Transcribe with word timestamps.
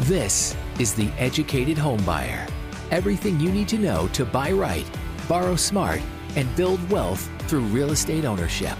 This 0.00 0.56
is 0.80 0.92
The 0.92 1.08
Educated 1.18 1.76
Homebuyer. 1.76 2.50
Everything 2.90 3.38
you 3.38 3.52
need 3.52 3.68
to 3.68 3.78
know 3.78 4.08
to 4.08 4.24
buy 4.24 4.50
right, 4.50 4.84
borrow 5.28 5.54
smart, 5.54 6.00
and 6.34 6.54
build 6.56 6.90
wealth 6.90 7.30
through 7.42 7.60
real 7.60 7.92
estate 7.92 8.24
ownership. 8.24 8.76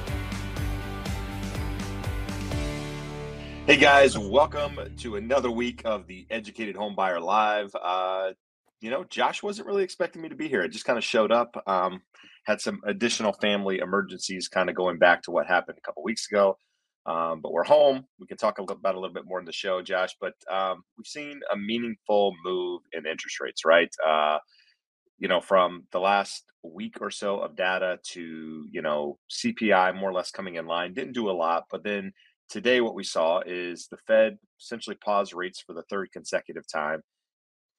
Hey 3.64 3.76
guys, 3.76 4.18
welcome 4.18 4.76
to 4.96 5.14
another 5.14 5.52
week 5.52 5.82
of 5.84 6.08
the 6.08 6.26
Educated 6.30 6.74
Homebuyer 6.74 7.22
Live. 7.22 7.70
Uh, 7.80 8.32
you 8.80 8.90
know, 8.90 9.04
Josh 9.04 9.40
wasn't 9.40 9.68
really 9.68 9.84
expecting 9.84 10.20
me 10.20 10.28
to 10.30 10.34
be 10.34 10.48
here. 10.48 10.62
It 10.62 10.70
just 10.70 10.84
kind 10.84 10.98
of 10.98 11.04
showed 11.04 11.30
up. 11.30 11.62
Um, 11.68 12.02
had 12.44 12.60
some 12.60 12.80
additional 12.84 13.32
family 13.34 13.78
emergencies, 13.78 14.48
kind 14.48 14.68
of 14.68 14.74
going 14.74 14.98
back 14.98 15.22
to 15.22 15.30
what 15.30 15.46
happened 15.46 15.78
a 15.78 15.80
couple 15.80 16.02
weeks 16.02 16.26
ago. 16.28 16.58
Um, 17.06 17.40
but 17.40 17.52
we're 17.52 17.64
home. 17.64 18.06
We 18.18 18.26
can 18.26 18.36
talk 18.36 18.58
about 18.58 18.94
a 18.94 18.98
little 18.98 19.14
bit 19.14 19.26
more 19.26 19.38
in 19.38 19.44
the 19.44 19.52
show, 19.52 19.82
Josh. 19.82 20.16
But 20.20 20.34
um, 20.50 20.82
we've 20.96 21.06
seen 21.06 21.40
a 21.52 21.56
meaningful 21.56 22.34
move 22.44 22.82
in 22.92 23.06
interest 23.06 23.40
rates, 23.40 23.64
right? 23.64 23.94
Uh, 24.06 24.38
you 25.18 25.28
know, 25.28 25.40
from 25.40 25.86
the 25.92 26.00
last 26.00 26.44
week 26.62 26.96
or 27.00 27.10
so 27.10 27.40
of 27.40 27.56
data 27.56 27.98
to 28.12 28.66
you 28.70 28.82
know 28.82 29.18
CPI 29.30 29.94
more 29.94 30.10
or 30.10 30.14
less 30.14 30.30
coming 30.30 30.56
in 30.56 30.66
line. 30.66 30.94
Didn't 30.94 31.12
do 31.12 31.30
a 31.30 31.32
lot, 31.32 31.64
but 31.70 31.84
then 31.84 32.12
today 32.48 32.80
what 32.80 32.94
we 32.94 33.04
saw 33.04 33.40
is 33.44 33.86
the 33.90 33.98
Fed 34.06 34.38
essentially 34.60 34.96
pause 35.04 35.34
rates 35.34 35.60
for 35.60 35.74
the 35.74 35.84
third 35.90 36.10
consecutive 36.12 36.64
time 36.66 37.02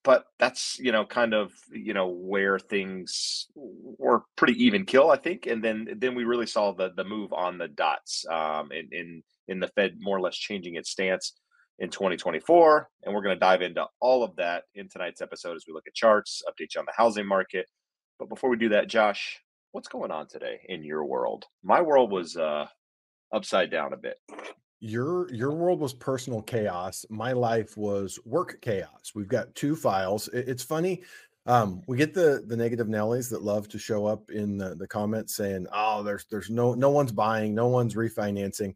but 0.05 0.25
that's 0.39 0.77
you 0.79 0.91
know 0.91 1.03
kind 1.03 1.33
of 1.33 1.51
you 1.73 1.93
know 1.93 2.07
where 2.07 2.57
things 2.59 3.47
were 3.55 4.23
pretty 4.37 4.53
even 4.63 4.85
kill 4.85 5.09
i 5.09 5.17
think 5.17 5.47
and 5.47 5.61
then 5.61 5.87
then 5.97 6.15
we 6.15 6.23
really 6.23 6.45
saw 6.45 6.71
the 6.71 6.91
the 6.95 7.03
move 7.03 7.33
on 7.33 7.57
the 7.57 7.67
dots 7.67 8.23
um 8.31 8.71
in 8.71 8.87
in 8.91 9.23
in 9.49 9.59
the 9.59 9.67
fed 9.69 9.95
more 9.99 10.15
or 10.15 10.21
less 10.21 10.37
changing 10.37 10.75
its 10.75 10.91
stance 10.91 11.33
in 11.79 11.89
2024 11.89 12.87
and 13.03 13.13
we're 13.13 13.21
going 13.21 13.35
to 13.35 13.39
dive 13.39 13.61
into 13.61 13.85
all 13.99 14.23
of 14.23 14.33
that 14.37 14.63
in 14.75 14.87
tonight's 14.87 15.21
episode 15.21 15.55
as 15.55 15.65
we 15.67 15.73
look 15.73 15.87
at 15.87 15.93
charts 15.93 16.41
update 16.47 16.73
you 16.73 16.79
on 16.79 16.85
the 16.85 16.93
housing 16.95 17.27
market. 17.27 17.65
But 18.17 18.29
before 18.29 18.49
we 18.49 18.55
do 18.55 18.69
that 18.69 18.87
josh 18.87 19.41
what's 19.73 19.89
going 19.89 20.09
on 20.09 20.27
today 20.29 20.61
in 20.69 20.83
your 20.83 21.03
world? 21.03 21.45
My 21.63 21.81
world 21.81 22.11
was 22.11 22.37
uh 22.37 22.65
upside 23.33 23.71
down 23.71 23.91
a 23.91 23.97
bit 23.97 24.17
your 24.79 25.33
your 25.33 25.51
world 25.51 25.79
was 25.79 25.93
personal 25.93 26.41
chaos 26.41 27.05
my 27.09 27.31
life 27.31 27.77
was 27.77 28.19
work 28.25 28.59
chaos. 28.61 29.13
We've 29.15 29.27
got 29.27 29.53
two 29.55 29.75
files. 29.75 30.27
It, 30.29 30.49
it's 30.49 30.63
funny 30.63 31.03
um, 31.47 31.81
we 31.87 31.97
get 31.97 32.13
the 32.13 32.43
the 32.47 32.57
negative 32.57 32.87
nellies 32.87 33.29
that 33.29 33.43
love 33.43 33.67
to 33.69 33.79
show 33.79 34.05
up 34.05 34.31
in 34.31 34.57
the, 34.57 34.75
the 34.75 34.87
comments 34.87 35.35
saying 35.35 35.67
oh 35.71 36.03
there's 36.03 36.25
there's 36.29 36.49
no 36.49 36.73
no 36.73 36.89
one's 36.89 37.11
buying 37.11 37.55
no 37.55 37.67
one's 37.67 37.95
refinancing. 37.95 38.75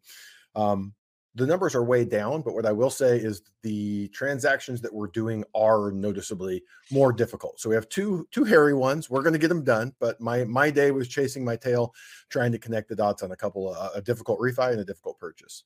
Um, 0.54 0.94
the 1.36 1.46
numbers 1.46 1.76
are 1.76 1.84
way 1.84 2.04
down 2.04 2.42
but 2.42 2.54
what 2.54 2.66
i 2.66 2.72
will 2.72 2.90
say 2.90 3.16
is 3.16 3.42
the 3.62 4.08
transactions 4.08 4.80
that 4.80 4.92
we're 4.92 5.06
doing 5.06 5.44
are 5.54 5.92
noticeably 5.92 6.62
more 6.90 7.12
difficult. 7.12 7.60
So 7.60 7.68
we 7.68 7.76
have 7.76 7.88
two 7.88 8.26
two 8.32 8.44
hairy 8.44 8.74
ones. 8.74 9.08
We're 9.08 9.22
going 9.22 9.34
to 9.34 9.38
get 9.38 9.48
them 9.48 9.64
done 9.64 9.92
but 10.00 10.20
my 10.20 10.44
my 10.44 10.70
day 10.70 10.90
was 10.90 11.08
chasing 11.08 11.44
my 11.44 11.56
tail 11.56 11.94
trying 12.30 12.52
to 12.52 12.58
connect 12.58 12.88
the 12.88 12.96
dots 12.96 13.22
on 13.22 13.32
a 13.32 13.36
couple 13.36 13.72
of 13.72 13.94
a 13.94 14.00
difficult 14.02 14.40
refi 14.40 14.70
and 14.72 14.80
a 14.80 14.84
difficult 14.84 15.18
purchase 15.18 15.64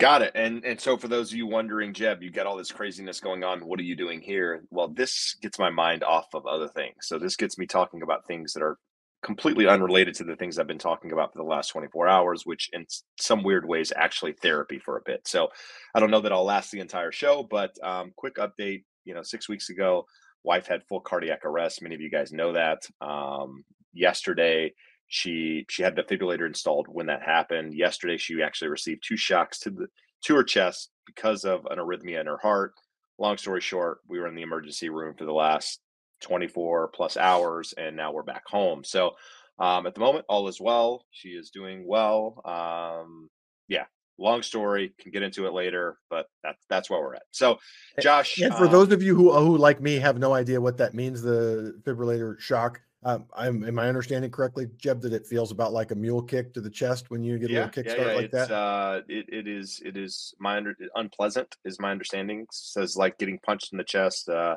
Got 0.00 0.22
it. 0.22 0.32
And 0.34 0.64
and 0.64 0.80
so 0.80 0.96
for 0.96 1.08
those 1.08 1.30
of 1.30 1.36
you 1.36 1.46
wondering, 1.46 1.92
Jeb, 1.92 2.22
you 2.22 2.30
got 2.30 2.46
all 2.46 2.56
this 2.56 2.72
craziness 2.72 3.20
going 3.20 3.44
on. 3.44 3.60
What 3.60 3.78
are 3.78 3.84
you 3.84 3.94
doing 3.94 4.22
here? 4.22 4.64
Well, 4.70 4.88
this 4.88 5.36
gets 5.42 5.58
my 5.58 5.70
mind 5.70 6.02
off 6.04 6.28
of 6.34 6.46
other 6.46 6.68
things. 6.68 6.96
So 7.02 7.18
this 7.18 7.36
gets 7.36 7.58
me 7.58 7.66
talking 7.66 8.02
about 8.02 8.26
things 8.26 8.54
that 8.54 8.62
are 8.62 8.78
completely 9.22 9.68
unrelated 9.68 10.14
to 10.14 10.24
the 10.24 10.36
things 10.36 10.58
I've 10.58 10.66
been 10.66 10.78
talking 10.78 11.12
about 11.12 11.34
for 11.34 11.38
the 11.38 11.44
last 11.48 11.68
24 11.68 12.08
hours, 12.08 12.46
which 12.46 12.70
in 12.72 12.86
some 13.20 13.42
weird 13.42 13.68
ways 13.68 13.92
actually 13.94 14.32
therapy 14.32 14.78
for 14.78 14.96
a 14.96 15.02
bit. 15.04 15.28
So 15.28 15.48
I 15.94 16.00
don't 16.00 16.10
know 16.10 16.22
that 16.22 16.32
I'll 16.32 16.44
last 16.44 16.72
the 16.72 16.80
entire 16.80 17.12
show, 17.12 17.46
but 17.50 17.72
um, 17.84 18.12
quick 18.16 18.36
update. 18.36 18.84
You 19.04 19.14
know, 19.14 19.22
six 19.22 19.50
weeks 19.50 19.70
ago, 19.70 20.06
wife 20.44 20.66
had 20.66 20.82
full 20.88 21.00
cardiac 21.00 21.44
arrest. 21.44 21.82
Many 21.82 21.94
of 21.94 22.00
you 22.00 22.10
guys 22.10 22.32
know 22.32 22.54
that. 22.54 22.86
Um, 23.02 23.64
yesterday, 23.92 24.72
she 25.10 25.66
she 25.68 25.82
had 25.82 25.96
the 25.96 26.04
defibrillator 26.04 26.46
installed 26.46 26.86
when 26.88 27.06
that 27.06 27.20
happened. 27.20 27.74
Yesterday, 27.74 28.16
she 28.16 28.40
actually 28.42 28.68
received 28.68 29.02
two 29.06 29.16
shocks 29.16 29.58
to 29.58 29.70
the 29.70 29.88
to 30.22 30.36
her 30.36 30.44
chest 30.44 30.90
because 31.04 31.44
of 31.44 31.66
an 31.66 31.78
arrhythmia 31.78 32.20
in 32.20 32.26
her 32.26 32.38
heart. 32.38 32.74
Long 33.18 33.36
story 33.36 33.60
short, 33.60 33.98
we 34.08 34.20
were 34.20 34.28
in 34.28 34.36
the 34.36 34.42
emergency 34.42 34.88
room 34.88 35.14
for 35.18 35.24
the 35.24 35.32
last 35.32 35.80
24 36.22 36.88
plus 36.94 37.16
hours, 37.16 37.74
and 37.76 37.96
now 37.96 38.12
we're 38.12 38.22
back 38.22 38.44
home. 38.46 38.84
So 38.84 39.16
um, 39.58 39.84
at 39.86 39.94
the 39.94 40.00
moment, 40.00 40.26
all 40.28 40.46
is 40.46 40.60
well. 40.60 41.04
She 41.10 41.30
is 41.30 41.50
doing 41.50 41.84
well. 41.84 42.40
Um, 42.44 43.28
yeah, 43.66 43.86
long 44.16 44.42
story. 44.42 44.94
Can 45.00 45.10
get 45.10 45.24
into 45.24 45.46
it 45.46 45.52
later, 45.52 45.98
but 46.08 46.26
that's 46.44 46.64
that's 46.68 46.88
where 46.88 47.00
we're 47.00 47.16
at. 47.16 47.22
So, 47.32 47.58
Josh, 48.00 48.38
and 48.38 48.54
for 48.54 48.66
um, 48.66 48.72
those 48.72 48.92
of 48.92 49.02
you 49.02 49.16
who 49.16 49.32
who 49.32 49.56
like 49.56 49.80
me 49.80 49.96
have 49.96 50.20
no 50.20 50.34
idea 50.34 50.60
what 50.60 50.76
that 50.76 50.94
means, 50.94 51.20
the 51.20 51.74
defibrillator 51.84 52.38
shock 52.38 52.80
um, 53.02 53.24
I'm, 53.34 53.64
am 53.64 53.78
I 53.78 53.88
understanding 53.88 54.30
correctly, 54.30 54.68
Jeb, 54.76 55.00
that 55.02 55.12
it 55.12 55.26
feels 55.26 55.52
about 55.52 55.72
like 55.72 55.90
a 55.90 55.94
mule 55.94 56.22
kick 56.22 56.52
to 56.54 56.60
the 56.60 56.68
chest 56.68 57.10
when 57.10 57.22
you 57.22 57.38
get 57.38 57.50
a 57.50 57.52
yeah, 57.52 57.64
little 57.64 57.82
kickstart 57.82 57.98
yeah, 57.98 58.06
yeah. 58.06 58.14
like 58.14 58.24
it's, 58.26 58.32
that? 58.32 58.50
Uh, 58.50 59.00
it, 59.08 59.26
it 59.28 59.48
is, 59.48 59.80
it 59.84 59.96
is 59.96 60.34
my 60.38 60.58
under, 60.58 60.74
unpleasant 60.94 61.56
is 61.64 61.80
my 61.80 61.90
understanding. 61.90 62.46
says 62.50 62.96
like 62.96 63.16
getting 63.18 63.38
punched 63.38 63.72
in 63.72 63.78
the 63.78 63.84
chest, 63.84 64.28
uh, 64.28 64.56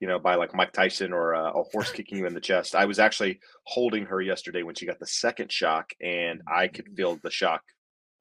you 0.00 0.06
know, 0.06 0.18
by 0.18 0.34
like 0.34 0.54
Mike 0.54 0.72
Tyson 0.72 1.14
or 1.14 1.34
uh, 1.34 1.50
a 1.50 1.62
horse 1.62 1.90
kicking 1.90 2.18
you 2.18 2.26
in 2.26 2.34
the 2.34 2.40
chest. 2.40 2.74
I 2.74 2.84
was 2.84 2.98
actually 2.98 3.40
holding 3.64 4.04
her 4.06 4.20
yesterday 4.20 4.62
when 4.62 4.74
she 4.74 4.86
got 4.86 4.98
the 4.98 5.06
second 5.06 5.50
shock, 5.50 5.92
and 6.00 6.42
I 6.46 6.68
could 6.68 6.88
feel 6.94 7.18
the 7.22 7.30
shock 7.30 7.62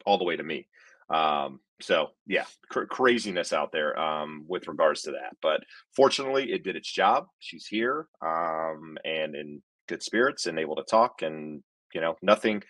all 0.05 0.17
the 0.17 0.23
way 0.23 0.38
to 0.38 0.44
me. 0.44 0.67
Um, 1.09 1.59
so 1.81 2.07
yeah, 2.25 2.45
cr- 2.69 2.85
craziness 2.85 3.53
out 3.53 3.72
there 3.72 3.97
um, 4.00 4.45
with 4.47 4.68
regards 4.68 5.03
to 5.03 5.12
that. 5.12 5.35
But 5.41 5.62
fortunately, 5.95 6.51
it 6.51 6.63
did 6.63 6.75
its 6.75 6.91
job. 6.91 7.25
She's 7.40 7.66
here 7.66 8.07
um, 8.25 8.97
and 9.06 9.35
in 9.35 9.62
good 9.88 10.03
spirits 10.03 10.46
and 10.47 10.59
able 10.59 10.75
to 10.75 10.84
talk, 10.84 11.22
and 11.22 11.63
you 11.94 12.01
know 12.01 12.16
nothing. 12.22 12.63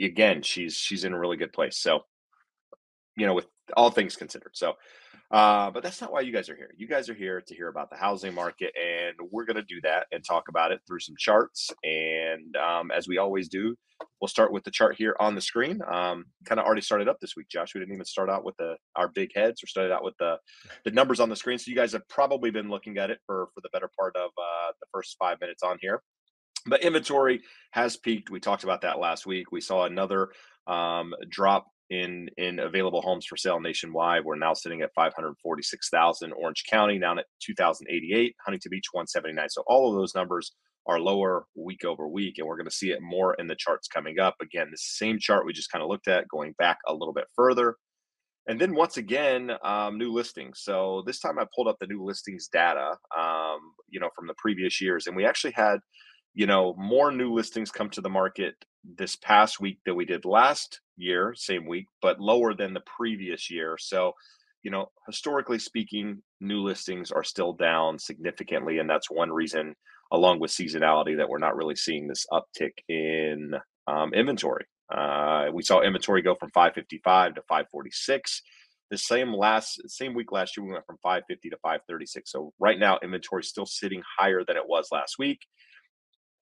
Again, 0.00 0.42
she's 0.42 0.74
she's 0.74 1.04
in 1.04 1.12
a 1.12 1.18
really 1.18 1.36
good 1.36 1.52
place. 1.52 1.78
So 1.78 2.00
you 3.16 3.26
know, 3.26 3.34
with 3.34 3.46
all 3.76 3.90
things 3.90 4.16
considered. 4.16 4.52
So 4.54 4.74
uh, 5.30 5.70
but 5.70 5.82
that's 5.82 6.00
not 6.00 6.10
why 6.10 6.20
you 6.20 6.32
guys 6.32 6.48
are 6.48 6.56
here. 6.56 6.70
You 6.76 6.88
guys 6.88 7.10
are 7.10 7.14
here 7.14 7.42
to 7.42 7.54
hear 7.54 7.68
about 7.68 7.90
the 7.90 7.96
housing 7.96 8.34
market, 8.34 8.72
and 8.74 9.14
we're 9.30 9.44
going 9.44 9.56
to 9.56 9.62
do 9.62 9.80
that 9.82 10.06
and 10.10 10.24
talk 10.24 10.44
about 10.48 10.72
it 10.72 10.80
through 10.86 11.00
some 11.00 11.16
charts. 11.18 11.70
And 11.84 12.56
um, 12.56 12.90
as 12.90 13.06
we 13.06 13.18
always 13.18 13.48
do, 13.48 13.76
we'll 14.20 14.28
start 14.28 14.52
with 14.52 14.64
the 14.64 14.70
chart 14.70 14.96
here 14.96 15.16
on 15.20 15.34
the 15.34 15.40
screen. 15.40 15.80
Um, 15.90 16.26
kind 16.44 16.58
of 16.58 16.66
already 16.66 16.82
started 16.82 17.08
up 17.08 17.18
this 17.20 17.36
week, 17.36 17.48
Josh. 17.48 17.74
We 17.74 17.80
didn't 17.80 17.94
even 17.94 18.04
start 18.04 18.30
out 18.30 18.44
with 18.44 18.56
the 18.56 18.76
our 18.96 19.08
big 19.08 19.30
heads. 19.34 19.62
We 19.62 19.68
started 19.68 19.92
out 19.92 20.04
with 20.04 20.14
the 20.18 20.38
the 20.84 20.90
numbers 20.90 21.20
on 21.20 21.28
the 21.28 21.36
screen. 21.36 21.58
So 21.58 21.70
you 21.70 21.76
guys 21.76 21.92
have 21.92 22.08
probably 22.08 22.50
been 22.50 22.68
looking 22.68 22.98
at 22.98 23.10
it 23.10 23.18
for 23.26 23.48
for 23.54 23.60
the 23.62 23.70
better 23.72 23.90
part 23.98 24.16
of 24.16 24.30
uh, 24.38 24.72
the 24.80 24.86
first 24.92 25.16
five 25.18 25.40
minutes 25.40 25.62
on 25.62 25.78
here. 25.80 26.02
But 26.66 26.82
inventory 26.82 27.40
has 27.72 27.96
peaked. 27.96 28.30
We 28.30 28.40
talked 28.40 28.64
about 28.64 28.82
that 28.82 28.98
last 28.98 29.26
week. 29.26 29.52
We 29.52 29.60
saw 29.60 29.84
another 29.84 30.30
um, 30.66 31.14
drop 31.30 31.66
in 31.90 32.28
in 32.36 32.58
available 32.58 33.00
homes 33.00 33.26
for 33.26 33.36
sale 33.36 33.60
nationwide. 33.60 34.24
We're 34.24 34.36
now 34.36 34.54
sitting 34.54 34.82
at 34.82 34.92
546,000. 34.94 36.32
Orange 36.32 36.64
County 36.68 36.98
down 36.98 37.18
at 37.18 37.26
2,088. 37.40 38.36
Huntington 38.44 38.70
Beach 38.70 38.88
179. 38.92 39.48
So 39.48 39.62
all 39.66 39.88
of 39.88 39.96
those 39.96 40.14
numbers 40.14 40.52
are 40.88 40.98
lower 40.98 41.44
week 41.54 41.84
over 41.84 42.08
week, 42.08 42.38
and 42.38 42.46
we're 42.46 42.56
going 42.56 42.68
to 42.68 42.74
see 42.74 42.90
it 42.90 43.02
more 43.02 43.34
in 43.34 43.46
the 43.46 43.54
charts 43.54 43.88
coming 43.88 44.18
up. 44.18 44.34
Again, 44.40 44.68
the 44.70 44.78
same 44.78 45.18
chart 45.18 45.44
we 45.44 45.52
just 45.52 45.70
kind 45.70 45.82
of 45.82 45.88
looked 45.88 46.08
at, 46.08 46.26
going 46.28 46.54
back 46.58 46.78
a 46.88 46.92
little 46.92 47.12
bit 47.12 47.26
further. 47.36 47.76
And 48.48 48.58
then 48.58 48.74
once 48.74 48.96
again, 48.96 49.52
um, 49.62 49.98
new 49.98 50.10
listings. 50.10 50.60
So 50.62 51.02
this 51.06 51.20
time 51.20 51.38
I 51.38 51.44
pulled 51.54 51.68
up 51.68 51.76
the 51.78 51.86
new 51.86 52.02
listings 52.02 52.48
data, 52.48 52.96
um, 53.16 53.58
you 53.90 54.00
know, 54.00 54.08
from 54.16 54.26
the 54.26 54.34
previous 54.38 54.80
years, 54.80 55.06
and 55.06 55.14
we 55.14 55.26
actually 55.26 55.52
had, 55.54 55.80
you 56.32 56.46
know, 56.46 56.74
more 56.78 57.12
new 57.12 57.34
listings 57.34 57.70
come 57.70 57.90
to 57.90 58.00
the 58.00 58.08
market 58.08 58.54
this 58.96 59.16
past 59.16 59.60
week 59.60 59.78
that 59.84 59.94
we 59.94 60.06
did 60.06 60.24
last 60.24 60.80
year, 60.96 61.34
same 61.36 61.66
week, 61.66 61.86
but 62.00 62.20
lower 62.20 62.54
than 62.54 62.72
the 62.72 62.82
previous 62.96 63.50
year. 63.50 63.76
So, 63.78 64.12
you 64.62 64.70
know, 64.70 64.86
historically 65.06 65.58
speaking, 65.58 66.22
new 66.40 66.62
listings 66.62 67.12
are 67.12 67.24
still 67.24 67.52
down 67.52 67.98
significantly. 67.98 68.78
And 68.78 68.88
that's 68.88 69.10
one 69.10 69.30
reason, 69.30 69.74
along 70.10 70.40
with 70.40 70.50
seasonality, 70.50 71.16
that 71.16 71.28
we're 71.28 71.38
not 71.38 71.56
really 71.56 71.76
seeing 71.76 72.08
this 72.08 72.26
uptick 72.32 72.72
in 72.88 73.54
um, 73.86 74.12
inventory. 74.14 74.66
Uh, 74.90 75.46
we 75.52 75.62
saw 75.62 75.80
inventory 75.80 76.22
go 76.22 76.34
from 76.34 76.50
555 76.50 77.34
to 77.34 77.42
546. 77.42 78.42
The 78.90 78.96
same 78.96 79.34
last 79.34 79.80
same 79.90 80.14
week 80.14 80.32
last 80.32 80.56
year, 80.56 80.64
we 80.64 80.72
went 80.72 80.86
from 80.86 80.96
550 81.02 81.50
to 81.50 81.56
536. 81.58 82.32
So 82.32 82.52
right 82.58 82.78
now, 82.78 82.98
inventory 83.02 83.40
is 83.40 83.48
still 83.48 83.66
sitting 83.66 84.02
higher 84.18 84.44
than 84.44 84.56
it 84.56 84.66
was 84.66 84.88
last 84.90 85.18
week. 85.18 85.40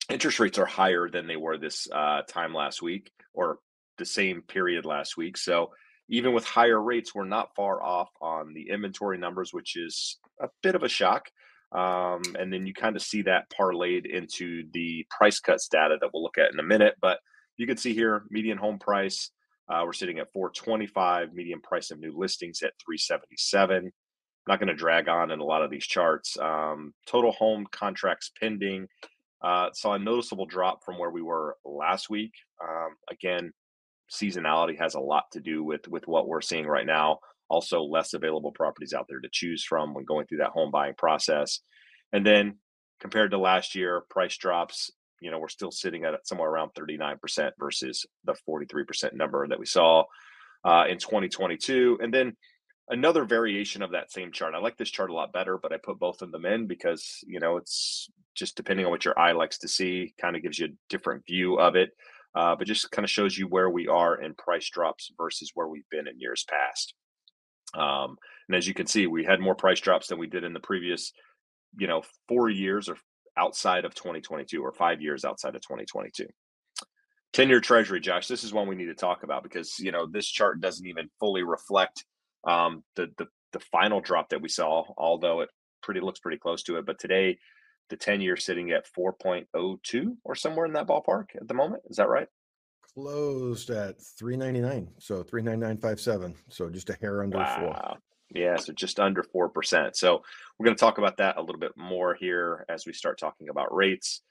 Interest 0.09 0.39
rates 0.39 0.59
are 0.59 0.67
higher 0.67 1.09
than 1.09 1.27
they 1.27 1.37
were 1.37 1.59
this 1.59 1.89
uh, 1.93 2.23
time 2.29 2.55
last 2.55 2.81
week 2.81 3.11
or 3.35 3.59
the 3.99 4.05
same 4.05 4.43
period 4.43 4.85
last 4.85 5.17
week. 5.17 5.37
So 5.37 5.71
even 6.09 6.33
with 6.33 6.45
higher 6.45 6.81
rates, 6.81 7.15
we're 7.15 7.25
not 7.25 7.55
far 7.57 7.83
off 7.83 8.11
on 8.21 8.55
the 8.55 8.71
inventory 8.71 9.19
numbers, 9.19 9.53
which 9.53 9.77
is 9.77 10.19
a 10.41 10.49
bit 10.63 10.77
of 10.77 10.85
a 10.85 10.89
shock. 10.89 11.29
Um, 11.77 12.23
and 12.39 12.53
then 12.53 12.67
you 12.67 12.73
kind 12.73 12.97
of 12.97 13.03
see 13.03 13.23
that 13.23 13.51
parlayed 13.51 14.07
into 14.07 14.65
the 14.73 15.07
price 15.11 15.41
cuts 15.41 15.69
data 15.69 15.99
that 16.01 16.11
we'll 16.13 16.23
look 16.23 16.39
at 16.39 16.53
in 16.53 16.59
a 16.59 16.65
minute. 16.65 16.95
But 17.01 17.19
you 17.59 17.67
can 17.67 17.77
see 17.77 17.93
here, 17.93 18.25
median 18.31 18.59
home 18.59 18.79
price 18.79 19.31
uh, 19.69 19.83
we're 19.85 19.93
sitting 19.93 20.19
at 20.19 20.33
425, 20.33 21.33
median 21.33 21.61
price 21.61 21.91
of 21.91 21.99
new 21.99 22.17
listings 22.17 22.63
at 22.63 22.73
377. 22.85 23.87
I'm 23.87 23.93
not 24.47 24.61
going 24.61 24.69
to 24.69 24.75
drag 24.75 25.09
on 25.09 25.33
in 25.33 25.41
a 25.41 25.45
lot 25.45 25.63
of 25.63 25.71
these 25.71 25.87
charts. 25.87 26.39
Um, 26.39 26.95
total 27.07 27.33
home 27.33 27.67
contracts 27.73 28.31
pending 28.41 28.87
uh, 29.43 29.71
saw 29.73 29.95
a 29.95 29.99
noticeable 29.99 30.47
drop 30.47 30.85
from 30.85 30.99
where 30.99 31.11
we 31.11 31.23
were 31.23 31.57
last 31.65 32.09
week. 32.09 32.33
Um, 32.63 32.97
again, 33.11 33.53
seasonality 34.11 34.79
has 34.79 34.95
a 34.95 35.01
lot 35.01 35.25
to 35.33 35.41
do 35.41 35.65
with 35.65 35.89
with 35.89 36.07
what 36.07 36.29
we're 36.29 36.41
seeing 36.41 36.67
right 36.67 36.87
now. 36.87 37.19
Also, 37.49 37.83
less 37.83 38.15
available 38.15 38.53
properties 38.53 38.93
out 38.93 39.07
there 39.09 39.21
to 39.21 39.29
choose 39.31 39.65
from 39.65 39.95
when 39.95 40.05
going 40.05 40.27
through 40.27 40.39
that 40.39 40.51
home 40.51 40.71
buying 40.71 40.95
process. 40.95 41.61
And 42.13 42.27
then 42.27 42.57
compared 43.01 43.31
to 43.33 43.39
last 43.39 43.75
year, 43.75 44.05
price 44.09 44.37
drops 44.37 44.91
you 45.21 45.31
know, 45.31 45.39
we're 45.39 45.49
still 45.49 45.71
sitting 45.71 46.05
at 46.05 46.27
somewhere 46.27 46.49
around 46.49 46.71
39% 46.75 47.53
versus 47.59 48.07
the 48.25 48.35
43% 48.49 49.15
number 49.15 49.47
that 49.49 49.59
we 49.59 49.67
saw 49.67 50.05
uh, 50.65 50.85
in 50.89 50.99
2022. 50.99 51.99
And 52.03 52.13
then 52.13 52.37
another 52.89 53.25
variation 53.25 53.83
of 53.83 53.93
that 53.93 54.13
same 54.13 54.33
chart. 54.33 54.55
I 54.55 54.59
like 54.59 54.77
this 54.77 54.91
chart 54.91 55.11
a 55.11 55.15
lot 55.15 55.33
better, 55.33 55.59
but 55.59 55.73
I 55.73 55.79
put 55.83 55.99
both 55.99 56.23
of 56.23 56.33
them 56.33 56.45
in 56.45 56.67
because, 56.67 57.25
you 57.27 57.41
know, 57.41 57.57
it's 57.57 58.11
just 58.35 58.57
depending 58.57 58.85
on 58.85 58.93
what 58.93 59.05
your 59.05 59.19
eye 59.19 59.33
likes 59.33 59.59
to 59.59 59.69
see, 59.69 60.15
kind 60.21 60.37
of 60.37 60.43
gives 60.43 60.59
you 60.59 60.67
a 60.67 60.77
different 60.89 61.25
view 61.27 61.59
of 61.59 61.77
it. 61.77 61.91
Uh, 62.35 62.55
but 62.55 62.67
just 62.67 62.91
kind 62.91 63.05
of 63.05 63.11
shows 63.11 63.39
you 63.39 63.47
where 63.47 63.71
we 63.71 63.89
are 63.89 64.21
in 64.21 64.35
price 64.35 64.69
drops 64.69 65.11
versus 65.17 65.53
where 65.55 65.69
we've 65.69 65.89
been 65.91 66.07
in 66.07 66.21
years 66.21 66.45
past. 66.49 66.93
Um, 67.77 68.17
and 68.49 68.57
as 68.57 68.67
you 68.67 68.75
can 68.75 68.87
see, 68.87 69.07
we 69.07 69.25
had 69.25 69.41
more 69.41 69.55
price 69.55 69.81
drops 69.81 70.09
than 70.09 70.19
we 70.19 70.27
did 70.27 70.45
in 70.45 70.53
the 70.53 70.61
previous, 70.61 71.13
you 71.79 71.87
know, 71.87 72.03
four 72.29 72.49
years 72.49 72.89
or 72.89 72.97
outside 73.37 73.85
of 73.85 73.95
2022 73.95 74.63
or 74.63 74.73
five 74.73 75.01
years 75.01 75.25
outside 75.25 75.55
of 75.55 75.63
2022. 75.63 76.27
10 77.33 77.49
year 77.49 77.61
treasury, 77.61 78.01
Josh, 78.01 78.29
this 78.29 78.45
is 78.45 78.53
one 78.53 78.67
we 78.67 78.77
need 78.77 78.87
to 78.87 78.95
talk 78.95 79.23
about 79.23 79.43
because, 79.43 79.79
you 79.79 79.93
know, 79.93 80.07
this 80.07 80.27
chart 80.27 80.61
doesn't 80.61 80.87
even 80.87 81.11
fully 81.21 81.43
reflect 81.43 82.05
um, 82.47 82.83
the, 82.95 83.09
the, 83.19 83.27
the 83.53 83.61
final 83.61 84.01
drop 84.01 84.31
that 84.31 84.41
we 84.41 84.49
saw, 84.49 84.85
although 84.97 85.41
it 85.41 85.51
pretty 85.83 86.01
looks 86.01 86.21
pretty 86.21 86.39
close 86.39 86.63
to 86.63 86.77
it. 86.79 86.87
But 86.87 86.99
today, 86.99 87.39
the 87.91 87.97
10 87.97 88.21
year 88.21 88.37
sitting 88.37 88.71
at 88.71 88.87
4.02 88.99 90.17
or 90.25 90.35
somewhere 90.35 90.67
in 90.67 90.73
that 90.73 90.87
ballpark 90.87 91.27
at 91.37 91.47
the 91.47 91.55
moment. 91.55 91.83
Is 91.91 91.97
that 91.97 92.09
right? 92.09 92.29
Closed 92.97 93.69
at 93.69 94.01
399. 94.19 94.89
So 95.01 95.23
39957. 95.23 96.35
So 96.49 96.71
just 96.71 96.89
a 96.89 96.95
hair 96.95 97.23
under 97.23 97.37
wow. 97.37 97.59
four. 97.61 97.99
Yeah, 98.35 98.57
so 98.57 98.73
just 98.73 98.99
under 98.99 99.23
4%. 99.23 99.95
So 99.95 100.23
we're 100.59 100.65
going 100.65 100.77
to 100.77 100.81
talk 100.81 100.97
about 100.97 101.19
that 101.19 101.37
a 101.37 101.43
little 101.43 101.61
bit 101.61 101.77
more 101.77 102.15
here 102.15 102.65
as 102.71 102.87
we 102.87 102.95
start 102.95 103.19
talking 103.19 103.51
about 103.51 103.75
rates. 103.75 104.23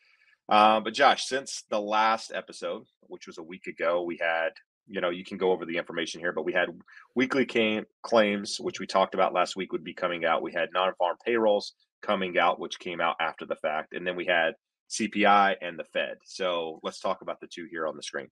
Uh, 0.50 0.80
but 0.80 0.96
Josh, 0.96 1.26
since 1.26 1.64
the 1.70 1.80
last 1.80 2.32
episode, 2.34 2.86
which 3.02 3.28
was 3.28 3.38
a 3.38 3.44
week 3.44 3.68
ago, 3.68 4.02
we 4.02 4.18
had, 4.20 4.50
you 4.88 5.00
know, 5.00 5.12
you 5.12 5.24
can 5.24 5.38
go 5.38 5.52
over 5.52 5.68
the 5.68 5.78
information 5.78 6.20
here, 6.20 6.34
but 6.34 6.44
we 6.44 6.54
had 6.54 6.70
weekly 7.14 7.46
came, 7.46 7.86
claims, 8.02 8.60
which 8.60 8.80
we 8.80 8.88
talked 8.88 9.14
about 9.14 9.34
last 9.34 9.56
week 9.56 9.74
would 9.74 9.84
be 9.84 9.94
coming 9.94 10.26
out. 10.26 10.42
We 10.42 10.54
had 10.54 10.70
non 10.74 10.92
farm 10.96 11.18
payrolls 11.24 11.74
coming 12.02 12.40
out, 12.40 12.60
which 12.60 12.80
came 12.80 13.00
out 13.00 13.18
after 13.20 13.46
the 13.46 13.58
fact. 13.58 13.94
And 13.94 14.08
then 14.08 14.16
we 14.16 14.26
had 14.26 14.56
CPI 14.90 15.58
and 15.62 15.78
the 15.78 15.84
Fed. 15.84 16.18
So 16.26 16.80
let's 16.82 17.00
talk 17.00 17.22
about 17.22 17.40
the 17.40 17.48
two 17.48 17.68
here 17.70 17.86
on 17.86 17.96
the 17.96 18.04
screen. 18.04 18.30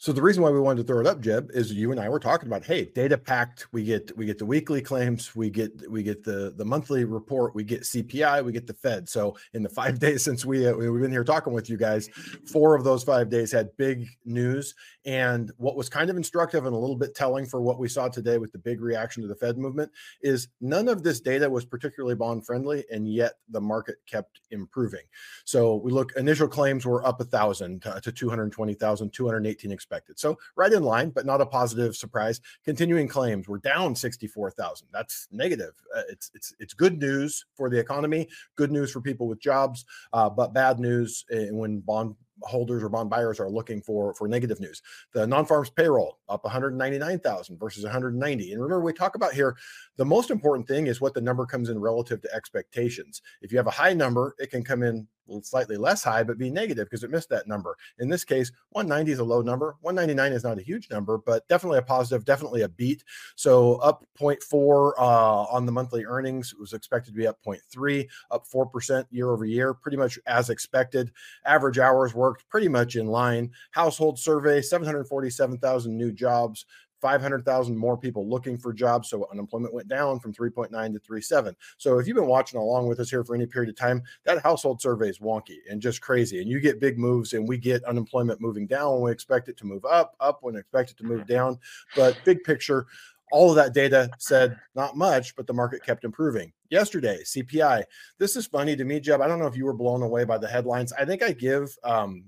So 0.00 0.14
the 0.14 0.22
reason 0.22 0.42
why 0.42 0.48
we 0.48 0.58
wanted 0.58 0.80
to 0.80 0.90
throw 0.90 0.98
it 0.98 1.06
up, 1.06 1.20
Jeb, 1.20 1.50
is 1.52 1.74
you 1.74 1.90
and 1.90 2.00
I 2.00 2.08
were 2.08 2.18
talking 2.18 2.48
about, 2.48 2.64
hey, 2.64 2.86
data 2.86 3.18
packed. 3.18 3.66
We 3.70 3.84
get 3.84 4.16
we 4.16 4.24
get 4.24 4.38
the 4.38 4.46
weekly 4.46 4.80
claims, 4.80 5.36
we 5.36 5.50
get 5.50 5.90
we 5.90 6.02
get 6.02 6.24
the 6.24 6.54
the 6.56 6.64
monthly 6.64 7.04
report, 7.04 7.54
we 7.54 7.64
get 7.64 7.82
CPI, 7.82 8.42
we 8.42 8.50
get 8.50 8.66
the 8.66 8.72
Fed. 8.72 9.10
So 9.10 9.36
in 9.52 9.62
the 9.62 9.68
five 9.68 9.98
days 10.00 10.24
since 10.24 10.46
we 10.46 10.66
uh, 10.66 10.72
we've 10.72 11.02
been 11.02 11.10
here 11.10 11.22
talking 11.22 11.52
with 11.52 11.68
you 11.68 11.76
guys, 11.76 12.08
four 12.50 12.74
of 12.74 12.82
those 12.82 13.04
five 13.04 13.28
days 13.28 13.52
had 13.52 13.76
big 13.76 14.06
news. 14.24 14.74
And 15.04 15.52
what 15.58 15.76
was 15.76 15.90
kind 15.90 16.08
of 16.08 16.16
instructive 16.16 16.64
and 16.64 16.74
a 16.74 16.78
little 16.78 16.96
bit 16.96 17.14
telling 17.14 17.44
for 17.44 17.60
what 17.60 17.78
we 17.78 17.88
saw 17.88 18.08
today 18.08 18.38
with 18.38 18.52
the 18.52 18.58
big 18.58 18.80
reaction 18.80 19.22
to 19.22 19.28
the 19.28 19.34
Fed 19.34 19.58
movement 19.58 19.92
is 20.22 20.48
none 20.62 20.88
of 20.88 21.02
this 21.02 21.20
data 21.20 21.48
was 21.48 21.66
particularly 21.66 22.14
bond 22.14 22.46
friendly, 22.46 22.86
and 22.90 23.06
yet 23.06 23.34
the 23.50 23.60
market 23.60 23.96
kept 24.06 24.40
improving. 24.50 25.04
So 25.44 25.76
we 25.76 25.92
look 25.92 26.12
initial 26.16 26.48
claims 26.48 26.86
were 26.86 27.06
up 27.06 27.20
a 27.20 27.24
thousand 27.24 27.82
to, 27.82 28.00
to 28.00 28.10
220,000, 28.10 29.12
218 29.12 29.70
expected. 29.70 29.89
So 30.16 30.38
right 30.56 30.72
in 30.72 30.82
line, 30.82 31.10
but 31.10 31.26
not 31.26 31.40
a 31.40 31.46
positive 31.46 31.96
surprise. 31.96 32.40
Continuing 32.64 33.08
claims 33.08 33.48
were 33.48 33.58
down 33.58 33.94
64,000. 33.94 34.88
That's 34.92 35.28
negative. 35.30 35.72
Uh, 35.96 36.02
it's 36.08 36.30
it's 36.34 36.54
it's 36.58 36.74
good 36.74 36.98
news 36.98 37.44
for 37.54 37.68
the 37.68 37.78
economy, 37.78 38.28
good 38.56 38.70
news 38.70 38.90
for 38.90 39.00
people 39.00 39.26
with 39.26 39.40
jobs, 39.40 39.84
uh, 40.12 40.30
but 40.30 40.52
bad 40.52 40.78
news 40.78 41.24
uh, 41.32 41.52
when 41.52 41.80
bond 41.80 42.14
holders 42.42 42.82
or 42.82 42.88
bond 42.88 43.10
buyers 43.10 43.38
are 43.38 43.50
looking 43.50 43.82
for 43.82 44.14
for 44.14 44.28
negative 44.28 44.60
news. 44.60 44.82
The 45.12 45.26
non-farms 45.26 45.70
payroll 45.70 46.18
up 46.28 46.44
199,000 46.44 47.58
versus 47.58 47.84
190. 47.84 48.52
And 48.52 48.62
remember 48.62 48.84
we 48.84 48.92
talk 48.92 49.14
about 49.14 49.32
here 49.32 49.56
the 49.96 50.04
most 50.04 50.30
important 50.30 50.66
thing 50.66 50.86
is 50.86 51.00
what 51.00 51.14
the 51.14 51.20
number 51.20 51.46
comes 51.46 51.68
in 51.68 51.78
relative 51.78 52.20
to 52.22 52.34
expectations. 52.34 53.22
If 53.42 53.52
you 53.52 53.58
have 53.58 53.66
a 53.66 53.72
high 53.72 53.92
number, 53.92 54.34
it 54.38 54.50
can 54.50 54.64
come 54.64 54.82
in 54.82 55.06
slightly 55.42 55.76
less 55.76 56.02
high, 56.02 56.22
but 56.22 56.38
be 56.38 56.50
negative 56.50 56.86
because 56.86 57.04
it 57.04 57.10
missed 57.10 57.28
that 57.30 57.46
number. 57.46 57.76
In 57.98 58.08
this 58.08 58.24
case, 58.24 58.50
190 58.70 59.12
is 59.12 59.18
a 59.18 59.24
low 59.24 59.42
number. 59.42 59.76
199 59.80 60.32
is 60.32 60.44
not 60.44 60.58
a 60.58 60.62
huge 60.62 60.90
number, 60.90 61.18
but 61.18 61.46
definitely 61.48 61.78
a 61.78 61.82
positive, 61.82 62.24
definitely 62.24 62.62
a 62.62 62.68
beat. 62.68 63.04
So 63.36 63.74
up 63.76 64.04
0.4 64.18 64.92
uh, 64.98 65.42
on 65.44 65.66
the 65.66 65.72
monthly 65.72 66.04
earnings 66.04 66.52
it 66.52 66.60
was 66.60 66.72
expected 66.72 67.12
to 67.12 67.16
be 67.16 67.26
up 67.26 67.38
0.3, 67.46 68.08
up 68.30 68.46
4% 68.46 69.06
year 69.10 69.30
over 69.30 69.44
year, 69.44 69.74
pretty 69.74 69.96
much 69.96 70.18
as 70.26 70.50
expected. 70.50 71.10
Average 71.44 71.78
hours 71.78 72.14
worked 72.14 72.48
pretty 72.48 72.68
much 72.68 72.96
in 72.96 73.06
line. 73.06 73.50
Household 73.72 74.18
survey, 74.18 74.60
747,000 74.60 75.96
new 75.96 76.12
jobs, 76.12 76.66
500,000 77.00 77.76
more 77.76 77.96
people 77.96 78.28
looking 78.28 78.58
for 78.58 78.72
jobs. 78.72 79.08
So 79.08 79.26
unemployment 79.30 79.74
went 79.74 79.88
down 79.88 80.20
from 80.20 80.32
3.9 80.32 80.70
to 80.70 81.00
3.7. 81.00 81.54
So 81.78 81.98
if 81.98 82.06
you've 82.06 82.16
been 82.16 82.26
watching 82.26 82.60
along 82.60 82.88
with 82.88 83.00
us 83.00 83.10
here 83.10 83.24
for 83.24 83.34
any 83.34 83.46
period 83.46 83.70
of 83.70 83.76
time, 83.76 84.02
that 84.24 84.42
household 84.42 84.80
survey 84.80 85.08
is 85.08 85.18
wonky 85.18 85.58
and 85.70 85.80
just 85.80 86.00
crazy. 86.00 86.40
And 86.40 86.50
you 86.50 86.60
get 86.60 86.80
big 86.80 86.98
moves 86.98 87.32
and 87.32 87.48
we 87.48 87.58
get 87.58 87.84
unemployment 87.84 88.40
moving 88.40 88.66
down 88.66 88.92
when 88.92 89.02
we 89.02 89.12
expect 89.12 89.48
it 89.48 89.56
to 89.58 89.66
move 89.66 89.84
up, 89.84 90.14
up 90.20 90.38
when 90.42 90.54
we 90.54 90.60
expect 90.60 90.90
it 90.90 90.96
to 90.98 91.04
move 91.04 91.26
down. 91.26 91.58
But 91.96 92.18
big 92.24 92.44
picture, 92.44 92.86
all 93.32 93.50
of 93.50 93.56
that 93.56 93.72
data 93.72 94.10
said 94.18 94.58
not 94.74 94.96
much, 94.96 95.36
but 95.36 95.46
the 95.46 95.52
market 95.52 95.84
kept 95.84 96.04
improving. 96.04 96.52
Yesterday, 96.68 97.20
CPI. 97.24 97.84
This 98.18 98.36
is 98.36 98.46
funny 98.46 98.76
to 98.76 98.84
me, 98.84 99.00
Jeb. 99.00 99.20
I 99.20 99.28
don't 99.28 99.38
know 99.38 99.46
if 99.46 99.56
you 99.56 99.64
were 99.64 99.72
blown 99.72 100.02
away 100.02 100.24
by 100.24 100.38
the 100.38 100.48
headlines. 100.48 100.92
I 100.92 101.04
think 101.04 101.22
I 101.22 101.32
give 101.32 101.76
um, 101.84 102.24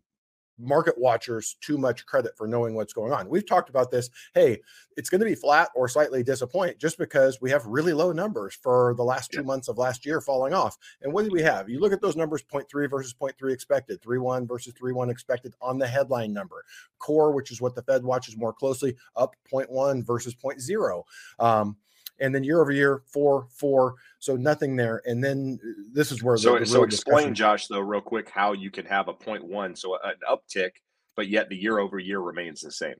market 0.62 0.96
watchers 0.96 1.56
too 1.60 1.76
much 1.76 2.06
credit 2.06 2.36
for 2.36 2.46
knowing 2.46 2.74
what's 2.74 2.92
going 2.92 3.12
on. 3.12 3.28
We've 3.28 3.46
talked 3.46 3.68
about 3.68 3.90
this. 3.90 4.08
Hey, 4.34 4.60
it's 4.96 5.10
going 5.10 5.20
to 5.20 5.26
be 5.26 5.34
flat 5.34 5.70
or 5.74 5.88
slightly 5.88 6.22
disappoint 6.22 6.78
just 6.78 6.98
because 6.98 7.40
we 7.40 7.50
have 7.50 7.66
really 7.66 7.92
low 7.92 8.12
numbers 8.12 8.54
for 8.54 8.94
the 8.96 9.02
last 9.02 9.30
two 9.30 9.40
yeah. 9.40 9.46
months 9.46 9.68
of 9.68 9.78
last 9.78 10.06
year 10.06 10.20
falling 10.20 10.54
off. 10.54 10.76
And 11.02 11.12
what 11.12 11.24
do 11.24 11.30
we 11.30 11.42
have? 11.42 11.68
You 11.68 11.80
look 11.80 11.92
at 11.92 12.00
those 12.00 12.16
numbers 12.16 12.42
0.3 12.42 12.88
versus 12.88 13.14
0.3 13.14 13.52
expected, 13.52 14.00
3.1 14.02 14.46
versus 14.46 14.72
3.1 14.74 15.10
expected 15.10 15.54
on 15.60 15.78
the 15.78 15.86
headline 15.86 16.32
number. 16.32 16.64
Core, 16.98 17.32
which 17.32 17.50
is 17.50 17.60
what 17.60 17.74
the 17.74 17.82
Fed 17.82 18.04
watches 18.04 18.36
more 18.36 18.52
closely, 18.52 18.96
up 19.16 19.34
0.1 19.52 20.04
versus 20.06 20.34
0.0. 20.34 21.02
Um, 21.38 21.76
and 22.22 22.34
then 22.34 22.44
year 22.44 22.60
over 22.62 22.72
year, 22.72 23.02
four, 23.06 23.48
four. 23.50 23.96
So 24.20 24.36
nothing 24.36 24.76
there. 24.76 25.02
And 25.04 25.22
then 25.22 25.58
uh, 25.62 25.82
this 25.92 26.12
is 26.12 26.22
where 26.22 26.36
so 26.36 26.54
the, 26.54 26.60
the 26.60 26.66
so 26.66 26.82
explain, 26.84 27.16
discussion. 27.16 27.34
Josh, 27.34 27.66
though, 27.66 27.80
real 27.80 28.00
quick, 28.00 28.30
how 28.30 28.52
you 28.52 28.70
can 28.70 28.86
have 28.86 29.08
a 29.08 29.12
point 29.12 29.44
one, 29.44 29.74
so 29.76 29.98
an 30.02 30.14
uptick, 30.30 30.70
but 31.16 31.28
yet 31.28 31.48
the 31.48 31.56
year 31.56 31.78
over 31.78 31.98
year 31.98 32.20
remains 32.20 32.60
the 32.60 32.70
same 32.70 32.94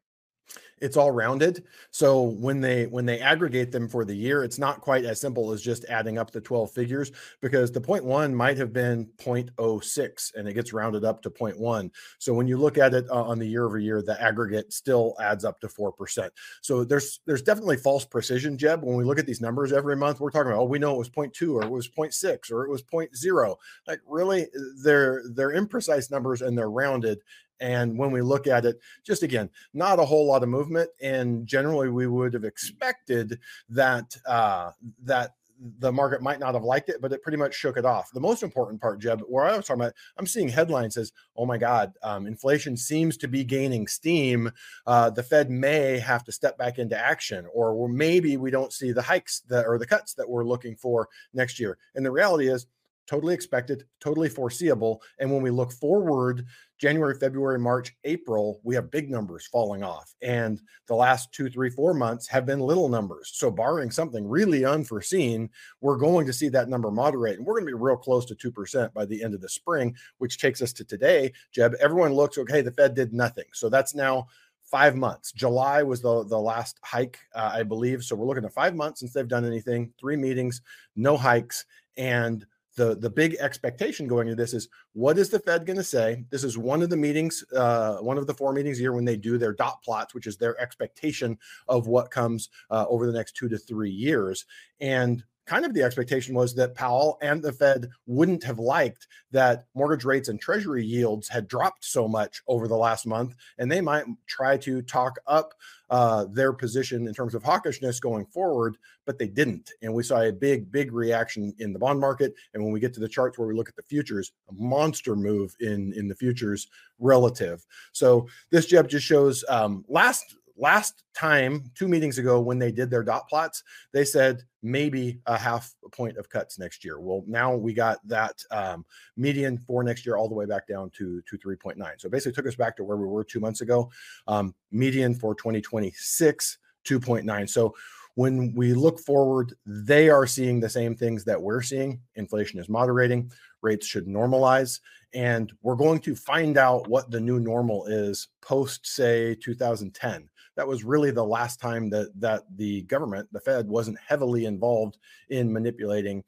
it's 0.82 0.96
all 0.96 1.12
rounded. 1.12 1.64
So 1.92 2.22
when 2.22 2.60
they 2.60 2.86
when 2.86 3.06
they 3.06 3.20
aggregate 3.20 3.70
them 3.70 3.88
for 3.88 4.04
the 4.04 4.14
year 4.14 4.42
it's 4.42 4.58
not 4.58 4.80
quite 4.80 5.04
as 5.04 5.20
simple 5.20 5.52
as 5.52 5.62
just 5.62 5.84
adding 5.86 6.18
up 6.18 6.30
the 6.30 6.40
12 6.40 6.70
figures 6.72 7.12
because 7.40 7.70
the 7.70 7.80
point 7.80 8.04
one 8.04 8.34
might 8.34 8.56
have 8.58 8.72
been 8.72 9.08
0.06 9.18 10.34
and 10.34 10.48
it 10.48 10.54
gets 10.54 10.72
rounded 10.72 11.04
up 11.04 11.22
to 11.22 11.30
0.1 11.30 11.90
so 12.18 12.34
when 12.34 12.48
you 12.48 12.56
look 12.56 12.78
at 12.78 12.94
it 12.94 13.08
uh, 13.10 13.22
on 13.22 13.38
the 13.38 13.46
year 13.46 13.64
over 13.64 13.78
year 13.78 14.02
the 14.02 14.20
aggregate 14.20 14.72
still 14.72 15.14
adds 15.20 15.44
up 15.44 15.60
to 15.60 15.68
4% 15.68 16.30
so 16.62 16.84
there's 16.84 17.20
there's 17.26 17.42
definitely 17.42 17.76
false 17.76 18.04
precision 18.04 18.58
jeb 18.58 18.82
when 18.82 18.96
we 18.96 19.04
look 19.04 19.18
at 19.18 19.26
these 19.26 19.40
numbers 19.40 19.72
every 19.72 19.96
month 19.96 20.20
we're 20.20 20.30
talking 20.30 20.50
about 20.50 20.62
oh 20.62 20.64
we 20.64 20.78
know 20.78 20.94
it 20.94 20.98
was 20.98 21.10
0.2 21.10 21.54
or 21.54 21.62
it 21.62 21.70
was 21.70 21.88
0.6 21.88 22.50
or 22.50 22.64
it 22.64 22.70
was 22.70 22.82
0.0 22.82 23.56
like 23.86 24.00
really 24.06 24.46
they're 24.82 25.22
they're 25.34 25.52
imprecise 25.52 26.10
numbers 26.10 26.42
and 26.42 26.56
they're 26.56 26.70
rounded 26.70 27.18
And 27.62 27.96
when 27.96 28.10
we 28.10 28.20
look 28.20 28.46
at 28.46 28.64
it, 28.66 28.80
just 29.04 29.22
again, 29.22 29.48
not 29.72 30.00
a 30.00 30.04
whole 30.04 30.26
lot 30.26 30.42
of 30.42 30.48
movement. 30.48 30.90
And 31.00 31.46
generally, 31.46 31.88
we 31.88 32.08
would 32.08 32.34
have 32.34 32.44
expected 32.44 33.38
that 33.70 34.16
uh, 34.26 34.72
that 35.04 35.34
the 35.78 35.92
market 35.92 36.20
might 36.20 36.40
not 36.40 36.54
have 36.54 36.64
liked 36.64 36.88
it, 36.88 37.00
but 37.00 37.12
it 37.12 37.22
pretty 37.22 37.38
much 37.38 37.54
shook 37.54 37.76
it 37.76 37.84
off. 37.84 38.10
The 38.10 38.18
most 38.18 38.42
important 38.42 38.80
part, 38.80 39.00
Jeb, 39.00 39.22
where 39.28 39.44
I 39.44 39.56
was 39.56 39.64
talking 39.64 39.80
about, 39.80 39.94
I'm 40.16 40.26
seeing 40.26 40.48
headlines 40.48 40.94
says, 40.94 41.12
"Oh 41.36 41.46
my 41.46 41.56
God, 41.56 41.92
um, 42.02 42.26
inflation 42.26 42.76
seems 42.76 43.16
to 43.18 43.28
be 43.28 43.44
gaining 43.44 43.86
steam. 43.86 44.50
Uh, 44.86 45.10
the 45.10 45.22
Fed 45.22 45.50
may 45.50 46.00
have 46.00 46.24
to 46.24 46.32
step 46.32 46.58
back 46.58 46.80
into 46.80 46.98
action, 46.98 47.46
or 47.54 47.88
maybe 47.88 48.36
we 48.36 48.50
don't 48.50 48.72
see 48.72 48.90
the 48.90 49.02
hikes 49.02 49.40
that 49.48 49.66
or 49.66 49.78
the 49.78 49.86
cuts 49.86 50.14
that 50.14 50.28
we're 50.28 50.44
looking 50.44 50.74
for 50.74 51.08
next 51.32 51.60
year." 51.60 51.78
And 51.94 52.04
the 52.04 52.10
reality 52.10 52.48
is, 52.48 52.66
totally 53.06 53.34
expected, 53.34 53.84
totally 54.00 54.28
foreseeable. 54.28 55.02
And 55.18 55.30
when 55.30 55.42
we 55.42 55.50
look 55.50 55.72
forward, 55.72 56.46
January, 56.82 57.14
February, 57.14 57.60
March, 57.60 57.94
April, 58.02 58.60
we 58.64 58.74
have 58.74 58.90
big 58.90 59.08
numbers 59.08 59.46
falling 59.46 59.84
off. 59.84 60.12
And 60.20 60.60
the 60.88 60.96
last 60.96 61.32
two, 61.32 61.48
three, 61.48 61.70
four 61.70 61.94
months 61.94 62.26
have 62.26 62.44
been 62.44 62.58
little 62.58 62.88
numbers. 62.88 63.30
So, 63.34 63.52
barring 63.52 63.92
something 63.92 64.26
really 64.26 64.64
unforeseen, 64.64 65.48
we're 65.80 65.96
going 65.96 66.26
to 66.26 66.32
see 66.32 66.48
that 66.48 66.68
number 66.68 66.90
moderate. 66.90 67.38
And 67.38 67.46
we're 67.46 67.54
going 67.54 67.66
to 67.66 67.76
be 67.76 67.80
real 67.80 67.96
close 67.96 68.26
to 68.26 68.34
2% 68.34 68.92
by 68.92 69.04
the 69.04 69.22
end 69.22 69.32
of 69.32 69.40
the 69.40 69.48
spring, 69.48 69.94
which 70.18 70.38
takes 70.38 70.60
us 70.60 70.72
to 70.72 70.84
today. 70.84 71.32
Jeb, 71.52 71.76
everyone 71.80 72.14
looks 72.14 72.36
okay, 72.36 72.62
the 72.62 72.72
Fed 72.72 72.96
did 72.96 73.12
nothing. 73.12 73.46
So, 73.52 73.68
that's 73.68 73.94
now 73.94 74.26
five 74.64 74.96
months. 74.96 75.30
July 75.30 75.84
was 75.84 76.02
the, 76.02 76.24
the 76.24 76.38
last 76.38 76.80
hike, 76.82 77.20
uh, 77.36 77.52
I 77.54 77.62
believe. 77.62 78.02
So, 78.02 78.16
we're 78.16 78.26
looking 78.26 78.44
at 78.44 78.52
five 78.52 78.74
months 78.74 78.98
since 78.98 79.12
they've 79.12 79.28
done 79.28 79.44
anything, 79.44 79.92
three 80.00 80.16
meetings, 80.16 80.60
no 80.96 81.16
hikes. 81.16 81.64
And 81.96 82.44
the 82.76 82.96
the 82.96 83.10
big 83.10 83.36
expectation 83.40 84.06
going 84.06 84.28
into 84.28 84.40
this 84.40 84.54
is 84.54 84.68
what 84.92 85.18
is 85.18 85.28
the 85.28 85.38
Fed 85.38 85.66
going 85.66 85.76
to 85.76 85.84
say? 85.84 86.24
This 86.30 86.44
is 86.44 86.56
one 86.56 86.82
of 86.82 86.90
the 86.90 86.96
meetings, 86.96 87.44
uh, 87.54 87.96
one 87.96 88.18
of 88.18 88.26
the 88.26 88.34
four 88.34 88.52
meetings 88.52 88.78
a 88.78 88.82
year 88.82 88.92
when 88.92 89.04
they 89.04 89.16
do 89.16 89.38
their 89.38 89.52
dot 89.52 89.82
plots, 89.82 90.14
which 90.14 90.26
is 90.26 90.36
their 90.36 90.58
expectation 90.60 91.38
of 91.68 91.86
what 91.86 92.10
comes 92.10 92.48
uh, 92.70 92.86
over 92.88 93.06
the 93.06 93.12
next 93.12 93.36
two 93.36 93.48
to 93.48 93.58
three 93.58 93.90
years. 93.90 94.46
And 94.80 95.22
kind 95.46 95.64
of 95.64 95.74
the 95.74 95.82
expectation 95.82 96.34
was 96.34 96.54
that 96.54 96.74
Powell 96.74 97.18
and 97.20 97.42
the 97.42 97.52
Fed 97.52 97.88
wouldn't 98.06 98.44
have 98.44 98.58
liked 98.58 99.06
that 99.32 99.66
mortgage 99.74 100.04
rates 100.04 100.28
and 100.28 100.40
treasury 100.40 100.84
yields 100.84 101.28
had 101.28 101.48
dropped 101.48 101.84
so 101.84 102.06
much 102.06 102.42
over 102.46 102.68
the 102.68 102.76
last 102.76 103.06
month, 103.06 103.34
and 103.58 103.70
they 103.70 103.80
might 103.80 104.04
try 104.26 104.56
to 104.58 104.82
talk 104.82 105.18
up 105.26 105.54
uh, 105.90 106.24
their 106.30 106.52
position 106.54 107.06
in 107.06 107.12
terms 107.12 107.34
of 107.34 107.42
hawkishness 107.42 108.00
going 108.00 108.24
forward, 108.24 108.78
but 109.04 109.18
they 109.18 109.28
didn't. 109.28 109.70
And 109.82 109.92
we 109.92 110.02
saw 110.02 110.22
a 110.22 110.32
big, 110.32 110.72
big 110.72 110.92
reaction 110.92 111.52
in 111.58 111.72
the 111.74 111.78
bond 111.78 112.00
market. 112.00 112.34
And 112.54 112.62
when 112.62 112.72
we 112.72 112.80
get 112.80 112.94
to 112.94 113.00
the 113.00 113.08
charts 113.08 113.36
where 113.36 113.46
we 113.46 113.54
look 113.54 113.68
at 113.68 113.76
the 113.76 113.82
futures, 113.82 114.32
a 114.48 114.54
monster 114.54 115.14
move 115.14 115.54
in 115.60 115.92
in 115.92 116.08
the 116.08 116.14
futures 116.14 116.68
relative. 116.98 117.66
So 117.92 118.26
this 118.50 118.66
Jeb 118.66 118.88
just 118.88 119.04
shows 119.04 119.44
um, 119.50 119.84
last 119.86 120.36
last 120.56 121.04
time, 121.14 121.64
two 121.74 121.88
meetings 121.88 122.18
ago, 122.18 122.40
when 122.40 122.58
they 122.58 122.72
did 122.72 122.90
their 122.90 123.02
dot 123.02 123.28
plots, 123.28 123.62
they 123.92 124.04
said 124.04 124.42
maybe 124.62 125.20
a 125.26 125.36
half 125.36 125.74
a 125.84 125.88
point 125.88 126.16
of 126.16 126.28
cuts 126.28 126.58
next 126.58 126.84
year. 126.84 127.00
Well, 127.00 127.24
now 127.26 127.54
we 127.54 127.72
got 127.74 128.06
that 128.08 128.42
um, 128.50 128.84
median 129.16 129.58
for 129.58 129.82
next 129.82 130.06
year 130.06 130.16
all 130.16 130.28
the 130.28 130.34
way 130.34 130.46
back 130.46 130.66
down 130.66 130.90
to, 130.90 131.22
to 131.22 131.38
3.9. 131.38 131.76
So 131.98 132.08
basically 132.08 132.32
took 132.32 132.46
us 132.46 132.54
back 132.54 132.76
to 132.76 132.84
where 132.84 132.96
we 132.96 133.06
were 133.06 133.24
two 133.24 133.40
months 133.40 133.60
ago. 133.60 133.90
Um, 134.26 134.54
median 134.70 135.14
for 135.14 135.34
2026, 135.34 136.58
2.9. 136.84 137.48
So 137.48 137.74
when 138.14 138.54
we 138.54 138.74
look 138.74 139.00
forward, 139.00 139.54
they 139.64 140.10
are 140.10 140.26
seeing 140.26 140.60
the 140.60 140.68
same 140.68 140.94
things 140.94 141.24
that 141.24 141.40
we're 141.40 141.62
seeing. 141.62 142.00
Inflation 142.14 142.60
is 142.60 142.68
moderating, 142.68 143.32
rates 143.62 143.86
should 143.86 144.06
normalize. 144.06 144.80
And 145.14 145.52
we're 145.62 145.76
going 145.76 146.00
to 146.00 146.14
find 146.14 146.56
out 146.56 146.88
what 146.88 147.10
the 147.10 147.20
new 147.20 147.38
normal 147.38 147.86
is 147.86 148.28
post, 148.40 148.86
say, 148.86 149.34
2010 149.34 150.28
that 150.56 150.68
was 150.68 150.84
really 150.84 151.10
the 151.10 151.24
last 151.24 151.60
time 151.60 151.90
that 151.90 152.08
that 152.20 152.42
the 152.56 152.82
government, 152.82 153.28
the 153.32 153.40
Fed, 153.40 153.68
wasn't 153.68 153.98
heavily 154.06 154.44
involved 154.44 154.98
in 155.28 155.52
manipulating 155.52 156.24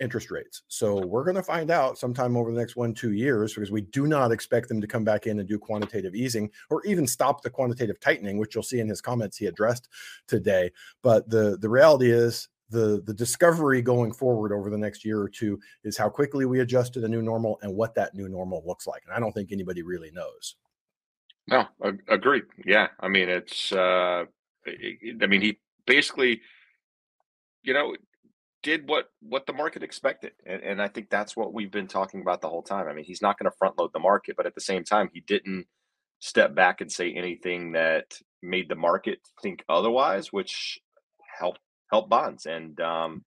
interest 0.00 0.30
rates. 0.30 0.62
So 0.68 0.96
we're 1.06 1.24
going 1.24 1.36
to 1.36 1.42
find 1.42 1.70
out 1.70 1.98
sometime 1.98 2.36
over 2.36 2.50
the 2.52 2.58
next 2.58 2.74
one, 2.74 2.94
two 2.94 3.12
years, 3.12 3.54
because 3.54 3.70
we 3.70 3.82
do 3.82 4.06
not 4.06 4.32
expect 4.32 4.68
them 4.68 4.80
to 4.80 4.86
come 4.86 5.04
back 5.04 5.26
in 5.26 5.38
and 5.38 5.48
do 5.48 5.58
quantitative 5.58 6.14
easing 6.14 6.50
or 6.70 6.84
even 6.86 7.06
stop 7.06 7.42
the 7.42 7.50
quantitative 7.50 8.00
tightening, 8.00 8.38
which 8.38 8.54
you'll 8.54 8.64
see 8.64 8.80
in 8.80 8.88
his 8.88 9.00
comments 9.00 9.36
he 9.36 9.46
addressed 9.46 9.88
today. 10.26 10.70
But 11.02 11.28
the 11.28 11.58
the 11.60 11.68
reality 11.68 12.10
is 12.10 12.48
the 12.70 13.02
the 13.04 13.14
discovery 13.14 13.82
going 13.82 14.12
forward 14.12 14.52
over 14.52 14.70
the 14.70 14.78
next 14.78 15.04
year 15.04 15.20
or 15.20 15.28
two 15.28 15.60
is 15.84 15.96
how 15.96 16.08
quickly 16.08 16.46
we 16.46 16.60
adjust 16.60 16.94
to 16.94 17.00
the 17.00 17.08
new 17.08 17.22
normal 17.22 17.58
and 17.62 17.74
what 17.74 17.94
that 17.94 18.14
new 18.14 18.28
normal 18.28 18.62
looks 18.66 18.86
like. 18.86 19.02
And 19.04 19.14
I 19.14 19.20
don't 19.20 19.32
think 19.32 19.52
anybody 19.52 19.82
really 19.82 20.10
knows. 20.12 20.56
No, 21.48 21.66
agreed. 22.08 22.44
Yeah, 22.64 22.88
I 23.00 23.08
mean 23.08 23.28
it's. 23.28 23.72
Uh, 23.72 24.24
I 24.66 25.26
mean 25.26 25.40
he 25.40 25.58
basically, 25.86 26.42
you 27.62 27.74
know, 27.74 27.96
did 28.62 28.88
what 28.88 29.06
what 29.20 29.46
the 29.46 29.52
market 29.52 29.82
expected, 29.82 30.32
and, 30.46 30.62
and 30.62 30.82
I 30.82 30.88
think 30.88 31.10
that's 31.10 31.36
what 31.36 31.52
we've 31.52 31.70
been 31.70 31.88
talking 31.88 32.20
about 32.20 32.40
the 32.40 32.48
whole 32.48 32.62
time. 32.62 32.88
I 32.88 32.92
mean, 32.92 33.04
he's 33.04 33.22
not 33.22 33.38
going 33.38 33.50
to 33.50 33.56
front 33.56 33.78
load 33.78 33.90
the 33.92 34.00
market, 34.00 34.36
but 34.36 34.46
at 34.46 34.54
the 34.54 34.60
same 34.60 34.84
time, 34.84 35.10
he 35.12 35.20
didn't 35.20 35.66
step 36.20 36.54
back 36.54 36.80
and 36.80 36.92
say 36.92 37.12
anything 37.12 37.72
that 37.72 38.18
made 38.42 38.68
the 38.68 38.74
market 38.74 39.18
think 39.42 39.64
otherwise, 39.68 40.32
which 40.32 40.78
helped 41.38 41.60
help 41.90 42.08
bonds, 42.08 42.46
and 42.46 42.80
um, 42.80 43.24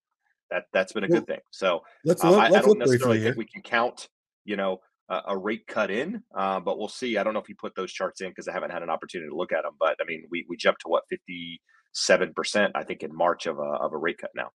that 0.52 0.66
that's 0.72 0.94
been 0.94 1.04
a 1.04 1.08
good 1.08 1.28
thing. 1.28 1.40
So 1.52 1.82
let's 2.06 2.24
um, 2.24 2.36
I, 2.36 2.50
let's 2.50 2.66
I 2.66 2.68
don't 2.68 2.80
necessarily 2.80 3.22
think 3.22 3.38
we 3.38 3.46
can 3.46 3.62
count, 3.62 4.08
you 4.46 4.56
know, 4.56 4.82
a, 5.28 5.38
rate 5.38 5.68
cut 5.68 5.92
in, 5.92 6.24
uh, 6.36 6.60
but 6.60 6.78
we'll 6.78 6.88
see. 6.88 7.18
I 7.18 7.24
don't 7.24 7.34
know 7.34 7.40
if 7.40 7.50
you 7.50 7.56
put 7.56 7.76
those 7.76 7.92
charts 7.92 8.22
in 8.22 8.30
because 8.30 8.48
I 8.48 8.54
haven't 8.54 8.72
had 8.72 8.84
an 8.84 8.90
opportunity 8.90 9.30
to 9.30 9.36
look 9.36 9.52
at 9.52 9.64
them. 9.64 9.74
But 9.80 9.98
I 10.02 10.06
mean, 10.06 10.26
we 10.30 10.46
we 10.50 10.58
jumped 10.58 10.82
to 10.82 10.90
what 10.90 11.04
fifty 11.10 11.62
seven 11.94 12.34
percent, 12.34 12.74
I 12.76 12.84
think, 12.84 13.04
in 13.04 13.16
March 13.16 13.46
of 13.46 13.60
a 13.60 13.62
of 13.62 13.94
a 13.94 13.98
rate 13.98 14.18
cut 14.20 14.32
now. 14.36 14.50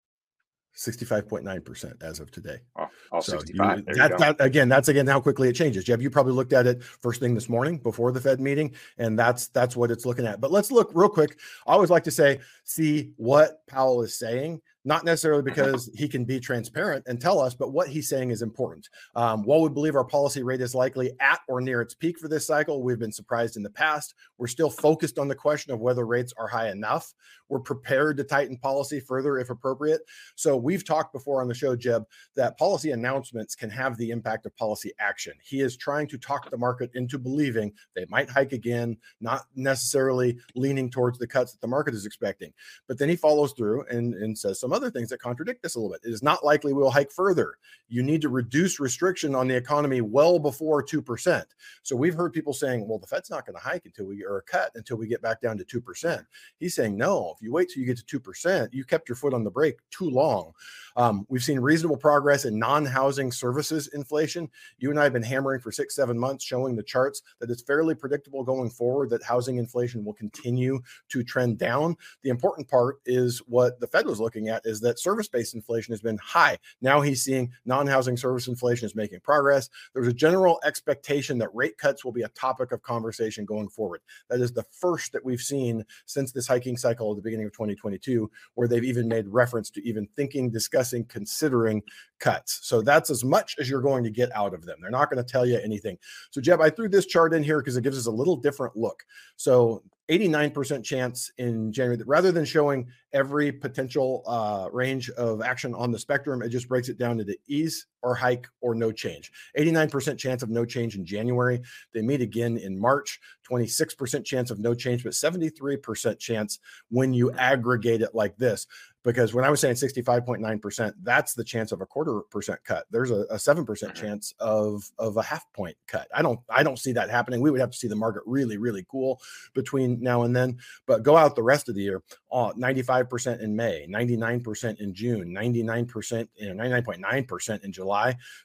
65.9% 0.75 2.03
as 2.03 2.19
of 2.19 2.31
today. 2.31 2.57
Oh, 2.77 2.87
oh 3.13 3.19
so 3.21 3.37
65. 3.37 3.83
You, 3.87 3.95
that, 3.95 4.17
that, 4.17 4.35
again, 4.39 4.67
that's 4.67 4.89
again 4.89 5.07
how 5.07 5.21
quickly 5.21 5.47
it 5.47 5.53
changes. 5.53 5.85
Jeb, 5.85 6.01
you 6.01 6.09
probably 6.09 6.33
looked 6.33 6.53
at 6.53 6.67
it 6.67 6.83
first 6.83 7.21
thing 7.21 7.33
this 7.33 7.47
morning 7.47 7.77
before 7.77 8.11
the 8.11 8.19
Fed 8.19 8.41
meeting, 8.41 8.73
and 8.97 9.17
that's 9.17 9.47
that's 9.47 9.75
what 9.75 9.89
it's 9.89 10.05
looking 10.05 10.25
at. 10.25 10.41
But 10.41 10.51
let's 10.51 10.71
look 10.71 10.91
real 10.93 11.09
quick. 11.09 11.39
I 11.65 11.71
always 11.71 11.89
like 11.89 12.03
to 12.05 12.11
say, 12.11 12.41
see 12.65 13.11
what 13.15 13.65
Powell 13.67 14.01
is 14.01 14.17
saying 14.17 14.61
not 14.85 15.03
necessarily 15.03 15.41
because 15.41 15.89
he 15.95 16.07
can 16.07 16.23
be 16.23 16.39
transparent 16.39 17.03
and 17.07 17.19
tell 17.19 17.39
us, 17.39 17.55
but 17.55 17.73
what 17.73 17.87
he's 17.87 18.07
saying 18.07 18.29
is 18.29 18.43
important. 18.43 18.87
Um, 19.15 19.43
while 19.43 19.61
we 19.61 19.69
believe 19.69 19.95
our 19.95 20.05
policy 20.05 20.43
rate 20.43 20.61
is 20.61 20.75
likely 20.75 21.11
at 21.19 21.39
or 21.47 21.59
near 21.59 21.81
its 21.81 21.95
peak 21.95 22.19
for 22.19 22.27
this 22.27 22.45
cycle, 22.45 22.83
we've 22.83 22.99
been 22.99 23.11
surprised 23.11 23.57
in 23.57 23.63
the 23.63 23.69
past. 23.71 24.13
We're 24.37 24.47
still 24.47 24.69
focused 24.69 25.17
on 25.17 25.27
the 25.27 25.35
question 25.35 25.73
of 25.73 25.79
whether 25.79 26.05
rates 26.05 26.33
are 26.37 26.47
high 26.47 26.69
enough. 26.69 27.13
We're 27.49 27.59
prepared 27.59 28.17
to 28.17 28.23
tighten 28.23 28.57
policy 28.57 28.99
further 28.99 29.39
if 29.39 29.49
appropriate. 29.49 30.01
So 30.35 30.55
we've 30.55 30.85
talked 30.85 31.13
before 31.13 31.41
on 31.41 31.47
the 31.47 31.53
show, 31.55 31.75
Jeb, 31.75 32.03
that 32.35 32.57
policy 32.57 32.91
announcements 32.91 33.55
can 33.55 33.71
have 33.71 33.97
the 33.97 34.11
impact 34.11 34.45
of 34.45 34.55
policy 34.55 34.91
action. 34.99 35.33
He 35.43 35.61
is 35.61 35.77
trying 35.77 36.07
to 36.09 36.17
talk 36.17 36.49
the 36.49 36.57
market 36.57 36.91
into 36.93 37.17
believing 37.17 37.73
they 37.95 38.05
might 38.09 38.29
hike 38.29 38.51
again, 38.51 38.97
not 39.19 39.45
necessarily 39.55 40.37
leaning 40.55 40.91
towards 40.91 41.17
the 41.17 41.27
cuts 41.27 41.53
that 41.53 41.61
the 41.61 41.67
market 41.67 41.95
is 41.95 42.05
expecting. 42.05 42.53
But 42.87 42.99
then 42.99 43.09
he 43.09 43.15
follows 43.15 43.53
through 43.53 43.85
and, 43.89 44.13
and 44.13 44.37
says 44.37 44.59
some 44.59 44.74
other 44.75 44.91
things 44.91 45.09
that 45.09 45.21
contradict 45.21 45.63
this 45.63 45.75
a 45.75 45.79
little 45.79 45.91
bit. 45.91 46.07
It 46.07 46.13
is 46.13 46.21
not 46.21 46.45
likely 46.45 46.73
we'll 46.73 46.91
hike 46.91 47.11
further. 47.11 47.55
You 47.87 48.03
need 48.03 48.21
to 48.21 48.29
reduce 48.29 48.79
restriction 48.79 49.33
on 49.33 49.47
the 49.47 49.55
economy 49.55 50.01
well 50.01 50.37
before 50.37 50.83
2%. 50.83 51.43
So 51.83 51.95
we've 51.95 52.13
heard 52.13 52.33
people 52.33 52.53
saying, 52.53 52.87
well, 52.87 52.99
the 52.99 53.07
Fed's 53.07 53.29
not 53.29 53.45
going 53.45 53.55
to 53.55 53.61
hike 53.61 53.85
until 53.85 54.05
we 54.05 54.23
or 54.23 54.43
cut 54.47 54.71
until 54.75 54.97
we 54.97 55.07
get 55.07 55.21
back 55.21 55.41
down 55.41 55.57
to 55.57 55.63
2%. 55.81 56.25
He's 56.59 56.75
saying, 56.75 56.97
no, 56.97 57.33
if 57.35 57.41
you 57.41 57.51
wait 57.51 57.69
till 57.69 57.81
you 57.81 57.87
get 57.87 58.05
to 58.05 58.19
2%, 58.19 58.69
you 58.73 58.83
kept 58.83 59.09
your 59.09 59.15
foot 59.15 59.33
on 59.33 59.43
the 59.43 59.51
brake 59.51 59.79
too 59.91 60.09
long. 60.09 60.51
Um, 60.97 61.25
we've 61.29 61.43
seen 61.43 61.59
reasonable 61.59 61.97
progress 61.97 62.45
in 62.45 62.57
non 62.57 62.85
housing 62.85 63.31
services 63.31 63.89
inflation. 63.93 64.49
You 64.77 64.89
and 64.89 64.99
I 64.99 65.03
have 65.03 65.13
been 65.13 65.23
hammering 65.23 65.59
for 65.59 65.71
six, 65.71 65.95
seven 65.95 66.17
months, 66.17 66.43
showing 66.43 66.75
the 66.75 66.83
charts 66.83 67.21
that 67.39 67.49
it's 67.49 67.61
fairly 67.61 67.95
predictable 67.95 68.43
going 68.43 68.69
forward 68.69 69.09
that 69.09 69.23
housing 69.23 69.57
inflation 69.57 70.03
will 70.03 70.13
continue 70.13 70.79
to 71.09 71.23
trend 71.23 71.57
down. 71.57 71.97
The 72.23 72.29
important 72.29 72.67
part 72.67 72.99
is 73.05 73.39
what 73.39 73.79
the 73.79 73.87
Fed 73.87 74.05
was 74.05 74.19
looking 74.19 74.49
at 74.49 74.64
is 74.65 74.81
that 74.81 74.99
service 74.99 75.27
based 75.27 75.55
inflation 75.55 75.93
has 75.93 76.01
been 76.01 76.17
high. 76.17 76.57
Now 76.81 77.01
he's 77.01 77.23
seeing 77.23 77.51
non 77.65 77.87
housing 77.87 78.17
service 78.17 78.47
inflation 78.47 78.85
is 78.85 78.95
making 78.95 79.21
progress. 79.21 79.69
There's 79.93 80.07
a 80.07 80.13
general 80.13 80.59
expectation 80.63 81.37
that 81.39 81.53
rate 81.53 81.77
cuts 81.77 82.03
will 82.03 82.11
be 82.11 82.23
a 82.23 82.29
topic 82.29 82.71
of 82.71 82.81
conversation 82.81 83.45
going 83.45 83.69
forward. 83.69 84.01
That 84.29 84.41
is 84.41 84.51
the 84.51 84.63
first 84.63 85.13
that 85.13 85.23
we've 85.23 85.41
seen 85.41 85.83
since 86.05 86.31
this 86.31 86.47
hiking 86.47 86.77
cycle 86.77 87.11
at 87.11 87.17
the 87.17 87.21
beginning 87.21 87.45
of 87.45 87.53
2022, 87.53 88.29
where 88.55 88.67
they've 88.67 88.83
even 88.83 89.07
made 89.07 89.27
reference 89.27 89.69
to 89.71 89.87
even 89.87 90.07
thinking, 90.15 90.49
discussing, 90.49 91.05
considering 91.05 91.81
cuts. 92.19 92.59
So 92.63 92.81
that's 92.81 93.09
as 93.09 93.23
much 93.23 93.55
as 93.59 93.69
you're 93.69 93.81
going 93.81 94.03
to 94.03 94.09
get 94.09 94.35
out 94.35 94.53
of 94.53 94.65
them. 94.65 94.77
They're 94.81 94.91
not 94.91 95.09
going 95.09 95.23
to 95.23 95.31
tell 95.31 95.45
you 95.45 95.57
anything. 95.57 95.97
So, 96.31 96.41
Jeb, 96.41 96.61
I 96.61 96.69
threw 96.69 96.89
this 96.89 97.05
chart 97.05 97.33
in 97.33 97.43
here 97.43 97.59
because 97.59 97.77
it 97.77 97.83
gives 97.83 97.97
us 97.97 98.05
a 98.05 98.11
little 98.11 98.35
different 98.35 98.75
look. 98.75 99.03
So 99.35 99.83
89% 100.09 100.83
chance 100.83 101.31
in 101.37 101.71
January, 101.71 102.01
rather 102.05 102.31
than 102.31 102.45
showing 102.45 102.87
every 103.13 103.51
potential 103.51 104.23
uh, 104.27 104.67
range 104.71 105.09
of 105.11 105.41
action 105.41 105.73
on 105.73 105.91
the 105.91 105.97
spectrum. 105.97 106.41
It 106.41 106.49
just 106.49 106.67
breaks 106.67 106.89
it 106.89 106.97
down 106.97 107.19
into 107.19 107.37
ease 107.47 107.87
or 108.05 108.13
hike 108.13 108.47
or 108.61 108.75
no 108.75 108.91
change. 108.91 109.31
89% 109.57 110.15
chance 110.19 110.43
of 110.43 110.49
no 110.51 110.63
change 110.63 110.95
in 110.95 111.03
January. 111.03 111.59
They 111.91 112.03
meet 112.03 112.21
again 112.21 112.57
in 112.57 112.79
March. 112.79 113.19
26% 113.49 114.23
chance 114.23 114.51
of 114.51 114.59
no 114.59 114.75
change, 114.75 115.03
but 115.03 115.13
73% 115.13 116.19
chance 116.19 116.59
when 116.89 117.13
you 117.13 117.31
aggregate 117.31 118.01
it 118.01 118.13
like 118.13 118.37
this 118.37 118.67
because 119.05 119.35
when 119.35 119.45
I 119.45 119.51
was 119.51 119.61
saying 119.61 119.75
65.9%, 119.75 120.93
that's 121.03 121.35
the 121.35 121.43
chance 121.43 121.71
of 121.71 121.79
a 121.79 121.85
quarter 121.85 122.21
percent 122.31 122.59
cut. 122.65 122.85
There's 122.89 123.11
a, 123.11 123.25
a 123.29 123.35
7% 123.35 123.63
mm-hmm. 123.63 123.93
chance 123.93 124.33
of 124.39 124.83
of 124.97 125.15
a 125.15 125.21
half 125.21 125.45
point 125.53 125.77
cut. 125.87 126.07
I 126.13 126.23
don't 126.23 126.39
I 126.49 126.63
don't 126.63 126.79
see 126.79 126.91
that 126.93 127.09
happening. 127.09 127.39
We 127.39 127.51
would 127.51 127.59
have 127.61 127.69
to 127.69 127.77
see 127.77 127.87
the 127.87 127.95
market 127.95 128.23
really 128.25 128.57
really 128.57 128.85
cool 128.89 129.21
between 129.53 130.01
now 130.01 130.23
and 130.23 130.35
then, 130.35 130.57
but 130.87 131.03
go 131.03 131.15
out 131.15 131.35
the 131.35 131.43
rest 131.43 131.69
of 131.69 131.75
the 131.75 131.83
year, 131.83 132.01
uh, 132.31 132.51
95% 132.53 133.41
in 133.41 133.55
May, 133.55 133.85
99% 133.87 134.79
in 134.81 134.93
June, 134.93 135.33
99% 135.33 136.27
you 136.35 136.53
know 136.53 136.63
99.9% 136.63 137.63
in 137.63 137.71
July. 137.71 137.94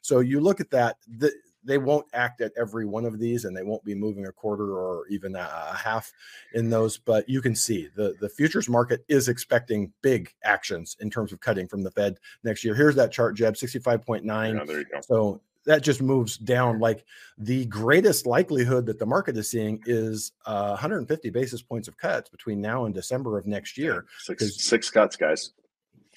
So 0.02 0.21
you 0.21 0.40
look 0.40 0.61
at 0.61 0.71
that 0.71 0.97
the 1.07 1.33
they 1.62 1.78
won't 1.78 2.07
act 2.14 2.40
at 2.40 2.52
every 2.59 2.87
one 2.87 3.04
of 3.04 3.19
these 3.19 3.45
and 3.45 3.57
they 3.57 3.62
won't 3.62 3.85
be 3.85 3.95
moving 3.95 4.26
a 4.26 4.33
quarter 4.33 4.78
or 4.78 5.07
even 5.09 5.37
a, 5.37 5.50
a, 5.71 5.76
half 5.76 6.11
in 6.54 6.71
those 6.71 6.97
but 6.97 7.28
you 7.28 7.42
can 7.42 7.54
see 7.54 7.88
the 7.97 8.14
the 8.21 8.28
futures 8.28 8.69
market 8.69 9.04
is 9.09 9.28
expecting 9.28 9.92
big 10.02 10.33
actions 10.42 10.97
in 11.00 11.11
terms 11.11 11.33
of 11.33 11.40
cutting 11.40 11.69
from 11.69 11.83
the 11.83 11.90
fed 11.90 12.16
next 12.45 12.64
year. 12.64 12.75
Here's 12.75 12.95
that 12.95 13.12
chart 13.12 13.37
jeb 13.37 13.54
65.9 13.54 14.25
yeah, 14.25 15.00
so 15.00 15.40
that 15.66 15.83
just 15.83 16.00
moves 16.00 16.37
down. 16.38 16.78
Like 16.78 17.04
the 17.38 17.66
greatest 17.66 18.26
likelihood 18.26 18.87
that 18.87 18.99
the 18.99 19.07
market 19.07 19.37
is 19.37 19.50
seeing 19.50 19.83
is 19.87 20.33
uh, 20.47 20.69
150 20.71 21.30
basis 21.30 21.62
points 21.62 21.88
of 21.88 21.97
cuts 21.97 22.28
between 22.30 22.61
now 22.61 22.87
and 22.87 22.95
december 22.95 23.38
of 23.38 23.47
next 23.47 23.76
year 23.76 24.07
six, 24.19 24.62
six 24.62 24.90
cuts 24.90 25.16
guys 25.16 25.52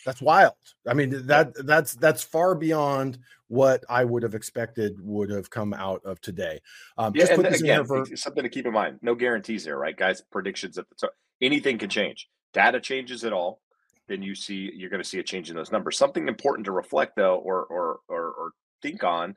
that's 0.06 0.22
wild. 0.22 0.54
I 0.88 0.94
mean, 0.94 1.28
that 1.28 1.54
that's 1.66 1.96
that's 1.96 2.24
far 2.24 2.56
beyond 2.56 3.20
what 3.48 3.84
I 3.90 4.04
would 4.04 4.24
have 4.24 4.36
expected 4.36 4.98
would 5.02 5.30
have 5.30 5.50
come 5.50 5.74
out 5.74 6.02
of 6.06 6.20
today. 6.22 6.60
Um, 6.98 7.14
yeah, 7.16 7.28
and 7.32 7.46
again, 7.46 7.86
something 8.16 8.44
to 8.44 8.50
keep 8.50 8.66
in 8.66 8.74
mind. 8.74 9.00
No 9.02 9.16
guarantees 9.16 9.66
there, 9.66 9.78
right, 9.78 9.96
guys? 9.96 10.22
Predictions 10.32 10.78
at 10.78 10.90
the 10.90 10.96
top. 10.96 11.14
Anything 11.42 11.78
can 11.78 11.90
change. 11.90 12.28
Data 12.54 12.80
changes 12.80 13.24
at 13.24 13.34
all, 13.34 13.62
then 14.08 14.22
you 14.22 14.36
see 14.36 14.72
you're 14.76 14.90
going 14.90 15.02
to 15.02 15.08
see 15.08 15.20
a 15.20 15.24
change 15.24 15.50
in 15.50 15.56
those 15.56 15.72
numbers. 15.72 15.98
Something 15.98 16.28
important 16.28 16.66
to 16.66 16.72
reflect 16.72 17.16
though, 17.16 17.36
or 17.36 17.64
or 17.66 18.00
or, 18.08 18.22
or 18.22 18.52
think 18.82 19.04
on, 19.04 19.36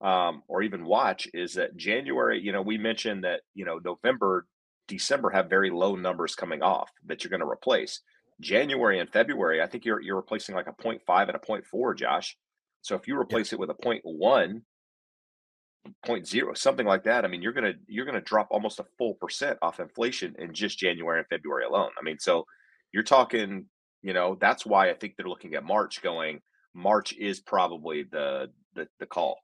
um, 0.00 0.42
or 0.48 0.62
even 0.62 0.84
watch 0.84 1.28
is 1.34 1.54
that 1.54 1.76
January. 1.76 2.40
You 2.40 2.52
know, 2.52 2.62
we 2.62 2.78
mentioned 2.78 3.24
that 3.24 3.40
you 3.54 3.64
know 3.64 3.78
November, 3.84 4.46
December 4.88 5.30
have 5.30 5.50
very 5.50 5.70
low 5.70 5.96
numbers 5.96 6.34
coming 6.34 6.62
off 6.62 6.90
that 7.06 7.22
you're 7.22 7.30
going 7.30 7.40
to 7.40 7.48
replace 7.48 8.00
January 8.40 8.98
and 8.98 9.10
February, 9.10 9.62
I 9.62 9.66
think 9.66 9.84
you're 9.84 10.00
you're 10.00 10.16
replacing 10.16 10.54
like 10.54 10.66
a 10.66 10.72
0.5 10.72 11.00
and 11.28 11.36
a 11.36 11.38
0.4, 11.38 11.96
Josh. 11.96 12.36
So 12.82 12.96
if 12.96 13.06
you 13.06 13.18
replace 13.18 13.52
yeah. 13.52 13.56
it 13.56 13.60
with 13.60 13.70
a 13.70 13.74
0.1, 13.74 14.62
0.0, 16.06 16.58
something 16.58 16.86
like 16.86 17.04
that, 17.04 17.24
I 17.24 17.28
mean, 17.28 17.42
you're 17.42 17.52
gonna 17.52 17.74
you're 17.86 18.06
gonna 18.06 18.20
drop 18.20 18.48
almost 18.50 18.80
a 18.80 18.86
full 18.98 19.14
percent 19.14 19.58
off 19.62 19.80
inflation 19.80 20.34
in 20.38 20.54
just 20.54 20.78
January 20.78 21.18
and 21.18 21.28
February 21.28 21.64
alone. 21.64 21.90
I 21.98 22.02
mean, 22.02 22.18
so 22.18 22.46
you're 22.92 23.02
talking, 23.02 23.66
you 24.02 24.12
know, 24.12 24.36
that's 24.40 24.66
why 24.66 24.90
I 24.90 24.94
think 24.94 25.14
they're 25.16 25.28
looking 25.28 25.54
at 25.54 25.64
March, 25.64 26.02
going 26.02 26.40
March 26.74 27.12
is 27.14 27.40
probably 27.40 28.04
the 28.04 28.50
the, 28.74 28.86
the 28.98 29.06
call. 29.06 29.38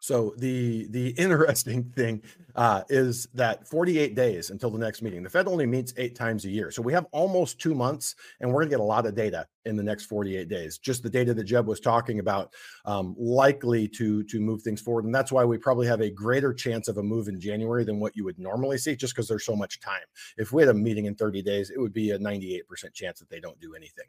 So 0.00 0.34
the 0.38 0.86
the 0.90 1.08
interesting 1.18 1.84
thing 1.94 2.22
uh, 2.56 2.82
is 2.88 3.28
that 3.34 3.68
48 3.68 4.16
days 4.16 4.50
until 4.50 4.70
the 4.70 4.78
next 4.78 5.02
meeting. 5.02 5.22
The 5.22 5.30
Fed 5.30 5.46
only 5.46 5.66
meets 5.66 5.94
eight 5.96 6.16
times 6.16 6.44
a 6.44 6.50
year, 6.50 6.70
so 6.70 6.82
we 6.82 6.92
have 6.92 7.06
almost 7.12 7.60
two 7.60 7.74
months, 7.74 8.16
and 8.40 8.50
we're 8.50 8.60
going 8.60 8.70
to 8.70 8.76
get 8.76 8.80
a 8.80 8.84
lot 8.84 9.06
of 9.06 9.14
data 9.14 9.46
in 9.66 9.76
the 9.76 9.82
next 9.82 10.06
48 10.06 10.48
days. 10.48 10.78
Just 10.78 11.02
the 11.02 11.10
data 11.10 11.34
that 11.34 11.44
Jeb 11.44 11.66
was 11.66 11.80
talking 11.80 12.18
about, 12.18 12.52
um, 12.86 13.14
likely 13.18 13.86
to 13.88 14.24
to 14.24 14.40
move 14.40 14.62
things 14.62 14.80
forward, 14.80 15.04
and 15.04 15.14
that's 15.14 15.30
why 15.30 15.44
we 15.44 15.58
probably 15.58 15.86
have 15.86 16.00
a 16.00 16.10
greater 16.10 16.52
chance 16.52 16.88
of 16.88 16.96
a 16.96 17.02
move 17.02 17.28
in 17.28 17.38
January 17.38 17.84
than 17.84 18.00
what 18.00 18.16
you 18.16 18.24
would 18.24 18.38
normally 18.38 18.78
see, 18.78 18.96
just 18.96 19.14
because 19.14 19.28
there's 19.28 19.44
so 19.44 19.54
much 19.54 19.80
time. 19.80 20.00
If 20.38 20.52
we 20.52 20.62
had 20.62 20.70
a 20.70 20.74
meeting 20.74 21.06
in 21.06 21.14
30 21.14 21.42
days, 21.42 21.70
it 21.70 21.78
would 21.78 21.92
be 21.92 22.10
a 22.10 22.18
98% 22.18 22.92
chance 22.94 23.18
that 23.20 23.28
they 23.28 23.40
don't 23.40 23.60
do 23.60 23.74
anything. 23.74 24.06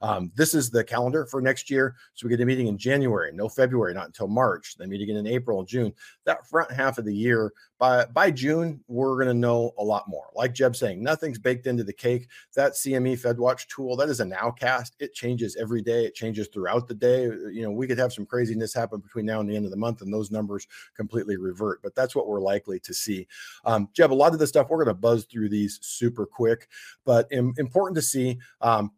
Um, 0.00 0.32
this 0.34 0.54
is 0.54 0.70
the 0.70 0.82
calendar 0.82 1.26
for 1.26 1.40
next 1.40 1.70
year, 1.70 1.96
so 2.14 2.26
we 2.26 2.30
get 2.30 2.40
a 2.40 2.46
meeting 2.46 2.66
in 2.66 2.78
January, 2.78 3.30
no 3.32 3.48
February, 3.48 3.94
not 3.94 4.06
until 4.06 4.28
March. 4.28 4.76
Then 4.78 4.88
meeting 4.88 5.10
in 5.10 5.26
April 5.34 5.64
June. 5.64 5.92
That 6.24 6.46
front 6.46 6.70
half 6.70 6.98
of 6.98 7.04
the 7.04 7.14
year 7.14 7.52
by 7.78 8.04
by 8.06 8.30
June, 8.30 8.80
we're 8.88 9.16
going 9.16 9.28
to 9.28 9.34
know 9.34 9.72
a 9.78 9.84
lot 9.84 10.04
more. 10.08 10.30
Like 10.34 10.54
Jeb 10.54 10.76
saying, 10.76 11.02
nothing's 11.02 11.38
baked 11.38 11.66
into 11.66 11.84
the 11.84 11.92
cake. 11.92 12.28
That 12.54 12.72
CME 12.72 13.20
FedWatch 13.20 13.66
tool, 13.68 13.96
that 13.96 14.08
is 14.08 14.20
a 14.20 14.24
nowcast. 14.24 14.92
It 14.98 15.14
changes 15.14 15.56
every 15.56 15.82
day. 15.82 16.04
It 16.04 16.14
changes 16.14 16.48
throughout 16.48 16.88
the 16.88 16.94
day. 16.94 17.24
You 17.24 17.62
know, 17.62 17.70
we 17.70 17.86
could 17.86 17.98
have 17.98 18.12
some 18.12 18.26
craziness 18.26 18.72
happen 18.72 19.00
between 19.00 19.26
now 19.26 19.40
and 19.40 19.48
the 19.48 19.56
end 19.56 19.64
of 19.64 19.70
the 19.70 19.76
month, 19.76 20.02
and 20.02 20.12
those 20.12 20.30
numbers 20.30 20.66
completely 20.96 21.36
revert. 21.36 21.82
But 21.82 21.94
that's 21.94 22.14
what 22.14 22.28
we're 22.28 22.40
likely 22.40 22.80
to 22.80 22.94
see. 22.94 23.26
Um, 23.64 23.88
Jeb, 23.92 24.12
a 24.12 24.14
lot 24.14 24.32
of 24.32 24.38
the 24.38 24.46
stuff 24.46 24.68
we're 24.70 24.84
going 24.84 24.94
to 24.94 25.00
buzz 25.00 25.24
through 25.24 25.48
these 25.48 25.78
super 25.82 26.26
quick, 26.26 26.68
but 27.04 27.26
Im- 27.30 27.54
important 27.58 27.96
to 27.96 28.02
see. 28.02 28.38
Um, 28.60 28.92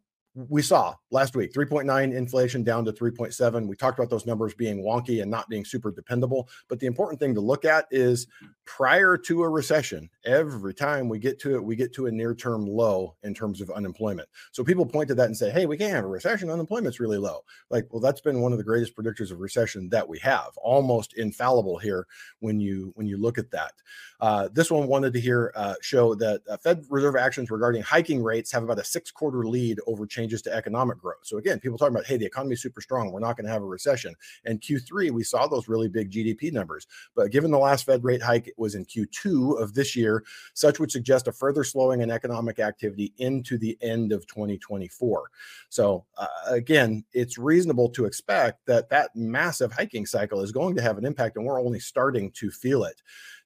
we 0.49 0.61
saw 0.61 0.93
last 1.09 1.35
week 1.35 1.51
3.9 1.51 2.13
inflation 2.13 2.63
down 2.63 2.85
to 2.85 2.91
3.7 2.91 3.67
we 3.67 3.75
talked 3.75 3.97
about 3.97 4.09
those 4.09 4.27
numbers 4.27 4.53
being 4.53 4.83
wonky 4.83 5.23
and 5.23 5.31
not 5.31 5.49
being 5.49 5.65
super 5.65 5.91
dependable 5.91 6.47
but 6.67 6.79
the 6.79 6.85
important 6.85 7.19
thing 7.19 7.33
to 7.33 7.41
look 7.41 7.65
at 7.65 7.87
is 7.89 8.27
prior 8.67 9.17
to 9.17 9.43
a 9.43 9.49
recession 9.49 10.09
every 10.25 10.73
time 10.73 11.07
we 11.07 11.17
get 11.17 11.39
to 11.39 11.55
it 11.55 11.63
we 11.63 11.75
get 11.75 11.93
to 11.93 12.05
a 12.07 12.11
near 12.11 12.35
term 12.35 12.67
low 12.67 13.15
in 13.23 13.33
terms 13.33 13.61
of 13.61 13.71
unemployment. 13.71 14.27
So 14.51 14.63
people 14.63 14.85
point 14.85 15.07
to 15.07 15.15
that 15.15 15.25
and 15.25 15.37
say 15.37 15.49
hey 15.49 15.65
we 15.65 15.77
can't 15.77 15.93
have 15.93 16.03
a 16.03 16.07
recession. 16.07 16.49
Unemployment's 16.49 16.99
really 16.99 17.17
low. 17.17 17.39
Like 17.69 17.87
well 17.91 18.01
that's 18.01 18.19
been 18.19 18.41
one 18.41 18.51
of 18.51 18.57
the 18.57 18.63
greatest 18.65 18.95
predictors 18.95 19.31
of 19.31 19.39
recession 19.39 19.87
that 19.89 20.07
we 20.07 20.19
have 20.19 20.49
almost 20.57 21.13
infallible 21.13 21.77
here 21.77 22.05
when 22.39 22.59
you 22.59 22.91
when 22.95 23.07
you 23.07 23.17
look 23.17 23.37
at 23.37 23.49
that. 23.51 23.71
Uh, 24.19 24.49
this 24.51 24.69
one 24.69 24.87
wanted 24.87 25.13
to 25.13 25.19
hear 25.19 25.53
uh, 25.55 25.75
show 25.81 26.13
that 26.15 26.41
uh, 26.49 26.57
fed 26.57 26.83
reserve 26.89 27.15
actions 27.15 27.49
regarding 27.49 27.81
hiking 27.81 28.21
rates 28.21 28.51
have 28.51 28.63
about 28.63 28.79
a 28.79 28.83
six 28.83 29.11
quarter 29.11 29.47
lead 29.47 29.79
over 29.87 30.05
change 30.05 30.26
changes 30.27 30.41
to 30.43 30.53
economic 30.53 30.97
growth. 30.97 31.23
So 31.23 31.37
again, 31.37 31.59
people 31.59 31.77
talking 31.77 31.95
about, 31.95 32.05
hey, 32.05 32.17
the 32.17 32.25
economy 32.25 32.53
is 32.53 32.61
super 32.61 32.81
strong. 32.81 33.11
We're 33.11 33.19
not 33.19 33.37
going 33.37 33.45
to 33.45 33.51
have 33.51 33.61
a 33.61 33.65
recession. 33.65 34.13
And 34.45 34.59
Q3, 34.59 35.11
we 35.11 35.23
saw 35.23 35.47
those 35.47 35.67
really 35.67 35.87
big 35.87 36.11
GDP 36.11 36.51
numbers. 36.51 36.87
But 37.15 37.31
given 37.31 37.51
the 37.51 37.57
last 37.57 37.85
Fed 37.85 38.03
rate 38.03 38.21
hike 38.21 38.53
was 38.57 38.75
in 38.75 38.85
Q2 38.85 39.61
of 39.61 39.73
this 39.73 39.95
year, 39.95 40.23
such 40.53 40.79
would 40.79 40.91
suggest 40.91 41.27
a 41.27 41.31
further 41.31 41.63
slowing 41.63 42.01
in 42.01 42.11
economic 42.11 42.59
activity 42.59 43.13
into 43.17 43.57
the 43.57 43.77
end 43.81 44.11
of 44.11 44.27
2024. 44.27 45.29
So 45.69 46.05
uh, 46.17 46.27
again, 46.47 47.05
it's 47.13 47.37
reasonable 47.37 47.89
to 47.89 48.05
expect 48.05 48.65
that 48.65 48.89
that 48.89 49.15
massive 49.15 49.71
hiking 49.71 50.05
cycle 50.05 50.41
is 50.41 50.51
going 50.51 50.75
to 50.75 50.81
have 50.81 50.97
an 50.97 51.05
impact, 51.05 51.37
and 51.37 51.45
we're 51.45 51.61
only 51.61 51.79
starting 51.79 52.31
to 52.31 52.51
feel 52.51 52.83
it. 52.83 53.01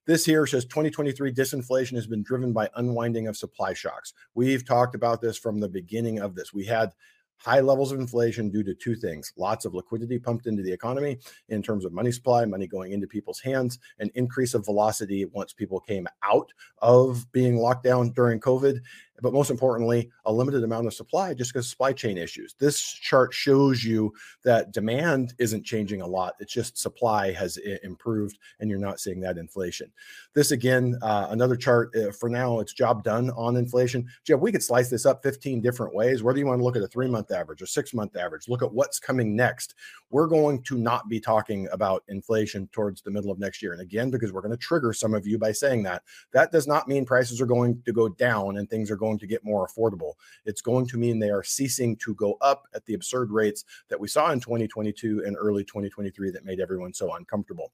This 0.08 0.26
here 0.26 0.48
says 0.48 0.66
2023 0.66 1.32
disinflation 1.32 1.94
has 1.94 2.08
been 2.08 2.24
driven 2.24 2.54
by 2.54 2.70
unwinding 2.76 3.28
of 3.28 3.38
supply 3.38 3.74
shocks. 3.74 4.14
We've 4.34 4.66
talked 4.66 4.96
about 4.96 5.22
this 5.22 5.38
from 5.38 5.60
the 5.60 5.70
beginning 5.70 6.20
of 6.20 6.34
this. 6.34 6.52
We 6.52 6.66
had 6.66 6.92
high 7.38 7.60
levels 7.60 7.92
of 7.92 8.00
inflation 8.00 8.50
due 8.50 8.64
to 8.64 8.74
two 8.74 8.96
things 8.96 9.34
lots 9.38 9.66
of 9.66 9.74
liquidity 9.74 10.20
pumped 10.20 10.48
into 10.48 10.64
the 10.64 10.72
economy 10.72 11.18
in 11.50 11.62
terms 11.62 11.86
of 11.86 11.94
money 11.94 12.12
supply, 12.12 12.46
money 12.46 12.66
going 12.66 12.94
into 12.94 13.08
people's 13.08 13.40
hands, 13.40 13.78
an 14.00 14.10
increase 14.16 14.56
of 14.56 14.66
velocity 14.66 15.26
once 15.26 15.54
people 15.54 15.80
came 15.80 16.08
out 16.24 16.52
of 16.80 17.32
being 17.32 17.58
locked 17.58 17.84
down 17.84 18.12
during 18.12 18.40
COVID, 18.40 18.80
but 19.22 19.34
most 19.34 19.52
importantly, 19.52 20.10
a 20.26 20.34
limited 20.34 20.64
amount 20.64 20.88
of 20.88 20.94
supply 20.94 21.34
just 21.34 21.54
because 21.54 21.70
supply 21.70 21.94
chain 21.94 22.18
issues. 22.18 22.56
This 22.60 22.82
chart 22.82 23.34
shows 23.34 23.84
you 23.84 24.14
that 24.44 24.72
demand 24.72 25.34
isn't 25.38 25.64
changing 25.64 26.02
a 26.02 26.08
lot. 26.08 26.34
It's 26.40 26.54
just 26.54 26.78
supply 26.78 27.32
has 27.34 27.58
improved 27.84 28.38
and 28.60 28.70
you're 28.70 28.80
not 28.80 29.00
seeing 29.00 29.22
that 29.22 29.38
inflation. 29.38 29.92
This 30.34 30.52
again, 30.52 30.98
uh, 31.02 31.28
another 31.30 31.56
chart 31.56 31.96
uh, 31.96 32.12
for 32.12 32.30
now, 32.30 32.60
it's 32.60 32.74
job 32.74 33.04
done 33.04 33.32
on 33.32 33.56
inflation. 33.58 34.08
Jeff, 34.24 34.40
we 34.40 34.52
could 34.52 34.64
slice 34.64 34.90
this 34.90 35.06
up 35.06 35.24
15 35.24 35.62
different 35.62 35.94
ways. 35.94 36.24
Whether 36.24 36.40
you 36.40 36.48
want 36.48 36.60
to 36.60 36.64
look 36.64 36.76
at 36.76 36.84
a 36.84 36.88
three 36.88 37.08
month 37.08 37.32
average 37.32 37.62
or 37.62 37.66
six 37.66 37.94
month 37.94 38.16
average, 38.16 38.48
look 38.48 38.64
at 38.64 38.74
what's 38.74 39.00
coming 39.00 39.36
next. 39.36 39.76
We're 40.10 40.28
going 40.28 40.64
to 40.64 40.78
not 40.78 41.08
be 41.10 41.20
talking 41.20 41.68
about 41.72 42.04
inflation 42.08 42.68
towards 42.72 43.02
the 43.02 43.12
middle 43.12 43.32
of 43.32 43.40
next 43.40 43.62
year. 43.62 43.74
And 43.74 43.82
again, 43.82 44.10
because 44.10 44.32
we're 44.32 44.42
going 44.42 44.52
to 44.52 44.58
trigger 44.58 44.94
some 44.94 45.14
of 45.14 45.28
you 45.28 45.38
by 45.38 45.52
saying 45.52 45.84
that, 45.84 46.04
that 46.34 46.52
does 46.52 46.68
not 46.68 46.88
mean 46.88 47.06
prices 47.06 47.40
are 47.42 47.46
going 47.46 47.82
to 47.86 47.94
go 47.94 48.10
down 48.10 48.58
and 48.58 48.70
things 48.70 48.90
are 48.92 48.96
going 48.96 49.11
going 49.12 49.20
to 49.20 49.28
get 49.28 49.44
more 49.44 49.68
affordable. 49.68 50.14
It's 50.46 50.62
going 50.62 50.88
to 50.88 50.98
mean 50.98 51.20
they 51.20 51.30
are 51.30 51.44
ceasing 51.44 51.98
to 51.98 52.16
go 52.16 52.38
up 52.42 52.68
at 52.74 52.86
the 52.86 52.94
absurd 52.94 53.32
rates 53.32 53.66
that 53.90 54.00
we 54.00 54.08
saw 54.08 54.32
in 54.32 54.40
2022 54.40 55.24
and 55.26 55.36
early 55.38 55.64
2023 55.66 56.32
that 56.32 56.46
made 56.46 56.60
everyone 56.60 56.94
so 56.94 57.14
uncomfortable. 57.16 57.74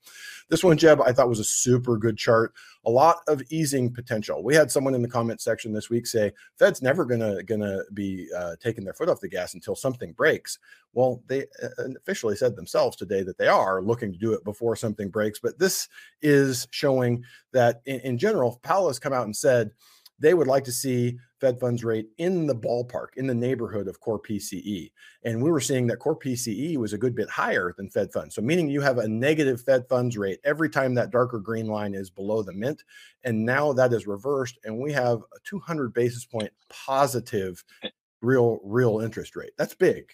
This 0.49 0.63
one, 0.63 0.77
Jeb, 0.77 0.99
I 1.01 1.11
thought 1.11 1.29
was 1.29 1.39
a 1.39 1.43
super 1.43 1.97
good 1.97 2.17
chart. 2.17 2.53
A 2.85 2.89
lot 2.89 3.17
of 3.27 3.43
easing 3.49 3.93
potential. 3.93 4.43
We 4.43 4.55
had 4.55 4.71
someone 4.71 4.95
in 4.95 5.01
the 5.01 5.07
comment 5.07 5.41
section 5.41 5.71
this 5.73 5.89
week 5.89 6.07
say 6.07 6.31
Fed's 6.57 6.81
never 6.81 7.05
gonna 7.05 7.43
gonna 7.43 7.81
be 7.93 8.27
uh, 8.35 8.55
taking 8.59 8.83
their 8.83 8.93
foot 8.93 9.09
off 9.09 9.19
the 9.19 9.29
gas 9.29 9.53
until 9.53 9.75
something 9.75 10.13
breaks. 10.13 10.57
Well, 10.93 11.21
they 11.27 11.43
uh, 11.61 11.89
officially 11.97 12.35
said 12.35 12.55
themselves 12.55 12.97
today 12.97 13.21
that 13.23 13.37
they 13.37 13.47
are 13.47 13.81
looking 13.83 14.11
to 14.11 14.17
do 14.17 14.33
it 14.33 14.43
before 14.43 14.75
something 14.75 15.09
breaks. 15.09 15.39
But 15.39 15.59
this 15.59 15.87
is 16.21 16.67
showing 16.71 17.23
that 17.51 17.81
in, 17.85 17.99
in 18.01 18.17
general, 18.17 18.59
Powell 18.63 18.87
has 18.87 18.99
come 18.99 19.13
out 19.13 19.25
and 19.25 19.35
said 19.35 19.71
they 20.19 20.33
would 20.33 20.47
like 20.47 20.63
to 20.65 20.71
see 20.71 21.17
Fed 21.39 21.59
funds 21.59 21.83
rate 21.83 22.07
in 22.17 22.47
the 22.47 22.55
ballpark, 22.55 23.09
in 23.15 23.27
the 23.27 23.33
neighborhood 23.33 23.87
of 23.87 23.99
core 23.99 24.19
PCE. 24.19 24.91
And 25.23 25.41
we 25.41 25.51
were 25.51 25.59
seeing 25.59 25.87
that 25.87 25.97
core 25.97 26.17
PCE 26.17 26.77
was 26.77 26.93
a 26.93 26.97
good 26.97 27.15
bit 27.15 27.29
higher 27.29 27.73
than 27.77 27.89
Fed 27.89 28.11
funds. 28.11 28.35
So, 28.35 28.41
meaning 28.41 28.69
you 28.69 28.81
have 28.81 28.97
a 28.97 29.07
negative 29.07 29.61
Fed 29.61 29.87
funds 29.87 30.17
rate 30.17 30.39
every 30.43 30.69
time 30.69 30.93
that 30.95 31.11
darker 31.11 31.39
green 31.39 31.67
line 31.67 31.93
is 31.93 32.09
below 32.09 32.43
the 32.43 32.53
mint. 32.53 32.83
And 33.23 33.45
now 33.45 33.73
that 33.73 33.93
is 33.93 34.07
reversed, 34.07 34.57
and 34.63 34.77
we 34.77 34.91
have 34.93 35.19
a 35.19 35.39
200 35.43 35.93
basis 35.93 36.25
point 36.25 36.51
positive 36.69 37.63
eh 37.83 37.89
real, 38.21 38.59
real 38.63 38.99
interest 38.99 39.35
rate. 39.35 39.51
That's 39.57 39.75
big. 39.75 40.09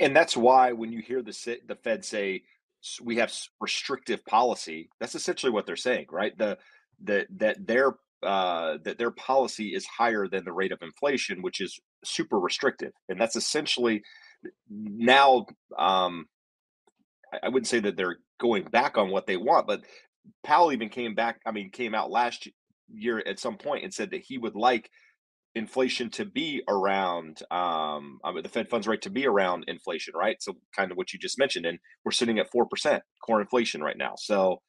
And 0.00 0.16
that's 0.16 0.36
why 0.36 0.72
when 0.72 0.92
you 0.92 1.00
hear 1.00 1.22
the, 1.22 1.58
the 1.66 1.76
Fed 1.76 2.04
say, 2.04 2.42
we 3.02 3.16
have 3.16 3.32
restrictive 3.60 4.24
policy. 4.26 4.90
That's 5.00 5.14
essentially 5.14 5.52
what 5.52 5.66
they're 5.66 5.76
saying, 5.76 6.06
right? 6.10 6.36
The 6.36 6.58
that 7.04 7.26
that 7.38 7.66
their 7.66 7.92
uh, 8.22 8.78
that 8.84 8.98
their 8.98 9.10
policy 9.10 9.74
is 9.74 9.86
higher 9.86 10.26
than 10.28 10.44
the 10.44 10.52
rate 10.52 10.72
of 10.72 10.78
inflation, 10.82 11.42
which 11.42 11.60
is 11.60 11.78
super 12.04 12.38
restrictive, 12.38 12.92
and 13.08 13.20
that's 13.20 13.36
essentially 13.36 14.02
now. 14.70 15.46
Um, 15.78 16.26
I 17.42 17.48
wouldn't 17.48 17.66
say 17.66 17.80
that 17.80 17.96
they're 17.96 18.18
going 18.40 18.64
back 18.64 18.96
on 18.96 19.10
what 19.10 19.26
they 19.26 19.36
want, 19.36 19.66
but 19.66 19.82
Powell 20.44 20.72
even 20.72 20.88
came 20.88 21.14
back. 21.14 21.40
I 21.44 21.50
mean, 21.50 21.70
came 21.70 21.94
out 21.94 22.10
last 22.10 22.48
year 22.88 23.22
at 23.26 23.38
some 23.40 23.56
point 23.56 23.84
and 23.84 23.92
said 23.92 24.10
that 24.12 24.22
he 24.26 24.38
would 24.38 24.54
like 24.54 24.90
inflation 25.54 26.10
to 26.10 26.24
be 26.24 26.62
around 26.68 27.42
um, 27.50 28.20
I 28.22 28.32
mean, 28.32 28.42
the 28.42 28.48
Fed 28.48 28.68
funds 28.68 28.86
rate 28.86 29.02
to 29.02 29.10
be 29.10 29.26
around 29.26 29.64
inflation, 29.68 30.14
right? 30.14 30.36
So 30.40 30.54
kind 30.76 30.90
of 30.90 30.96
what 30.98 31.12
you 31.12 31.18
just 31.18 31.38
mentioned, 31.38 31.66
and 31.66 31.78
we're 32.04 32.12
sitting 32.12 32.38
at 32.38 32.50
four 32.50 32.66
percent 32.66 33.02
core 33.24 33.40
inflation 33.40 33.80
right 33.82 33.96
now. 33.96 34.14
So 34.16 34.60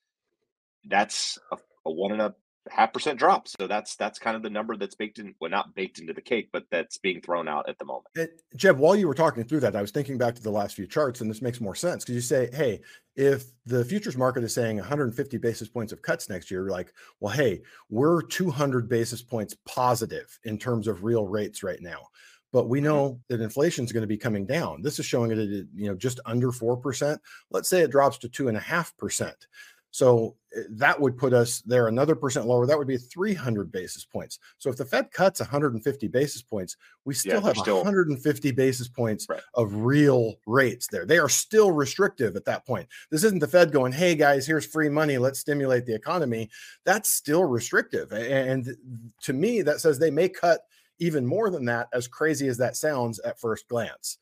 that's 0.86 1.38
a, 1.52 1.58
a 1.86 1.92
one 1.92 2.14
and 2.14 2.22
a 2.22 2.34
half 2.72 2.94
percent 2.94 3.20
drop. 3.20 3.48
So 3.48 3.68
that's 3.68 3.96
that's 3.96 4.20
kind 4.20 4.36
of 4.36 4.44
the 4.44 4.50
number 4.50 4.76
that's 4.76 4.96
baked 4.96 5.20
in, 5.20 5.34
well, 5.40 5.52
not 5.52 5.76
baked 5.76 6.00
into 6.00 6.14
the 6.14 6.22
cake, 6.22 6.50
but 6.52 6.66
that's 6.72 6.98
being 6.98 7.22
thrown 7.22 7.48
out 7.48 7.68
at 7.70 7.78
the 7.80 7.86
moment. 7.86 8.08
It, 8.16 8.42
Jeb, 8.56 8.78
while 8.78 8.96
you 8.96 9.08
were 9.08 9.14
talking 9.14 9.44
through 9.44 9.62
that, 9.62 9.76
I 9.76 9.82
was 9.82 9.92
thinking 9.92 10.18
back 10.18 10.36
to 10.36 10.44
the 10.44 10.52
last 10.52 10.76
few 10.76 10.88
charts, 10.88 11.22
and 11.22 11.30
this 11.30 11.42
makes 11.42 11.62
more 11.62 11.76
sense 11.76 12.04
because 12.04 12.16
you 12.16 12.22
say, 12.22 12.50
hey, 12.54 12.82
if 13.16 13.46
the 13.66 13.84
futures 13.84 14.18
market 14.18 14.44
is 14.44 14.54
saying 14.54 14.78
150 14.78 15.38
basis 15.38 15.68
points 15.68 15.94
of 15.94 16.02
cuts 16.02 16.30
next 16.30 16.52
year, 16.52 16.62
you're 16.62 16.72
like, 16.72 16.94
well, 17.20 17.34
hey, 17.34 17.62
we're 17.90 18.22
200 18.22 18.88
basis 18.88 19.22
points 19.22 19.56
positive 19.66 20.40
in 20.44 20.58
terms 20.58 20.88
of 20.88 21.04
real 21.04 21.26
rates 21.26 21.64
right 21.64 21.82
now. 21.82 22.08
But 22.54 22.70
we 22.70 22.80
mm-hmm. 22.80 22.88
know 22.88 23.20
that 23.30 23.42
inflation 23.42 23.86
is 23.86 23.92
going 23.92 24.02
to 24.02 24.08
be 24.08 24.18
coming 24.18 24.46
down. 24.46 24.82
This 24.82 25.00
is 25.00 25.06
showing 25.06 25.32
it 25.32 25.38
at 25.38 25.48
you 25.48 25.90
know 25.90 25.96
just 25.96 26.20
under 26.26 26.52
four 26.52 26.78
percent. 26.78 27.20
Let's 27.52 27.70
say 27.70 27.82
it 27.82 27.92
drops 27.92 28.18
to 28.20 28.30
two 28.30 28.48
and 28.48 28.56
a 28.56 28.62
half 28.62 28.96
percent 28.98 29.48
so 29.92 30.36
that 30.70 31.00
would 31.00 31.18
put 31.18 31.34
us 31.34 31.62
there 31.62 31.88
another 31.88 32.16
percent 32.16 32.46
lower. 32.46 32.66
That 32.66 32.78
would 32.78 32.88
be 32.88 32.98
300 32.98 33.72
basis 33.72 34.06
points. 34.06 34.40
So 34.58 34.70
if 34.70 34.78
the 34.78 34.86
Fed 34.86 35.12
cuts 35.12 35.40
150 35.40 36.08
basis 36.08 36.42
points, 36.42 36.78
we 37.06 37.14
still 37.14 37.42
yeah, 37.42 37.48
have 37.48 37.58
still, 37.58 37.78
150 37.78 38.52
basis 38.52 38.88
points 38.88 39.28
right. 39.30 39.42
of 39.54 39.74
real 39.74 40.36
rates 40.46 40.88
there. 40.88 41.06
They 41.06 41.20
are 41.20 41.30
still 41.30 41.72
restrictive 41.72 42.36
at 42.36 42.46
that 42.46 42.66
point. 42.66 42.88
This 43.12 43.24
isn't 43.24 43.40
the 43.40 43.48
Fed 43.48 43.72
going, 43.72 43.92
hey 43.92 44.16
guys, 44.16 44.48
here's 44.48 44.66
free 44.66 44.90
money. 44.90 45.18
Let's 45.18 45.40
stimulate 45.40 45.86
the 45.86 45.96
economy. 45.96 46.50
That's 46.86 47.14
still 47.14 47.44
restrictive. 47.44 48.12
And 48.12 48.76
to 49.24 49.34
me, 49.34 49.62
that 49.62 49.80
says 49.80 50.00
they 50.00 50.12
may 50.12 50.30
cut 50.30 50.62
even 51.00 51.26
more 51.26 51.50
than 51.50 51.66
that, 51.66 51.88
as 51.94 52.08
crazy 52.08 52.48
as 52.48 52.58
that 52.58 52.76
sounds 52.76 53.20
at 53.20 53.40
first 53.40 53.68
glance. 53.68 54.18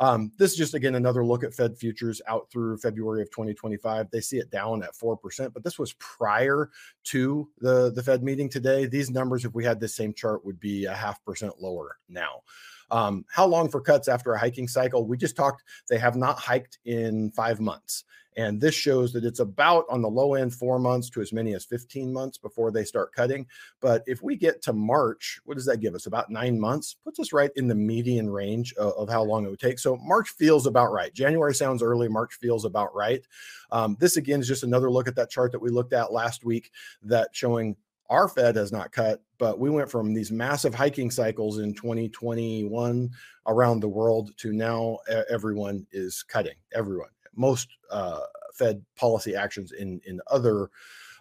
Um, 0.00 0.32
this 0.38 0.52
is 0.52 0.56
just 0.56 0.74
again 0.74 0.94
another 0.94 1.24
look 1.24 1.44
at 1.44 1.54
Fed 1.54 1.76
futures 1.76 2.20
out 2.28 2.50
through 2.50 2.78
February 2.78 3.22
of 3.22 3.30
2025. 3.30 4.10
They 4.10 4.20
see 4.20 4.38
it 4.38 4.50
down 4.50 4.82
at 4.82 4.94
four 4.94 5.16
percent, 5.16 5.54
but 5.54 5.64
this 5.64 5.78
was 5.78 5.92
prior 5.94 6.70
to 7.04 7.48
the 7.58 7.92
the 7.92 8.02
Fed 8.02 8.22
meeting 8.22 8.48
today. 8.48 8.86
These 8.86 9.10
numbers, 9.10 9.44
if 9.44 9.54
we 9.54 9.64
had 9.64 9.80
the 9.80 9.88
same 9.88 10.12
chart, 10.12 10.44
would 10.44 10.60
be 10.60 10.86
a 10.86 10.94
half 10.94 11.24
percent 11.24 11.60
lower 11.60 11.98
now. 12.08 12.42
Um, 12.90 13.24
how 13.30 13.46
long 13.46 13.68
for 13.68 13.80
cuts 13.80 14.08
after 14.08 14.32
a 14.32 14.38
hiking 14.38 14.68
cycle? 14.68 15.06
We 15.06 15.16
just 15.16 15.36
talked, 15.36 15.64
they 15.88 15.98
have 15.98 16.16
not 16.16 16.38
hiked 16.38 16.78
in 16.84 17.30
five 17.32 17.60
months. 17.60 18.04
And 18.36 18.60
this 18.60 18.74
shows 18.74 19.12
that 19.12 19.24
it's 19.24 19.38
about 19.38 19.84
on 19.88 20.02
the 20.02 20.08
low 20.08 20.34
end 20.34 20.54
four 20.54 20.78
months 20.78 21.08
to 21.10 21.20
as 21.20 21.32
many 21.32 21.54
as 21.54 21.64
15 21.64 22.12
months 22.12 22.38
before 22.38 22.70
they 22.70 22.84
start 22.84 23.14
cutting. 23.14 23.46
But 23.80 24.02
if 24.06 24.22
we 24.22 24.36
get 24.36 24.62
to 24.62 24.72
March, 24.72 25.40
what 25.44 25.56
does 25.56 25.66
that 25.66 25.80
give 25.80 25.94
us? 25.94 26.06
About 26.06 26.30
nine 26.30 26.58
months, 26.58 26.96
puts 27.04 27.20
us 27.20 27.32
right 27.32 27.50
in 27.56 27.68
the 27.68 27.74
median 27.74 28.28
range 28.28 28.74
of, 28.74 28.92
of 28.94 29.08
how 29.08 29.22
long 29.22 29.44
it 29.44 29.50
would 29.50 29.60
take. 29.60 29.78
So 29.78 29.96
March 29.96 30.30
feels 30.30 30.66
about 30.66 30.92
right. 30.92 31.12
January 31.12 31.54
sounds 31.54 31.82
early, 31.82 32.08
March 32.08 32.34
feels 32.34 32.64
about 32.64 32.94
right. 32.94 33.24
Um, 33.70 33.96
this 34.00 34.16
again 34.16 34.40
is 34.40 34.48
just 34.48 34.64
another 34.64 34.90
look 34.90 35.08
at 35.08 35.16
that 35.16 35.30
chart 35.30 35.52
that 35.52 35.62
we 35.62 35.70
looked 35.70 35.92
at 35.92 36.12
last 36.12 36.44
week 36.44 36.70
that 37.02 37.28
showing 37.32 37.76
our 38.10 38.28
Fed 38.28 38.56
has 38.56 38.70
not 38.70 38.92
cut, 38.92 39.22
but 39.38 39.58
we 39.58 39.70
went 39.70 39.90
from 39.90 40.12
these 40.12 40.30
massive 40.30 40.74
hiking 40.74 41.10
cycles 41.10 41.58
in 41.58 41.74
2021 41.74 43.10
around 43.46 43.80
the 43.80 43.88
world 43.88 44.36
to 44.38 44.52
now 44.52 44.98
everyone 45.28 45.86
is 45.92 46.22
cutting. 46.22 46.56
Everyone 46.74 47.08
most 47.36 47.68
uh, 47.90 48.20
Fed 48.54 48.82
policy 48.96 49.34
actions 49.34 49.72
in 49.72 50.00
in 50.06 50.20
other 50.30 50.70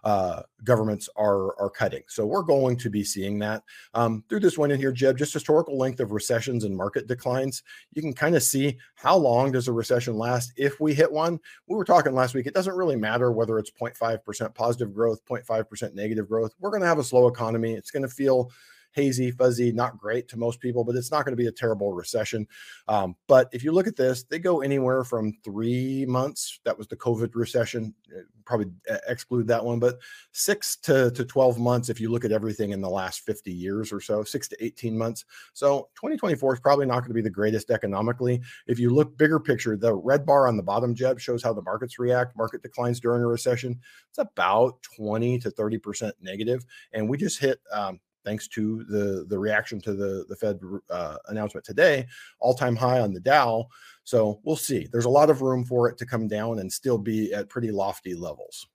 uh, 0.03 0.41
governments 0.63 1.09
are 1.15 1.59
are 1.59 1.69
cutting. 1.69 2.03
So 2.07 2.25
we're 2.25 2.43
going 2.43 2.77
to 2.77 2.89
be 2.89 3.03
seeing 3.03 3.39
that 3.39 3.63
um, 3.93 4.23
through 4.27 4.41
this 4.41 4.57
one 4.57 4.71
in 4.71 4.79
here, 4.79 4.91
Jeb. 4.91 5.17
Just 5.17 5.33
historical 5.33 5.77
length 5.77 5.99
of 5.99 6.11
recessions 6.11 6.63
and 6.63 6.75
market 6.75 7.07
declines. 7.07 7.63
You 7.93 8.01
can 8.01 8.13
kind 8.13 8.35
of 8.35 8.43
see 8.43 8.77
how 8.95 9.15
long 9.15 9.51
does 9.51 9.67
a 9.67 9.73
recession 9.73 10.17
last 10.17 10.53
if 10.57 10.79
we 10.79 10.93
hit 10.93 11.11
one. 11.11 11.39
We 11.67 11.75
were 11.75 11.85
talking 11.85 12.13
last 12.13 12.33
week. 12.33 12.47
It 12.47 12.53
doesn't 12.53 12.75
really 12.75 12.95
matter 12.95 13.31
whether 13.31 13.59
it's 13.59 13.71
0.5 13.71 14.23
percent 14.23 14.53
positive 14.55 14.93
growth, 14.93 15.23
0.5 15.25 15.69
percent 15.69 15.95
negative 15.95 16.27
growth. 16.27 16.53
We're 16.59 16.71
going 16.71 16.81
to 16.81 16.87
have 16.87 16.99
a 16.99 17.03
slow 17.03 17.27
economy. 17.27 17.73
It's 17.73 17.91
going 17.91 18.03
to 18.03 18.09
feel 18.09 18.51
hazy, 18.93 19.31
fuzzy, 19.31 19.71
not 19.71 19.97
great 19.97 20.27
to 20.29 20.37
most 20.37 20.59
people, 20.59 20.83
but 20.83 20.95
it's 20.95 21.11
not 21.11 21.25
going 21.25 21.33
to 21.33 21.41
be 21.41 21.47
a 21.47 21.51
terrible 21.51 21.93
recession. 21.93 22.47
Um, 22.87 23.15
but 23.27 23.49
if 23.51 23.63
you 23.63 23.71
look 23.71 23.87
at 23.87 23.95
this, 23.95 24.23
they 24.23 24.39
go 24.39 24.61
anywhere 24.61 25.03
from 25.03 25.33
three 25.43 26.05
months. 26.05 26.59
That 26.65 26.77
was 26.77 26.87
the 26.87 26.95
COVID 26.95 27.31
recession. 27.35 27.93
Uh, 28.15 28.21
probably 28.45 28.71
uh, 28.89 28.97
exclude 29.07 29.47
that 29.47 29.63
one, 29.63 29.79
but 29.79 29.99
six 30.31 30.75
to, 30.75 31.11
to 31.11 31.25
12 31.25 31.59
months 31.59 31.89
if 31.89 31.99
you 31.99 32.11
look 32.11 32.25
at 32.25 32.31
everything 32.31 32.71
in 32.71 32.81
the 32.81 32.89
last 32.89 33.21
50 33.21 33.51
years 33.51 33.91
or 33.91 34.01
so, 34.01 34.23
six 34.23 34.47
to 34.49 34.63
18 34.63 34.97
months. 34.97 35.25
So 35.53 35.89
2024 35.95 36.55
is 36.55 36.59
probably 36.59 36.85
not 36.85 36.99
going 36.99 37.09
to 37.09 37.13
be 37.13 37.21
the 37.21 37.29
greatest 37.29 37.71
economically. 37.71 38.41
If 38.67 38.79
you 38.79 38.89
look 38.89 39.17
bigger 39.17 39.39
picture, 39.39 39.77
the 39.77 39.95
red 39.95 40.25
bar 40.25 40.47
on 40.47 40.57
the 40.57 40.63
bottom, 40.63 40.93
Jeb, 40.93 41.19
shows 41.19 41.43
how 41.43 41.53
the 41.53 41.61
markets 41.61 41.99
react. 41.99 42.37
Market 42.37 42.61
declines 42.61 42.99
during 42.99 43.23
a 43.23 43.27
recession. 43.27 43.79
It's 44.09 44.19
about 44.19 44.81
20 44.97 45.39
to 45.39 45.51
30% 45.51 46.11
negative. 46.21 46.65
And 46.91 47.09
we 47.09 47.17
just 47.17 47.39
hit 47.39 47.59
um, 47.71 47.99
thanks 48.23 48.47
to 48.49 48.83
the 48.85 49.25
the 49.27 49.37
reaction 49.37 49.79
to 49.81 49.93
the 49.93 50.25
the 50.29 50.35
Fed 50.35 50.59
uh, 50.89 51.17
announcement 51.27 51.65
today, 51.65 52.07
all 52.39 52.53
time 52.53 52.75
high 52.75 52.99
on 52.99 53.13
the 53.13 53.19
Dow. 53.19 53.67
So 54.03 54.39
we'll 54.43 54.55
see. 54.55 54.87
There's 54.91 55.05
a 55.05 55.09
lot 55.09 55.29
of 55.29 55.41
room 55.41 55.63
for 55.63 55.89
it 55.89 55.97
to 55.99 56.05
come 56.05 56.27
down 56.27 56.59
and 56.59 56.71
still 56.71 56.97
be 56.97 57.33
at 57.33 57.49
pretty 57.49 57.71
lofty 57.71 58.15
levels. 58.15 58.67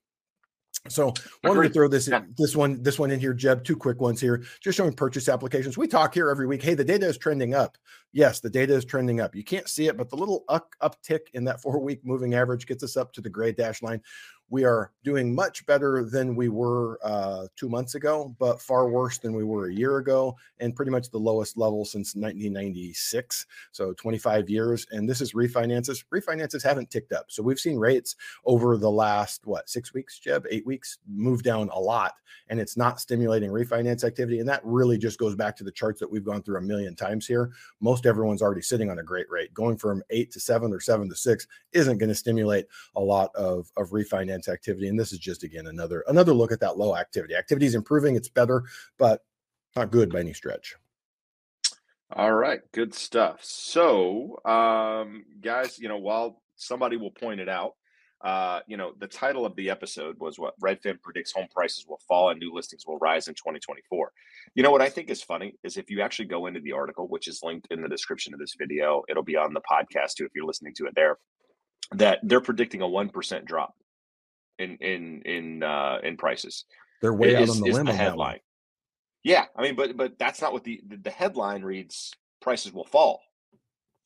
So 0.88 1.12
wanted 1.42 1.64
to 1.64 1.70
throw 1.70 1.88
this 1.88 2.08
in, 2.08 2.34
this 2.36 2.54
one 2.54 2.82
this 2.82 2.98
one 2.98 3.10
in 3.10 3.18
here, 3.18 3.34
Jeb. 3.34 3.64
Two 3.64 3.76
quick 3.76 4.00
ones 4.00 4.20
here, 4.20 4.44
just 4.60 4.76
showing 4.76 4.92
purchase 4.92 5.28
applications. 5.28 5.76
We 5.76 5.88
talk 5.88 6.14
here 6.14 6.30
every 6.30 6.46
week. 6.46 6.62
Hey, 6.62 6.74
the 6.74 6.84
data 6.84 7.06
is 7.06 7.18
trending 7.18 7.54
up. 7.54 7.76
Yes, 8.12 8.40
the 8.40 8.48
data 8.48 8.74
is 8.74 8.84
trending 8.84 9.20
up. 9.20 9.34
You 9.34 9.44
can't 9.44 9.68
see 9.68 9.88
it, 9.88 9.96
but 9.96 10.08
the 10.08 10.16
little 10.16 10.44
up, 10.48 10.70
uptick 10.82 11.20
in 11.34 11.44
that 11.44 11.60
four 11.62 11.78
week 11.80 12.00
moving 12.04 12.34
average 12.34 12.66
gets 12.66 12.82
us 12.82 12.96
up 12.96 13.12
to 13.14 13.20
the 13.20 13.28
gray 13.28 13.52
dash 13.52 13.82
line 13.82 14.00
we 14.50 14.64
are 14.64 14.92
doing 15.04 15.34
much 15.34 15.66
better 15.66 16.04
than 16.04 16.34
we 16.34 16.48
were 16.48 16.98
uh, 17.02 17.46
two 17.56 17.68
months 17.68 17.94
ago, 17.94 18.34
but 18.38 18.60
far 18.60 18.88
worse 18.88 19.18
than 19.18 19.34
we 19.34 19.44
were 19.44 19.68
a 19.68 19.74
year 19.74 19.98
ago, 19.98 20.36
and 20.60 20.74
pretty 20.74 20.90
much 20.90 21.10
the 21.10 21.18
lowest 21.18 21.58
level 21.58 21.84
since 21.84 22.14
1996. 22.14 23.46
So 23.72 23.92
25 23.92 24.48
years. 24.48 24.86
And 24.90 25.08
this 25.08 25.20
is 25.20 25.34
refinances. 25.34 26.04
Refinances 26.12 26.62
haven't 26.62 26.90
ticked 26.90 27.12
up. 27.12 27.26
So 27.28 27.42
we've 27.42 27.58
seen 27.58 27.78
rates 27.78 28.16
over 28.44 28.76
the 28.78 28.90
last, 28.90 29.46
what, 29.46 29.68
six 29.68 29.92
weeks, 29.92 30.18
Jeb, 30.18 30.46
eight 30.50 30.66
weeks, 30.66 30.98
move 31.06 31.42
down 31.42 31.68
a 31.72 31.78
lot. 31.78 32.14
And 32.48 32.58
it's 32.60 32.76
not 32.76 33.00
stimulating 33.00 33.50
refinance 33.50 34.04
activity. 34.04 34.40
And 34.40 34.48
that 34.48 34.64
really 34.64 34.98
just 34.98 35.18
goes 35.18 35.34
back 35.34 35.56
to 35.56 35.64
the 35.64 35.72
charts 35.72 36.00
that 36.00 36.10
we've 36.10 36.24
gone 36.24 36.42
through 36.42 36.58
a 36.58 36.62
million 36.62 36.94
times 36.94 37.26
here. 37.26 37.50
Most 37.80 38.06
everyone's 38.06 38.42
already 38.42 38.62
sitting 38.62 38.90
on 38.90 38.98
a 38.98 39.02
great 39.02 39.30
rate. 39.30 39.52
Going 39.52 39.76
from 39.76 40.02
eight 40.10 40.30
to 40.32 40.40
seven 40.40 40.72
or 40.72 40.80
seven 40.80 41.08
to 41.08 41.16
six 41.16 41.46
isn't 41.72 41.98
going 41.98 42.08
to 42.08 42.14
stimulate 42.14 42.66
a 42.96 43.00
lot 43.00 43.34
of, 43.34 43.70
of 43.76 43.90
refinance 43.90 44.37
activity. 44.46 44.88
And 44.88 45.00
this 45.00 45.12
is 45.12 45.18
just 45.18 45.42
again 45.42 45.66
another 45.66 46.04
another 46.06 46.32
look 46.32 46.52
at 46.52 46.60
that 46.60 46.78
low 46.78 46.94
activity. 46.94 47.34
Activity 47.34 47.66
is 47.66 47.74
improving, 47.74 48.14
it's 48.14 48.28
better, 48.28 48.62
but 48.98 49.24
not 49.74 49.90
good 49.90 50.12
by 50.12 50.20
any 50.20 50.32
stretch. 50.32 50.76
All 52.10 52.32
right, 52.32 52.60
good 52.72 52.94
stuff. 52.94 53.40
So, 53.42 54.40
um, 54.44 55.24
guys, 55.42 55.78
you 55.78 55.88
know, 55.88 55.98
while 55.98 56.40
somebody 56.56 56.96
will 56.96 57.10
point 57.10 57.40
it 57.40 57.50
out, 57.50 57.74
uh, 58.22 58.60
you 58.66 58.76
know, 58.76 58.92
the 58.98 59.06
title 59.06 59.46
of 59.46 59.54
the 59.56 59.70
episode 59.70 60.18
was 60.18 60.38
what 60.38 60.58
Redfin 60.58 61.00
predicts 61.00 61.32
home 61.32 61.46
prices 61.54 61.84
will 61.86 62.00
fall 62.08 62.30
and 62.30 62.40
new 62.40 62.52
listings 62.52 62.84
will 62.86 62.98
rise 62.98 63.28
in 63.28 63.34
2024. 63.34 64.10
You 64.54 64.62
know 64.62 64.70
what 64.70 64.82
I 64.82 64.88
think 64.88 65.10
is 65.10 65.22
funny 65.22 65.54
is 65.62 65.76
if 65.76 65.90
you 65.90 66.00
actually 66.00 66.24
go 66.24 66.46
into 66.46 66.60
the 66.60 66.72
article, 66.72 67.06
which 67.06 67.28
is 67.28 67.40
linked 67.42 67.68
in 67.70 67.82
the 67.82 67.88
description 67.88 68.34
of 68.34 68.40
this 68.40 68.56
video, 68.58 69.02
it'll 69.08 69.22
be 69.22 69.36
on 69.36 69.52
the 69.52 69.60
podcast 69.60 70.14
too 70.16 70.24
if 70.24 70.32
you're 70.34 70.46
listening 70.46 70.74
to 70.76 70.86
it 70.86 70.94
there. 70.96 71.18
That 71.92 72.18
they're 72.22 72.40
predicting 72.40 72.80
a 72.82 72.88
one 72.88 73.08
percent 73.08 73.44
drop 73.44 73.74
in 74.58 74.76
in 74.76 75.22
in 75.22 75.62
uh, 75.62 75.98
in 76.02 76.16
prices. 76.16 76.64
They're 77.00 77.14
way 77.14 77.34
is, 77.34 77.50
out 77.50 77.56
on 77.56 77.62
the 77.62 77.72
limb. 77.72 77.86
The 77.86 77.92
headline. 77.92 78.40
Yeah, 79.24 79.46
I 79.56 79.62
mean, 79.62 79.76
but 79.76 79.96
but 79.96 80.18
that's 80.18 80.40
not 80.40 80.52
what 80.52 80.64
the 80.64 80.80
the 80.86 81.10
headline 81.10 81.62
reads. 81.62 82.12
Prices 82.40 82.72
will 82.72 82.86
fall, 82.86 83.20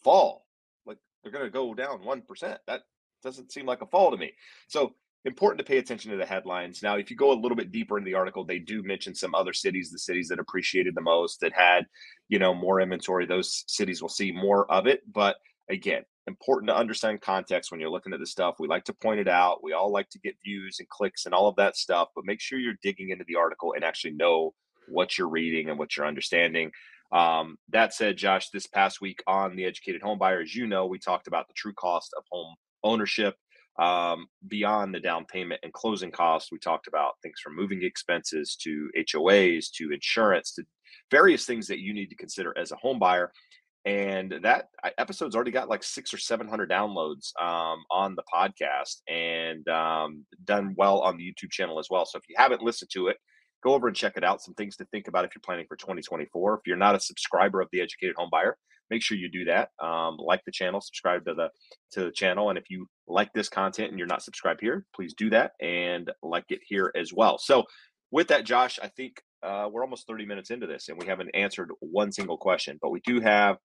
fall. 0.02 0.46
Like 0.86 0.98
they're 1.22 1.32
going 1.32 1.44
to 1.44 1.50
go 1.50 1.74
down 1.74 2.04
one 2.04 2.22
percent. 2.22 2.58
That 2.66 2.82
doesn't 3.22 3.52
seem 3.52 3.66
like 3.66 3.82
a 3.82 3.86
fall 3.86 4.10
to 4.10 4.16
me. 4.16 4.32
So 4.68 4.94
important 5.24 5.58
to 5.58 5.64
pay 5.64 5.78
attention 5.78 6.10
to 6.10 6.16
the 6.16 6.26
headlines. 6.26 6.82
Now, 6.82 6.96
if 6.96 7.10
you 7.10 7.16
go 7.16 7.32
a 7.32 7.38
little 7.38 7.56
bit 7.56 7.70
deeper 7.70 7.98
in 7.98 8.04
the 8.04 8.14
article, 8.14 8.44
they 8.44 8.58
do 8.58 8.82
mention 8.82 9.14
some 9.14 9.34
other 9.34 9.52
cities, 9.52 9.90
the 9.90 9.98
cities 9.98 10.28
that 10.28 10.40
appreciated 10.40 10.94
the 10.94 11.00
most, 11.00 11.40
that 11.40 11.52
had, 11.52 11.86
you 12.28 12.38
know, 12.38 12.52
more 12.54 12.80
inventory. 12.80 13.26
Those 13.26 13.64
cities 13.68 14.02
will 14.02 14.08
see 14.08 14.32
more 14.32 14.70
of 14.70 14.86
it. 14.86 15.00
But 15.10 15.36
again, 15.70 16.02
important 16.26 16.68
to 16.68 16.76
understand 16.76 17.20
context 17.20 17.70
when 17.70 17.80
you're 17.80 17.90
looking 17.90 18.12
at 18.12 18.20
the 18.20 18.26
stuff. 18.26 18.56
We 18.58 18.68
like 18.68 18.84
to 18.84 18.94
point 18.94 19.20
it 19.20 19.28
out. 19.28 19.62
We 19.62 19.72
all 19.72 19.90
like 19.90 20.08
to 20.10 20.18
get 20.20 20.36
views 20.44 20.76
and 20.78 20.88
clicks 20.88 21.26
and 21.26 21.34
all 21.34 21.48
of 21.48 21.56
that 21.56 21.76
stuff, 21.76 22.08
but 22.14 22.24
make 22.24 22.40
sure 22.40 22.58
you're 22.58 22.74
digging 22.82 23.10
into 23.10 23.24
the 23.26 23.36
article 23.36 23.72
and 23.74 23.84
actually 23.84 24.12
know 24.14 24.54
what 24.88 25.18
you're 25.18 25.28
reading 25.28 25.68
and 25.70 25.78
what 25.78 25.96
you're 25.96 26.06
understanding. 26.06 26.70
Um, 27.12 27.58
that 27.70 27.92
said, 27.92 28.16
Josh, 28.16 28.48
this 28.50 28.66
past 28.66 29.00
week 29.00 29.22
on 29.26 29.54
the 29.54 29.64
Educated 29.64 30.02
Home 30.02 30.18
Buyer, 30.18 30.40
as 30.40 30.54
you 30.54 30.66
know, 30.66 30.86
we 30.86 30.98
talked 30.98 31.26
about 31.26 31.46
the 31.48 31.54
true 31.54 31.74
cost 31.74 32.14
of 32.16 32.24
home 32.30 32.54
ownership 32.82 33.36
um, 33.78 34.26
beyond 34.48 34.94
the 34.94 35.00
down 35.00 35.24
payment 35.26 35.60
and 35.62 35.72
closing 35.72 36.10
costs. 36.10 36.50
We 36.52 36.58
talked 36.58 36.86
about 36.86 37.14
things 37.22 37.40
from 37.42 37.56
moving 37.56 37.82
expenses 37.82 38.56
to 38.62 38.90
HOAs 38.96 39.70
to 39.72 39.90
insurance 39.92 40.52
to 40.54 40.64
various 41.10 41.44
things 41.44 41.66
that 41.68 41.80
you 41.80 41.92
need 41.92 42.08
to 42.10 42.16
consider 42.16 42.56
as 42.56 42.72
a 42.72 42.76
home 42.76 42.98
buyer. 42.98 43.32
And 43.84 44.34
that 44.42 44.68
episode's 44.96 45.34
already 45.34 45.50
got 45.50 45.68
like 45.68 45.82
six 45.82 46.14
or 46.14 46.18
700 46.18 46.70
downloads 46.70 47.32
um, 47.40 47.82
on 47.90 48.14
the 48.14 48.22
podcast 48.32 49.00
and 49.08 49.66
um, 49.68 50.24
done 50.44 50.74
well 50.76 51.00
on 51.00 51.16
the 51.16 51.24
YouTube 51.24 51.50
channel 51.50 51.78
as 51.78 51.88
well. 51.90 52.06
So 52.06 52.18
if 52.18 52.24
you 52.28 52.36
haven't 52.38 52.62
listened 52.62 52.90
to 52.92 53.08
it, 53.08 53.16
go 53.62 53.74
over 53.74 53.88
and 53.88 53.96
check 53.96 54.14
it 54.16 54.24
out. 54.24 54.42
Some 54.42 54.54
things 54.54 54.76
to 54.76 54.84
think 54.86 55.08
about 55.08 55.24
if 55.24 55.32
you're 55.34 55.42
planning 55.44 55.66
for 55.68 55.76
2024. 55.76 56.54
If 56.54 56.60
you're 56.66 56.76
not 56.76 56.94
a 56.94 57.00
subscriber 57.00 57.60
of 57.60 57.68
the 57.72 57.80
Educated 57.80 58.14
Home 58.16 58.28
Buyer, 58.30 58.56
make 58.90 59.02
sure 59.02 59.16
you 59.16 59.30
do 59.30 59.44
that. 59.46 59.70
Um, 59.82 60.16
like 60.18 60.42
the 60.44 60.52
channel, 60.52 60.80
subscribe 60.80 61.24
to 61.24 61.34
the 61.34 61.48
to 61.92 62.04
the 62.04 62.12
channel, 62.12 62.50
and 62.50 62.58
if 62.58 62.64
you 62.68 62.86
like 63.08 63.32
this 63.32 63.48
content 63.48 63.90
and 63.90 63.98
you're 63.98 64.06
not 64.06 64.22
subscribed 64.22 64.60
here, 64.60 64.84
please 64.94 65.14
do 65.14 65.30
that 65.30 65.52
and 65.60 66.10
like 66.22 66.44
it 66.50 66.60
here 66.66 66.92
as 66.96 67.12
well. 67.12 67.38
So, 67.38 67.64
with 68.10 68.28
that, 68.28 68.44
Josh, 68.44 68.78
I 68.82 68.88
think 68.88 69.22
uh, 69.42 69.68
we're 69.72 69.82
almost 69.82 70.06
30 70.06 70.26
minutes 70.26 70.50
into 70.50 70.66
this, 70.66 70.88
and 70.88 70.98
we 70.98 71.06
haven't 71.06 71.30
answered 71.34 71.70
one 71.80 72.12
single 72.12 72.36
question, 72.36 72.78
but 72.80 72.90
we 72.90 73.00
do 73.06 73.20
have. 73.20 73.56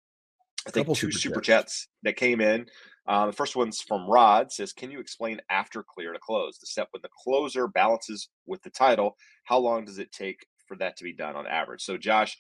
I 0.68 0.72
think 0.72 0.88
two 0.88 0.96
super, 0.96 1.12
super 1.12 1.42
chats. 1.42 1.82
chats 1.82 1.88
that 2.04 2.16
came 2.16 2.42
in. 2.42 2.68
Uh, 3.08 3.28
the 3.28 3.34
first 3.34 3.56
one's 3.56 3.82
from 3.82 4.10
Rod 4.10 4.52
says, 4.52 4.74
Can 4.74 4.92
you 4.92 5.00
explain 5.00 5.40
after 5.50 5.84
clear 5.84 6.14
to 6.14 6.20
close? 6.20 6.58
The 6.60 6.68
step 6.68 6.90
when 6.92 7.02
the 7.02 7.10
closer 7.24 7.68
balances 7.68 8.30
with 8.46 8.62
the 8.64 8.70
title, 8.70 9.16
how 9.46 9.60
long 9.60 9.86
does 9.86 9.98
it 9.98 10.12
take 10.12 10.46
for 10.68 10.76
that 10.78 10.98
to 10.98 11.04
be 11.04 11.14
done 11.14 11.36
on 11.36 11.48
average? 11.48 11.82
So, 11.84 11.98
Josh, 11.98 12.38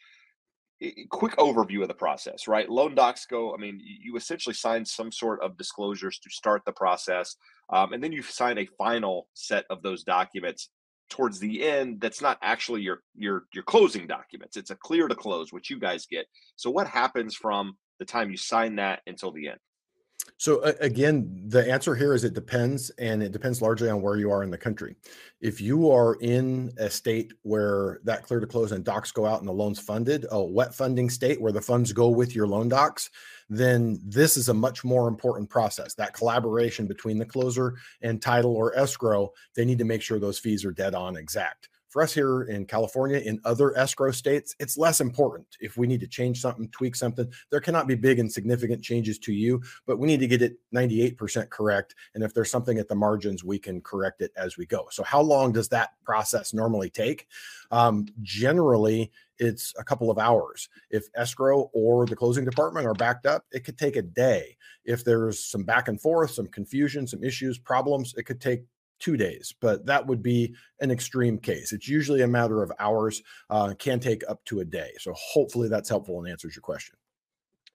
quick 1.09 1.35
overview 1.37 1.81
of 1.81 1.87
the 1.87 1.93
process, 1.93 2.47
right? 2.47 2.69
Loan 2.69 2.95
docs 2.95 3.25
go, 3.25 3.53
I 3.53 3.57
mean, 3.57 3.79
you 3.81 4.15
essentially 4.17 4.53
sign 4.53 4.85
some 4.85 5.11
sort 5.11 5.41
of 5.41 5.57
disclosures 5.57 6.19
to 6.19 6.29
start 6.29 6.63
the 6.65 6.73
process. 6.73 7.35
Um, 7.69 7.93
and 7.93 8.03
then 8.03 8.11
you 8.11 8.21
sign 8.21 8.57
a 8.57 8.67
final 8.77 9.27
set 9.33 9.65
of 9.69 9.81
those 9.81 10.03
documents 10.03 10.69
towards 11.09 11.39
the 11.39 11.63
end 11.65 12.01
that's 12.01 12.21
not 12.21 12.37
actually 12.41 12.81
your 12.81 13.01
your 13.15 13.43
your 13.53 13.63
closing 13.63 14.07
documents 14.07 14.57
it's 14.57 14.71
a 14.71 14.75
clear 14.75 15.07
to 15.07 15.15
close 15.15 15.53
which 15.53 15.69
you 15.69 15.79
guys 15.79 16.05
get 16.05 16.25
so 16.57 16.69
what 16.69 16.85
happens 16.85 17.33
from 17.33 17.77
the 17.99 18.05
time 18.05 18.29
you 18.29 18.37
sign 18.37 18.75
that 18.75 19.01
until 19.07 19.31
the 19.31 19.49
end 19.49 19.59
so 20.37 20.59
uh, 20.59 20.73
again, 20.81 21.45
the 21.47 21.69
answer 21.71 21.95
here 21.95 22.13
is 22.13 22.23
it 22.23 22.33
depends, 22.33 22.89
and 22.91 23.23
it 23.23 23.31
depends 23.31 23.61
largely 23.61 23.89
on 23.89 24.01
where 24.01 24.17
you 24.17 24.29
are 24.31 24.43
in 24.43 24.51
the 24.51 24.57
country. 24.57 24.95
If 25.41 25.61
you 25.61 25.89
are 25.89 26.15
in 26.21 26.71
a 26.77 26.89
state 26.89 27.33
where 27.43 27.99
that 28.03 28.23
clear 28.23 28.39
to 28.39 28.47
close 28.47 28.71
and 28.71 28.83
docs 28.83 29.11
go 29.11 29.25
out 29.25 29.39
and 29.39 29.47
the 29.47 29.53
loan's 29.53 29.79
funded, 29.79 30.25
a 30.29 30.43
wet 30.43 30.75
funding 30.75 31.09
state 31.09 31.41
where 31.41 31.51
the 31.51 31.61
funds 31.61 31.93
go 31.93 32.09
with 32.09 32.35
your 32.35 32.47
loan 32.47 32.69
docs, 32.69 33.09
then 33.49 33.99
this 34.03 34.37
is 34.37 34.49
a 34.49 34.53
much 34.53 34.83
more 34.83 35.07
important 35.07 35.49
process. 35.49 35.93
That 35.95 36.13
collaboration 36.13 36.87
between 36.87 37.17
the 37.17 37.25
closer 37.25 37.75
and 38.01 38.21
title 38.21 38.55
or 38.55 38.77
escrow, 38.77 39.31
they 39.55 39.65
need 39.65 39.79
to 39.79 39.85
make 39.85 40.01
sure 40.01 40.19
those 40.19 40.39
fees 40.39 40.65
are 40.65 40.71
dead 40.71 40.93
on 40.93 41.15
exact. 41.15 41.69
For 41.89 42.01
us 42.01 42.13
here 42.13 42.43
in 42.43 42.65
California, 42.65 43.17
in 43.19 43.39
other 43.45 43.77
escrow 43.77 44.11
states, 44.11 44.55
it's 44.59 44.77
less 44.77 44.99
important. 44.99 45.47
If 45.61 45.77
we 45.77 45.87
need 45.87 46.01
to 46.01 46.07
change 46.07 46.41
something, 46.41 46.67
tweak 46.69 46.95
something, 46.95 47.31
there 47.49 47.61
cannot 47.61 47.87
be 47.87 47.95
big 47.95 48.19
and 48.19 48.31
significant 48.31 48.83
changes 48.83 49.17
to 49.19 49.33
you, 49.33 49.61
but 49.85 49.97
we 49.97 50.07
need 50.07 50.19
to 50.19 50.27
get 50.27 50.41
it 50.41 50.57
98% 50.75 51.49
correct. 51.49 51.95
And 52.13 52.23
if 52.23 52.33
there's 52.33 52.51
something 52.51 52.77
at 52.77 52.87
the 52.87 52.95
margins, 52.95 53.43
we 53.43 53.57
can 53.57 53.81
correct 53.81 54.21
it 54.21 54.31
as 54.35 54.57
we 54.57 54.65
go. 54.65 54.87
So, 54.91 55.03
how 55.03 55.21
long 55.21 55.53
does 55.53 55.69
that 55.69 55.91
process 56.03 56.53
normally 56.53 56.89
take? 56.89 57.27
Um, 57.71 58.05
generally, 58.21 59.11
it's 59.39 59.73
a 59.77 59.83
couple 59.83 60.09
of 60.09 60.17
hours. 60.17 60.69
If 60.89 61.05
escrow 61.15 61.69
or 61.73 62.05
the 62.05 62.15
closing 62.15 62.45
department 62.45 62.87
are 62.87 62.93
backed 62.93 63.25
up, 63.25 63.45
it 63.51 63.63
could 63.63 63.77
take 63.77 63.95
a 63.95 64.01
day. 64.01 64.57
If 64.85 65.03
there's 65.03 65.43
some 65.43 65.63
back 65.63 65.87
and 65.87 66.01
forth, 66.01 66.31
some 66.31 66.47
confusion, 66.47 67.07
some 67.07 67.23
issues, 67.23 67.57
problems, 67.57 68.13
it 68.17 68.23
could 68.23 68.41
take 68.41 68.63
two 68.99 69.17
days, 69.17 69.53
but 69.59 69.85
that 69.85 70.05
would 70.05 70.21
be 70.21 70.55
an 70.79 70.91
extreme 70.91 71.37
case. 71.37 71.71
It's 71.73 71.87
usually 71.87 72.21
a 72.21 72.27
matter 72.27 72.63
of 72.63 72.71
hours, 72.79 73.21
uh, 73.49 73.73
can 73.77 73.99
take 73.99 74.23
up 74.29 74.43
to 74.45 74.59
a 74.61 74.65
day. 74.65 74.91
So 74.99 75.13
hopefully 75.15 75.69
that's 75.69 75.89
helpful 75.89 76.19
and 76.19 76.29
answers 76.29 76.55
your 76.55 76.61
question. 76.61 76.95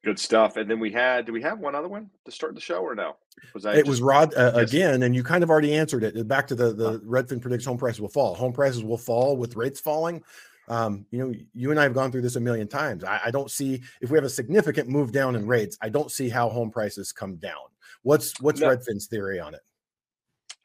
Good 0.05 0.19
stuff. 0.19 0.57
And 0.57 0.69
then 0.69 0.81
we 0.81 0.91
had, 0.91 1.27
do 1.27 1.33
we 1.33 1.41
have 1.43 1.61
one 1.61 1.77
other 1.77 1.87
one 1.87 2.11
to 2.25 2.33
start 2.33 2.57
the 2.57 2.61
show 2.61 2.83
or 2.83 2.97
no? 2.97 3.15
Was 3.55 3.63
that 3.63 3.75
it 3.75 3.79
just, 3.79 3.89
was 3.89 4.03
Rod 4.03 4.35
uh, 4.35 4.51
again, 4.55 5.05
and 5.05 5.15
you 5.15 5.23
kind 5.23 5.45
of 5.45 5.51
already 5.51 5.75
answered 5.75 6.03
it. 6.03 6.27
Back 6.27 6.49
to 6.49 6.57
the 6.57 6.73
the 6.73 6.99
Redfin 7.01 7.41
predicts 7.41 7.65
home 7.65 7.79
prices 7.79 8.01
will 8.01 8.09
fall. 8.09 8.35
Home 8.35 8.53
prices 8.53 8.83
will 8.83 8.99
fall 8.99 9.37
with 9.37 9.55
rates 9.55 9.79
falling. 9.79 10.23
Um, 10.69 11.07
you 11.13 11.19
know, 11.19 11.33
you 11.55 11.71
and 11.71 11.79
I 11.79 11.85
have 11.85 11.95
gone 11.95 12.11
through 12.11 12.23
this 12.23 12.37
a 12.37 12.41
million 12.41 12.67
times. 12.67 13.05
I, 13.05 13.21
I 13.27 13.31
don't 13.31 13.51
see 13.51 13.81
if 14.01 14.11
we 14.11 14.19
have 14.19 14.25
a 14.25 14.29
significant 14.31 14.89
move 14.89 15.13
down 15.13 15.37
in 15.37 15.47
rates. 15.47 15.79
I 15.81 15.89
don't 15.89 16.11
see 16.11 16.29
how 16.29 16.49
home 16.49 16.71
prices 16.71 17.13
come 17.13 17.37
down. 17.37 17.63
What's 18.03 18.41
what's 18.41 18.61
no. 18.61 18.69
Redfin's 18.75 19.07
theory 19.07 19.39
on 19.39 19.55
it? 19.55 19.61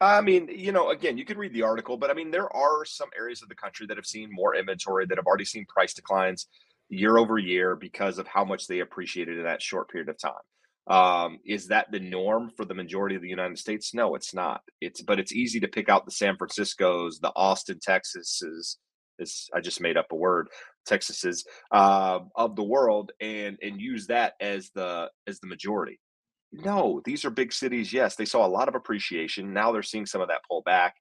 I 0.00 0.20
mean, 0.20 0.48
you 0.48 0.70
know, 0.70 0.90
again, 0.90 1.18
you 1.18 1.24
could 1.24 1.38
read 1.38 1.52
the 1.52 1.62
article, 1.62 1.96
but 1.96 2.10
I 2.10 2.14
mean, 2.14 2.30
there 2.30 2.54
are 2.54 2.84
some 2.84 3.08
areas 3.18 3.42
of 3.42 3.48
the 3.48 3.56
country 3.56 3.86
that 3.86 3.96
have 3.96 4.06
seen 4.06 4.28
more 4.30 4.54
inventory 4.54 5.06
that 5.06 5.18
have 5.18 5.26
already 5.26 5.44
seen 5.44 5.66
price 5.66 5.92
declines 5.92 6.46
year 6.88 7.18
over 7.18 7.38
year 7.38 7.74
because 7.74 8.18
of 8.18 8.26
how 8.26 8.44
much 8.44 8.66
they 8.66 8.80
appreciated 8.80 9.38
in 9.38 9.44
that 9.44 9.62
short 9.62 9.90
period 9.90 10.08
of 10.08 10.18
time. 10.18 10.32
Um, 10.86 11.38
is 11.44 11.66
that 11.66 11.90
the 11.90 12.00
norm 12.00 12.50
for 12.56 12.64
the 12.64 12.74
majority 12.74 13.14
of 13.14 13.22
the 13.22 13.28
United 13.28 13.58
States? 13.58 13.92
No, 13.92 14.14
it's 14.14 14.32
not. 14.32 14.62
It's 14.80 15.02
but 15.02 15.18
it's 15.18 15.32
easy 15.32 15.60
to 15.60 15.68
pick 15.68 15.88
out 15.88 16.06
the 16.06 16.12
San 16.12 16.36
Francisco's, 16.36 17.18
the 17.18 17.32
Austin, 17.36 17.78
Texas's. 17.80 18.78
Is 19.18 19.50
I 19.52 19.60
just 19.60 19.80
made 19.80 19.96
up 19.96 20.06
a 20.12 20.16
word, 20.16 20.48
Texas's 20.86 21.44
uh, 21.72 22.20
of 22.36 22.56
the 22.56 22.62
world, 22.62 23.12
and 23.20 23.58
and 23.60 23.80
use 23.80 24.06
that 24.06 24.34
as 24.40 24.70
the 24.70 25.10
as 25.26 25.40
the 25.40 25.48
majority. 25.48 26.00
No, 26.52 27.02
these 27.04 27.24
are 27.24 27.30
big 27.30 27.52
cities. 27.52 27.92
Yes, 27.92 28.16
they 28.16 28.24
saw 28.24 28.46
a 28.46 28.48
lot 28.48 28.68
of 28.68 28.74
appreciation. 28.74 29.52
Now 29.52 29.72
they're 29.72 29.82
seeing 29.82 30.06
some 30.06 30.20
of 30.20 30.28
that 30.28 30.42
pull 30.48 30.62
back. 30.62 30.94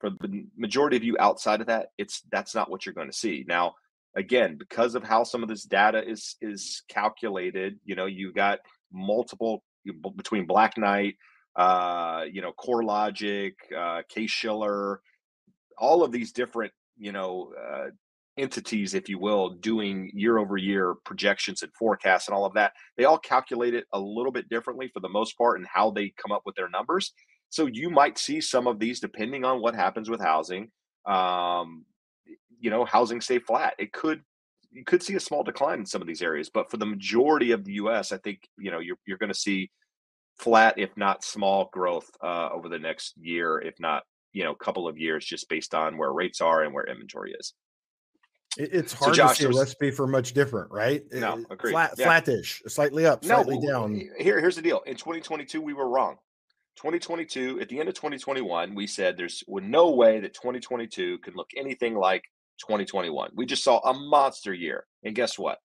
For 0.00 0.10
the 0.10 0.46
majority 0.56 0.96
of 0.96 1.04
you 1.04 1.16
outside 1.18 1.60
of 1.60 1.68
that, 1.68 1.88
it's 1.96 2.22
that's 2.30 2.54
not 2.54 2.70
what 2.70 2.84
you're 2.84 2.94
going 2.94 3.10
to 3.10 3.16
see. 3.16 3.44
Now, 3.46 3.74
again, 4.16 4.56
because 4.58 4.94
of 4.94 5.04
how 5.04 5.24
some 5.24 5.42
of 5.42 5.48
this 5.48 5.64
data 5.64 6.06
is 6.06 6.36
is 6.40 6.82
calculated, 6.88 7.78
you 7.84 7.94
know, 7.94 8.06
you 8.06 8.32
got 8.32 8.58
multiple 8.92 9.62
between 10.16 10.46
Black 10.46 10.76
Knight, 10.76 11.16
uh, 11.56 12.24
you 12.30 12.42
know, 12.42 12.52
CoreLogic, 12.58 13.52
uh, 13.76 14.02
Case 14.08 14.30
Shiller, 14.30 15.00
all 15.78 16.02
of 16.02 16.12
these 16.12 16.32
different, 16.32 16.72
you 16.98 17.12
know, 17.12 17.52
uh, 17.58 17.90
entities, 18.36 18.94
if 18.94 19.08
you 19.08 19.18
will, 19.18 19.50
doing 19.50 20.10
year 20.14 20.38
over 20.38 20.56
year 20.56 20.94
projections 21.04 21.62
and 21.62 21.72
forecasts 21.74 22.28
and 22.28 22.34
all 22.34 22.44
of 22.44 22.54
that, 22.54 22.72
they 22.96 23.04
all 23.04 23.18
calculate 23.18 23.74
it 23.74 23.84
a 23.92 24.00
little 24.00 24.32
bit 24.32 24.48
differently 24.48 24.90
for 24.92 25.00
the 25.00 25.08
most 25.08 25.36
part 25.36 25.58
and 25.58 25.66
how 25.72 25.90
they 25.90 26.12
come 26.16 26.32
up 26.32 26.42
with 26.44 26.54
their 26.54 26.68
numbers. 26.68 27.12
So 27.50 27.66
you 27.66 27.90
might 27.90 28.16
see 28.16 28.40
some 28.40 28.66
of 28.66 28.78
these 28.78 29.00
depending 29.00 29.44
on 29.44 29.60
what 29.60 29.74
happens 29.74 30.08
with 30.08 30.20
housing. 30.20 30.70
Um, 31.06 31.84
you 32.58 32.70
know, 32.70 32.84
housing 32.84 33.20
stay 33.20 33.38
flat. 33.40 33.74
It 33.78 33.92
could 33.92 34.22
you 34.70 34.84
could 34.84 35.02
see 35.02 35.14
a 35.16 35.20
small 35.20 35.42
decline 35.42 35.80
in 35.80 35.86
some 35.86 36.00
of 36.00 36.08
these 36.08 36.22
areas, 36.22 36.48
but 36.48 36.70
for 36.70 36.78
the 36.78 36.86
majority 36.86 37.50
of 37.50 37.64
the 37.64 37.74
U.S., 37.74 38.10
I 38.10 38.16
think 38.18 38.48
you 38.58 38.70
know 38.70 38.78
you're 38.78 38.96
you're 39.06 39.18
going 39.18 39.32
to 39.32 39.38
see 39.38 39.70
flat, 40.38 40.78
if 40.78 40.96
not 40.96 41.24
small, 41.24 41.68
growth 41.72 42.08
uh, 42.22 42.48
over 42.50 42.68
the 42.68 42.78
next 42.78 43.14
year, 43.20 43.58
if 43.58 43.78
not 43.78 44.04
you 44.32 44.44
know 44.44 44.54
couple 44.54 44.88
of 44.88 44.96
years, 44.96 45.26
just 45.26 45.48
based 45.48 45.74
on 45.74 45.98
where 45.98 46.12
rates 46.12 46.40
are 46.40 46.62
and 46.62 46.72
where 46.72 46.84
inventory 46.84 47.34
is. 47.38 47.52
It's 48.58 48.92
hard 48.92 49.14
so 49.14 49.22
Josh, 49.22 49.38
to 49.38 49.42
see 49.44 49.48
a 49.48 49.58
recipe 49.58 49.90
for 49.90 50.06
much 50.06 50.34
different, 50.34 50.70
right? 50.70 51.02
No, 51.12 51.44
agreed. 51.50 51.72
Flat, 51.72 51.94
yeah. 51.96 52.04
flattish, 52.04 52.62
slightly 52.66 53.06
up, 53.06 53.24
slightly 53.24 53.58
no, 53.58 53.66
down. 53.66 53.94
Here, 54.18 54.40
here's 54.40 54.56
the 54.56 54.62
deal. 54.62 54.82
In 54.86 54.96
2022, 54.96 55.60
we 55.60 55.72
were 55.72 55.88
wrong. 55.88 56.16
2022, 56.76 57.60
at 57.60 57.68
the 57.68 57.78
end 57.78 57.88
of 57.88 57.94
2021, 57.94 58.74
we 58.74 58.86
said 58.86 59.16
there's 59.16 59.42
no 59.48 59.90
way 59.90 60.20
that 60.20 60.34
2022 60.34 61.18
could 61.18 61.36
look 61.36 61.50
anything 61.56 61.94
like 61.94 62.22
2021. 62.60 63.30
We 63.34 63.46
just 63.46 63.64
saw 63.64 63.78
a 63.78 63.94
monster 63.94 64.52
year. 64.52 64.86
And 65.02 65.14
guess 65.14 65.38
what? 65.38 65.58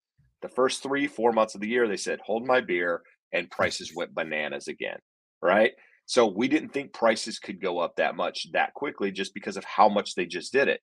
The 0.42 0.48
first 0.48 0.82
three, 0.82 1.06
four 1.06 1.32
months 1.32 1.54
of 1.54 1.60
the 1.60 1.68
year, 1.68 1.88
they 1.88 1.96
said, 1.96 2.20
hold 2.24 2.46
my 2.46 2.60
beer, 2.60 3.02
and 3.32 3.50
prices 3.50 3.92
went 3.96 4.14
bananas 4.14 4.68
again. 4.68 4.98
Right. 5.42 5.72
So 6.06 6.26
we 6.26 6.48
didn't 6.48 6.70
think 6.70 6.92
prices 6.92 7.38
could 7.38 7.62
go 7.62 7.78
up 7.78 7.96
that 7.96 8.14
much 8.14 8.46
that 8.52 8.74
quickly 8.74 9.10
just 9.10 9.32
because 9.32 9.56
of 9.56 9.64
how 9.64 9.88
much 9.88 10.14
they 10.14 10.26
just 10.26 10.52
did 10.52 10.68
it. 10.68 10.80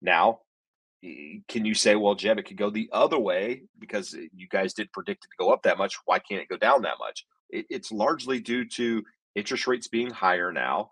Now 0.00 0.40
Eh, 1.04 1.38
can 1.48 1.64
you 1.64 1.74
say, 1.74 1.94
well, 1.96 2.14
Jeb, 2.14 2.38
it 2.38 2.44
could 2.44 2.56
go 2.56 2.70
the 2.70 2.88
other 2.92 3.18
way 3.18 3.62
because 3.78 4.14
eh, 4.14 4.26
you 4.34 4.48
guys 4.48 4.74
didn't 4.74 4.92
predict 4.92 5.24
it 5.24 5.28
to 5.28 5.44
go 5.44 5.52
up 5.52 5.62
that 5.62 5.78
much? 5.78 5.96
Why 6.04 6.18
can't 6.18 6.42
it 6.42 6.48
go 6.48 6.56
down 6.56 6.82
that 6.82 6.98
much? 6.98 7.26
It, 7.50 7.66
it's 7.70 7.92
largely 7.92 8.40
due 8.40 8.64
to 8.70 9.02
interest 9.34 9.66
rates 9.66 9.88
being 9.88 10.10
higher 10.10 10.52
now, 10.52 10.90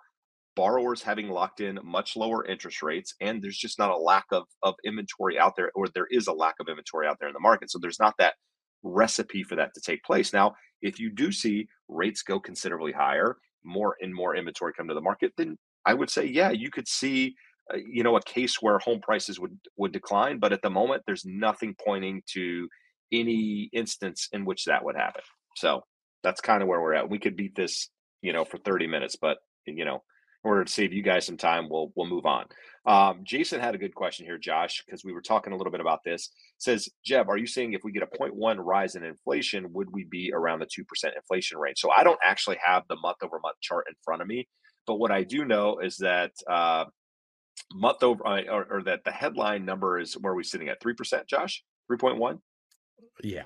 borrowers 0.55 1.03
having 1.03 1.29
locked 1.29 1.61
in 1.61 1.79
much 1.83 2.17
lower 2.17 2.45
interest 2.47 2.83
rates, 2.83 3.15
and 3.21 3.43
there's 3.43 3.57
just 3.57 3.79
not 3.79 3.91
a 3.91 3.97
lack 3.97 4.27
of, 4.31 4.45
of 4.63 4.75
inventory 4.85 5.39
out 5.39 5.57
there, 5.57 5.73
or 5.75 5.89
there 5.89 6.07
is 6.11 6.27
a 6.27 6.33
lack 6.33 6.57
of 6.61 6.69
inventory 6.69 7.07
out 7.07 7.19
there 7.19 7.29
in 7.29 7.35
the 7.35 7.41
market. 7.41 7.71
So 7.71 7.79
there's 7.79 8.01
not 8.01 8.15
that 8.19 8.35
recipe 8.83 9.43
for 9.43 9.57
that 9.57 9.75
to 9.75 9.81
take 9.81 10.05
place. 10.05 10.33
Now, 10.33 10.55
if 10.83 11.01
you 11.01 11.11
do 11.11 11.33
see 11.33 11.67
rates 11.89 12.23
go 12.23 12.39
considerably 12.39 12.93
higher, 12.93 13.37
more 13.65 13.97
and 14.01 14.15
more 14.15 14.37
inventory 14.37 14.73
come 14.77 14.89
to 14.89 14.95
the 14.95 15.01
market, 15.01 15.33
then 15.37 15.57
I 15.87 15.95
would 15.95 16.11
say, 16.11 16.27
yeah, 16.27 16.51
you 16.51 16.71
could 16.71 16.87
see, 16.87 17.35
you 17.77 18.03
know, 18.03 18.17
a 18.17 18.23
case 18.23 18.57
where 18.61 18.79
home 18.79 19.01
prices 19.01 19.41
would 19.41 19.59
would 19.77 19.93
decline. 19.93 20.39
But 20.39 20.53
at 20.53 20.63
the 20.63 20.71
moment, 20.71 21.03
there's 21.07 21.25
nothing 21.25 21.75
pointing 21.85 22.23
to 22.33 22.69
any 23.13 23.71
instance 23.73 24.29
in 24.33 24.45
which 24.45 24.65
that 24.65 24.85
would 24.85 24.97
happen. 24.97 25.23
So 25.57 25.83
that's 26.23 26.41
kind 26.41 26.63
of 26.63 26.69
where 26.69 26.81
we're 26.81 26.95
at. 26.95 27.09
We 27.09 27.19
could 27.19 27.37
beat 27.37 27.55
this, 27.55 27.91
you 28.23 28.33
know, 28.33 28.45
for 28.45 28.59
30 28.59 28.87
minutes, 28.87 29.17
but 29.21 29.39
you 29.67 29.85
know, 29.85 30.03
in 30.45 30.51
order 30.51 30.65
to 30.65 30.73
save 30.73 30.93
you 30.93 31.03
guys 31.03 31.25
some 31.25 31.37
time, 31.37 31.69
we'll 31.71 31.93
we'll 31.97 32.07
move 32.07 32.27
on. 32.27 32.47
Um, 32.87 33.21
Jason 33.25 33.61
had 33.61 33.75
a 33.75 33.79
good 33.79 33.95
question 33.95 34.27
here, 34.27 34.37
Josh, 34.37 34.83
because 34.85 35.05
we 35.05 35.13
were 35.13 35.23
talking 35.23 35.55
a 35.55 35.57
little 35.57 35.71
bit 35.71 35.81
about 35.81 36.01
this. 36.05 36.31
Says 36.59 36.89
Jeb, 37.05 37.31
are 37.31 37.39
you 37.39 37.47
saying 37.47 37.73
if 37.73 37.83
we 37.83 37.93
get 37.93 38.03
a 38.03 38.07
0.1 38.07 38.57
rise 38.59 38.95
in 38.95 39.05
inflation, 39.05 39.73
would 39.73 39.89
we 39.91 40.05
be 40.05 40.33
around 40.35 40.59
the 40.59 40.69
two 40.71 40.85
percent 40.85 41.15
inflation 41.17 41.59
range? 41.59 41.79
So 41.79 41.91
I 41.91 42.05
don't 42.05 42.19
actually 42.23 42.59
have 42.65 42.83
the 42.89 42.97
month 42.97 43.19
over 43.23 43.39
month 43.43 43.57
chart 43.63 43.87
in 43.89 43.95
front 44.05 44.21
of 44.21 44.29
me, 44.29 44.47
but 44.87 44.97
what 44.97 45.11
I 45.11 45.23
do 45.23 45.45
know 45.45 45.79
is 45.79 45.97
that 45.99 46.33
uh, 46.51 46.85
month 47.73 48.03
over 48.03 48.27
uh, 48.27 48.43
or, 48.51 48.67
or 48.71 48.83
that 48.83 49.05
the 49.05 49.11
headline 49.11 49.65
number 49.65 49.99
is 49.99 50.15
where 50.15 50.33
are 50.33 50.37
we 50.37 50.45
sitting 50.45 50.69
at 50.69 50.81
three 50.81 50.95
percent, 50.95 51.27
Josh, 51.27 51.63
three 51.89 51.99
point 51.99 52.19
one. 52.19 52.41
Yeah, 53.23 53.45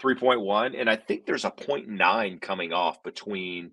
3.1 0.00 0.80
and 0.80 0.88
i 0.88 0.96
think 0.96 1.26
there's 1.26 1.44
a 1.44 1.50
0.9 1.50 2.40
coming 2.40 2.72
off 2.72 3.02
between 3.02 3.72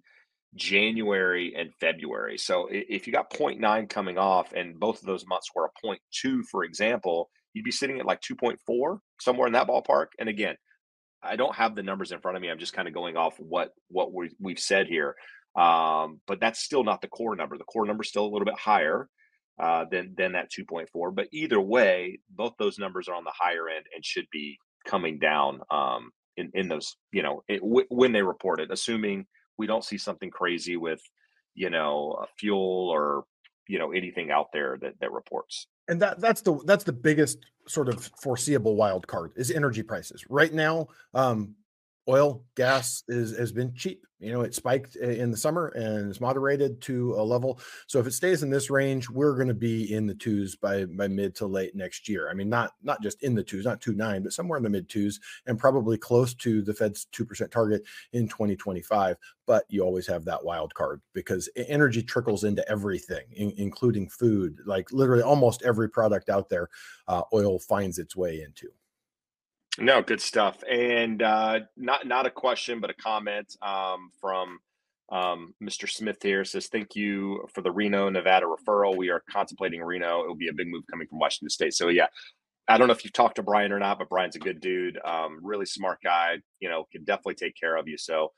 january 0.55 1.53
and 1.55 1.73
february. 1.75 2.37
So 2.37 2.67
if 2.71 3.05
you 3.05 3.13
got 3.13 3.31
0.9 3.31 3.89
coming 3.89 4.17
off 4.17 4.53
and 4.53 4.79
both 4.79 4.99
of 4.99 5.05
those 5.05 5.25
months 5.27 5.49
were 5.53 5.65
a 5.65 5.85
0.2 5.85 6.43
for 6.45 6.63
example 6.63 7.29
you'd 7.53 7.65
be 7.65 7.71
sitting 7.71 7.99
at 7.99 8.05
like 8.05 8.21
2.4 8.21 8.99
somewhere 9.19 9.47
in 9.47 9.53
that 9.53 9.67
ballpark. 9.67 10.07
And 10.19 10.29
again 10.29 10.55
i 11.21 11.35
don't 11.35 11.55
have 11.55 11.75
the 11.75 11.83
numbers 11.83 12.11
in 12.11 12.19
front 12.19 12.37
of 12.37 12.41
me 12.41 12.49
i'm 12.49 12.59
just 12.59 12.73
kind 12.73 12.87
of 12.87 12.93
going 12.93 13.17
off 13.17 13.39
what 13.39 13.71
what 13.89 14.13
we, 14.13 14.31
we've 14.39 14.59
said 14.59 14.87
here. 14.87 15.15
Um, 15.55 16.21
but 16.27 16.39
that's 16.39 16.59
still 16.59 16.83
not 16.83 17.01
the 17.01 17.07
core 17.07 17.35
number. 17.35 17.57
The 17.57 17.63
core 17.63 17.87
number 17.87 18.03
is 18.03 18.09
still 18.09 18.25
a 18.25 18.29
little 18.31 18.45
bit 18.45 18.59
higher 18.59 19.09
uh, 19.59 19.85
than 19.89 20.13
than 20.17 20.33
that 20.33 20.51
2.4 20.51 21.15
but 21.15 21.27
either 21.31 21.59
way 21.59 22.19
both 22.29 22.53
those 22.59 22.77
numbers 22.77 23.07
are 23.07 23.15
on 23.15 23.23
the 23.23 23.33
higher 23.33 23.69
end 23.69 23.85
and 23.95 24.05
should 24.05 24.27
be 24.31 24.57
coming 24.87 25.19
down 25.19 25.61
um, 25.69 26.11
in, 26.37 26.51
in 26.53 26.67
those, 26.67 26.95
you 27.11 27.21
know, 27.21 27.43
it, 27.47 27.59
w- 27.61 27.85
when 27.89 28.11
they 28.11 28.21
report 28.21 28.59
it, 28.59 28.71
assuming 28.71 29.25
we 29.57 29.67
don't 29.67 29.83
see 29.83 29.97
something 29.97 30.29
crazy 30.29 30.77
with, 30.77 31.01
you 31.55 31.69
know, 31.69 32.25
fuel 32.37 32.89
or, 32.89 33.25
you 33.67 33.79
know, 33.79 33.91
anything 33.91 34.31
out 34.31 34.47
there 34.53 34.77
that, 34.81 34.93
that 35.01 35.11
reports. 35.11 35.67
And 35.89 36.01
that 36.01 36.19
that's 36.19 36.41
the 36.41 36.59
that's 36.65 36.83
the 36.83 36.93
biggest 36.93 37.45
sort 37.67 37.87
of 37.89 38.09
foreseeable 38.21 38.75
wild 38.75 39.07
card 39.07 39.31
is 39.35 39.51
energy 39.51 39.83
prices. 39.83 40.25
Right 40.29 40.53
now, 40.53 40.87
um, 41.13 41.55
oil, 42.09 42.43
gas 42.55 43.03
is 43.07 43.37
has 43.37 43.51
been 43.51 43.73
cheap. 43.73 44.03
You 44.19 44.31
know, 44.31 44.41
it 44.41 44.55
spiked 44.55 44.95
in 44.95 45.29
the 45.29 45.37
summer 45.37 45.67
and 45.75 46.09
it's 46.09 46.19
moderated 46.19 46.81
to 46.81 47.13
a 47.13 47.21
level. 47.23 47.59
So 47.85 47.99
if 47.99 48.07
it 48.07 48.13
stays 48.13 48.41
in 48.41 48.49
this 48.49 48.71
range, 48.71 49.11
we're 49.11 49.35
going 49.35 49.47
to 49.47 49.53
be 49.53 49.93
in 49.93 50.07
the 50.07 50.15
twos 50.15 50.55
by 50.55 50.85
by 50.85 51.07
mid 51.07 51.35
to 51.35 51.45
late 51.45 51.75
next 51.75 52.09
year. 52.09 52.29
I 52.29 52.33
mean, 52.33 52.49
not 52.49 52.71
not 52.81 53.01
just 53.03 53.21
in 53.21 53.35
the 53.35 53.43
twos, 53.43 53.65
not 53.65 53.79
two 53.79 53.93
nine, 53.93 54.23
but 54.23 54.33
somewhere 54.33 54.57
in 54.57 54.63
the 54.63 54.69
mid 54.69 54.89
twos, 54.89 55.19
and 55.45 55.59
probably 55.59 55.97
close 55.97 56.33
to 56.35 56.63
the 56.63 56.73
Fed's 56.73 57.05
two 57.05 57.25
percent 57.25 57.51
target 57.51 57.83
in 58.13 58.27
2025. 58.27 59.17
But 59.45 59.65
you 59.69 59.83
always 59.83 60.07
have 60.07 60.25
that 60.25 60.43
wild 60.43 60.73
card 60.73 61.01
because 61.13 61.49
energy 61.55 62.01
trickles 62.01 62.43
into 62.43 62.67
everything, 62.69 63.25
in, 63.33 63.53
including 63.57 64.09
food. 64.09 64.59
Like 64.65 64.91
literally, 64.91 65.23
almost 65.23 65.61
every 65.63 65.89
product 65.89 66.29
out 66.29 66.49
there, 66.49 66.69
uh, 67.07 67.21
oil 67.33 67.59
finds 67.59 67.99
its 67.99 68.15
way 68.15 68.41
into. 68.41 68.69
No, 69.79 70.01
good 70.01 70.21
stuff. 70.21 70.63
And 70.69 71.21
uh, 71.21 71.59
not 71.75 72.07
not 72.07 72.25
a 72.25 72.31
question, 72.31 72.79
but 72.79 72.89
a 72.89 72.95
comment 72.95 73.55
um, 73.61 74.09
from 74.19 74.59
um, 75.11 75.53
Mr. 75.63 75.89
Smith 75.89 76.17
here 76.21 76.43
says, 76.45 76.67
"Thank 76.67 76.95
you 76.95 77.45
for 77.53 77.61
the 77.61 77.71
Reno, 77.71 78.09
Nevada 78.09 78.47
referral. 78.47 78.97
We 78.97 79.09
are 79.09 79.23
contemplating 79.29 79.81
Reno. 79.81 80.23
It 80.23 80.27
will 80.27 80.35
be 80.35 80.47
a 80.47 80.53
big 80.53 80.67
move 80.67 80.83
coming 80.89 81.07
from 81.07 81.19
Washington 81.19 81.49
State. 81.49 81.73
So 81.75 81.89
yeah, 81.89 82.07
I 82.67 82.77
don't 82.77 82.87
know 82.87 82.93
if 82.93 83.03
you've 83.03 83.13
talked 83.13 83.35
to 83.35 83.43
Brian 83.43 83.71
or 83.71 83.79
not, 83.79 83.99
but 83.99 84.09
Brian's 84.09 84.35
a 84.35 84.39
good 84.39 84.59
dude, 84.59 84.99
um, 85.05 85.39
really 85.43 85.65
smart 85.65 85.99
guy. 86.03 86.37
You 86.59 86.69
know, 86.69 86.85
can 86.91 87.03
definitely 87.03 87.35
take 87.35 87.55
care 87.55 87.77
of 87.77 87.87
you. 87.87 87.97
So 87.97 88.31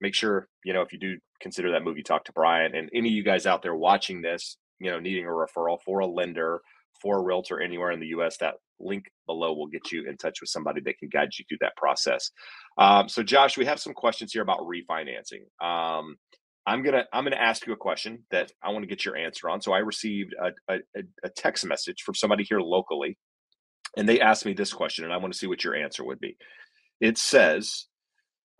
make 0.00 0.14
sure 0.14 0.48
you 0.64 0.72
know 0.72 0.80
if 0.80 0.94
you 0.94 0.98
do 0.98 1.18
consider 1.40 1.72
that 1.72 1.84
move, 1.84 1.98
you 1.98 2.04
talk 2.04 2.24
to 2.24 2.32
Brian. 2.32 2.74
And 2.74 2.88
any 2.94 3.10
of 3.10 3.14
you 3.14 3.22
guys 3.22 3.44
out 3.44 3.62
there 3.62 3.74
watching 3.74 4.22
this, 4.22 4.56
you 4.80 4.90
know, 4.90 4.98
needing 4.98 5.26
a 5.26 5.28
referral 5.28 5.78
for 5.84 5.98
a 5.98 6.06
lender." 6.06 6.62
For 7.02 7.18
a 7.18 7.22
realtor 7.22 7.60
anywhere 7.60 7.90
in 7.90 8.00
the 8.00 8.08
U.S., 8.08 8.38
that 8.38 8.54
link 8.78 9.06
below 9.26 9.52
will 9.54 9.68
get 9.68 9.92
you 9.92 10.08
in 10.08 10.16
touch 10.16 10.40
with 10.40 10.50
somebody 10.50 10.80
that 10.82 10.98
can 10.98 11.08
guide 11.08 11.30
you 11.38 11.44
through 11.48 11.58
that 11.60 11.76
process. 11.76 12.30
Um, 12.78 13.08
so, 13.08 13.22
Josh, 13.22 13.56
we 13.56 13.66
have 13.66 13.80
some 13.80 13.94
questions 13.94 14.32
here 14.32 14.42
about 14.42 14.60
refinancing. 14.60 15.44
Um, 15.64 16.16
I'm 16.66 16.82
gonna 16.82 17.04
I'm 17.12 17.24
gonna 17.24 17.36
ask 17.36 17.66
you 17.66 17.72
a 17.72 17.76
question 17.76 18.24
that 18.30 18.52
I 18.62 18.72
want 18.72 18.82
to 18.82 18.88
get 18.88 19.04
your 19.04 19.16
answer 19.16 19.48
on. 19.48 19.60
So, 19.60 19.72
I 19.72 19.78
received 19.78 20.34
a, 20.40 20.74
a, 20.74 20.78
a 21.24 21.28
text 21.30 21.64
message 21.64 22.02
from 22.02 22.14
somebody 22.14 22.44
here 22.44 22.60
locally, 22.60 23.18
and 23.96 24.08
they 24.08 24.20
asked 24.20 24.46
me 24.46 24.52
this 24.52 24.72
question, 24.72 25.04
and 25.04 25.12
I 25.12 25.18
want 25.18 25.32
to 25.32 25.38
see 25.38 25.46
what 25.46 25.64
your 25.64 25.74
answer 25.74 26.04
would 26.04 26.20
be. 26.20 26.36
It 27.00 27.18
says, 27.18 27.86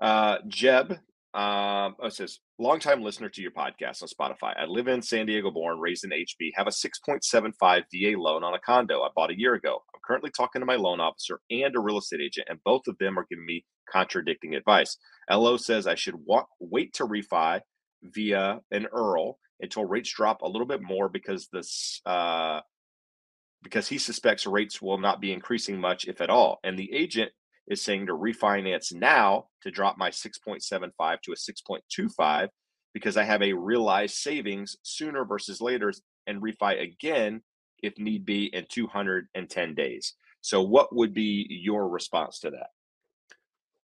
uh, 0.01 0.39
Jeb, 0.47 0.99
um, 1.37 1.97
oh, 2.01 2.07
it 2.07 2.15
says, 2.15 2.39
longtime 2.59 3.03
listener 3.03 3.29
to 3.29 3.43
your 3.43 3.51
podcast 3.51 4.03
on 4.03 4.09
Spotify. 4.09 4.59
I 4.59 4.65
live 4.65 4.89
in 4.89 5.03
San 5.03 5.27
Diego, 5.27 5.51
born, 5.51 5.79
raised 5.79 6.05
in 6.05 6.11
HB, 6.11 6.53
have 6.55 6.67
a 6.67 6.71
6.75 6.71 7.53
VA 7.93 8.19
loan 8.19 8.43
on 8.43 8.55
a 8.55 8.59
condo 8.59 9.03
I 9.03 9.09
bought 9.15 9.31
a 9.31 9.39
year 9.39 9.53
ago. 9.53 9.83
I'm 9.95 10.01
currently 10.03 10.31
talking 10.31 10.61
to 10.61 10.67
my 10.67 10.77
loan 10.77 10.99
officer 10.99 11.41
and 11.51 11.77
a 11.77 11.79
real 11.79 11.99
estate 11.99 12.23
agent, 12.23 12.47
and 12.49 12.59
both 12.65 12.89
of 12.89 12.97
them 12.97 13.19
are 13.19 13.27
giving 13.29 13.45
me 13.45 13.67
contradicting 13.87 14.55
advice. 14.55 14.97
LO 15.31 15.59
says 15.59 15.87
I 15.87 15.95
should 15.95 16.15
wait 16.59 16.95
to 16.95 17.07
refi 17.07 17.61
via 18.03 18.61
an 18.71 18.87
IRRRL 18.91 19.35
until 19.61 19.85
rates 19.85 20.15
drop 20.15 20.41
a 20.41 20.49
little 20.49 20.67
bit 20.67 20.81
more 20.81 21.11
because 21.11 21.49
this 21.53 22.01
uh, 22.07 22.61
because 23.63 23.89
he 23.89 23.99
suspects 23.99 24.47
rates 24.47 24.81
will 24.81 24.99
not 24.99 25.21
be 25.21 25.35
increasing 25.35 25.79
much, 25.79 26.07
if 26.07 26.23
at 26.23 26.31
all. 26.31 26.61
And 26.65 26.79
the 26.79 26.91
agent 26.95 27.33
is 27.69 27.83
saying 27.83 28.07
to 28.07 28.13
refinance 28.13 28.93
now 28.95 29.47
to 29.63 29.71
drop 29.71 29.99
my 29.99 30.11
6.75 30.11 31.21
to 31.23 31.33
a 31.33 31.35
6.25 31.35 32.49
because 32.95 33.17
I 33.17 33.25
have 33.25 33.43
a 33.43 33.53
realized 33.53 34.15
savings 34.15 34.77
sooner 34.83 35.25
versus 35.25 35.61
later 35.61 35.93
and 36.27 36.41
refi 36.43 36.83
again 36.83 37.43
if 37.83 37.99
need 37.99 38.25
be 38.25 38.47
in 38.47 38.67
210 38.71 39.75
days. 39.75 40.15
So, 40.41 40.63
what 40.63 40.95
would 40.95 41.13
be 41.13 41.47
your 41.51 41.89
response 41.89 42.39
to 42.41 42.51
that? 42.51 42.69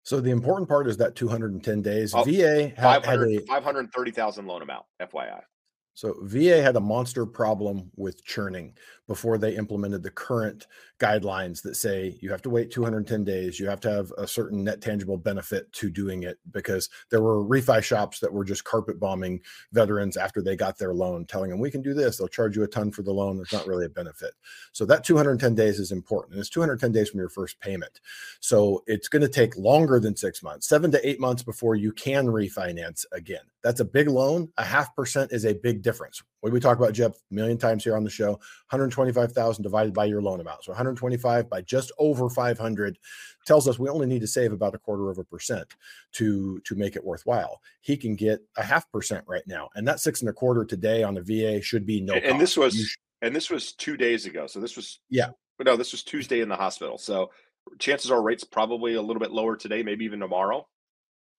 So, 0.04 0.20
the 0.20 0.30
important 0.30 0.68
part 0.68 0.86
is 0.86 0.96
that 0.98 1.14
210 1.16 1.82
days. 1.82 2.14
Oh, 2.14 2.22
VA 2.22 2.72
had, 2.76 3.04
had 3.04 3.20
a 3.20 3.40
530,000 3.48 4.46
loan 4.46 4.62
amount, 4.62 4.84
FYI. 5.00 5.40
So 5.94 6.16
VA 6.22 6.62
had 6.62 6.76
a 6.76 6.80
monster 6.80 7.26
problem 7.26 7.90
with 7.96 8.24
churning 8.24 8.74
before 9.06 9.36
they 9.36 9.56
implemented 9.56 10.02
the 10.02 10.10
current 10.10 10.66
guidelines 10.98 11.60
that 11.62 11.74
say 11.74 12.16
you 12.22 12.30
have 12.30 12.40
to 12.42 12.50
wait 12.50 12.70
210 12.70 13.24
days, 13.24 13.60
you 13.60 13.68
have 13.68 13.80
to 13.80 13.90
have 13.90 14.10
a 14.16 14.26
certain 14.26 14.64
net 14.64 14.80
tangible 14.80 15.18
benefit 15.18 15.70
to 15.72 15.90
doing 15.90 16.22
it 16.22 16.38
because 16.52 16.88
there 17.10 17.20
were 17.20 17.44
refi 17.44 17.82
shops 17.82 18.20
that 18.20 18.32
were 18.32 18.44
just 18.44 18.64
carpet 18.64 18.98
bombing 18.98 19.40
veterans 19.72 20.16
after 20.16 20.40
they 20.40 20.56
got 20.56 20.78
their 20.78 20.94
loan, 20.94 21.26
telling 21.26 21.50
them 21.50 21.58
we 21.58 21.70
can 21.70 21.82
do 21.82 21.92
this, 21.92 22.16
they'll 22.16 22.28
charge 22.28 22.56
you 22.56 22.62
a 22.62 22.68
ton 22.68 22.90
for 22.90 23.02
the 23.02 23.12
loan. 23.12 23.36
There's 23.36 23.52
not 23.52 23.66
really 23.66 23.84
a 23.84 23.90
benefit. 23.90 24.32
So 24.72 24.86
that 24.86 25.04
210 25.04 25.54
days 25.54 25.78
is 25.78 25.92
important. 25.92 26.34
And 26.34 26.40
it's 26.40 26.48
210 26.48 26.92
days 26.92 27.10
from 27.10 27.20
your 27.20 27.28
first 27.28 27.60
payment. 27.60 28.00
So 28.40 28.82
it's 28.86 29.08
going 29.08 29.22
to 29.22 29.28
take 29.28 29.56
longer 29.56 30.00
than 30.00 30.16
six 30.16 30.42
months, 30.42 30.68
seven 30.68 30.90
to 30.92 31.06
eight 31.06 31.20
months 31.20 31.42
before 31.42 31.74
you 31.74 31.92
can 31.92 32.26
refinance 32.26 33.04
again. 33.12 33.42
That's 33.62 33.80
a 33.80 33.84
big 33.84 34.08
loan. 34.08 34.48
A 34.58 34.64
half 34.64 34.94
percent 34.96 35.32
is 35.32 35.44
a 35.44 35.54
big 35.54 35.81
difference. 35.82 36.22
What 36.40 36.52
we 36.52 36.60
talk 36.60 36.78
about, 36.78 36.92
Jeb, 36.94 37.12
a 37.12 37.34
million 37.34 37.58
times 37.58 37.84
here 37.84 37.96
on 37.96 38.04
the 38.04 38.10
show 38.10 38.30
125,000 38.70 39.62
divided 39.62 39.92
by 39.92 40.06
your 40.06 40.22
loan 40.22 40.40
amount. 40.40 40.64
So 40.64 40.72
125 40.72 41.50
by 41.50 41.62
just 41.62 41.92
over 41.98 42.30
500 42.30 42.98
tells 43.46 43.68
us 43.68 43.78
we 43.78 43.88
only 43.88 44.06
need 44.06 44.20
to 44.20 44.26
save 44.26 44.52
about 44.52 44.74
a 44.74 44.78
quarter 44.78 45.10
of 45.10 45.18
a 45.18 45.24
percent 45.24 45.74
to 46.12 46.60
to 46.60 46.74
make 46.74 46.96
it 46.96 47.04
worthwhile. 47.04 47.60
He 47.80 47.96
can 47.96 48.16
get 48.16 48.40
a 48.56 48.62
half 48.62 48.90
percent 48.90 49.24
right 49.26 49.44
now, 49.46 49.68
and 49.74 49.86
that 49.86 50.00
six 50.00 50.20
and 50.20 50.30
a 50.30 50.32
quarter 50.32 50.64
today 50.64 51.02
on 51.02 51.14
the 51.14 51.22
VA 51.22 51.60
should 51.60 51.84
be 51.84 52.00
no. 52.00 52.14
And 52.14 52.24
cost. 52.24 52.38
this 52.38 52.56
was 52.56 52.96
and 53.20 53.34
this 53.34 53.50
was 53.50 53.72
two 53.72 53.96
days 53.96 54.26
ago. 54.26 54.46
So 54.46 54.60
this 54.60 54.76
was 54.76 55.00
yeah. 55.10 55.30
No, 55.64 55.76
this 55.76 55.92
was 55.92 56.02
Tuesday 56.02 56.40
in 56.40 56.48
the 56.48 56.56
hospital. 56.56 56.98
So 56.98 57.30
chances 57.78 58.10
are 58.10 58.22
rates 58.22 58.44
probably 58.44 58.94
a 58.94 59.02
little 59.02 59.20
bit 59.20 59.30
lower 59.30 59.56
today, 59.56 59.82
maybe 59.82 60.04
even 60.04 60.20
tomorrow. 60.20 60.66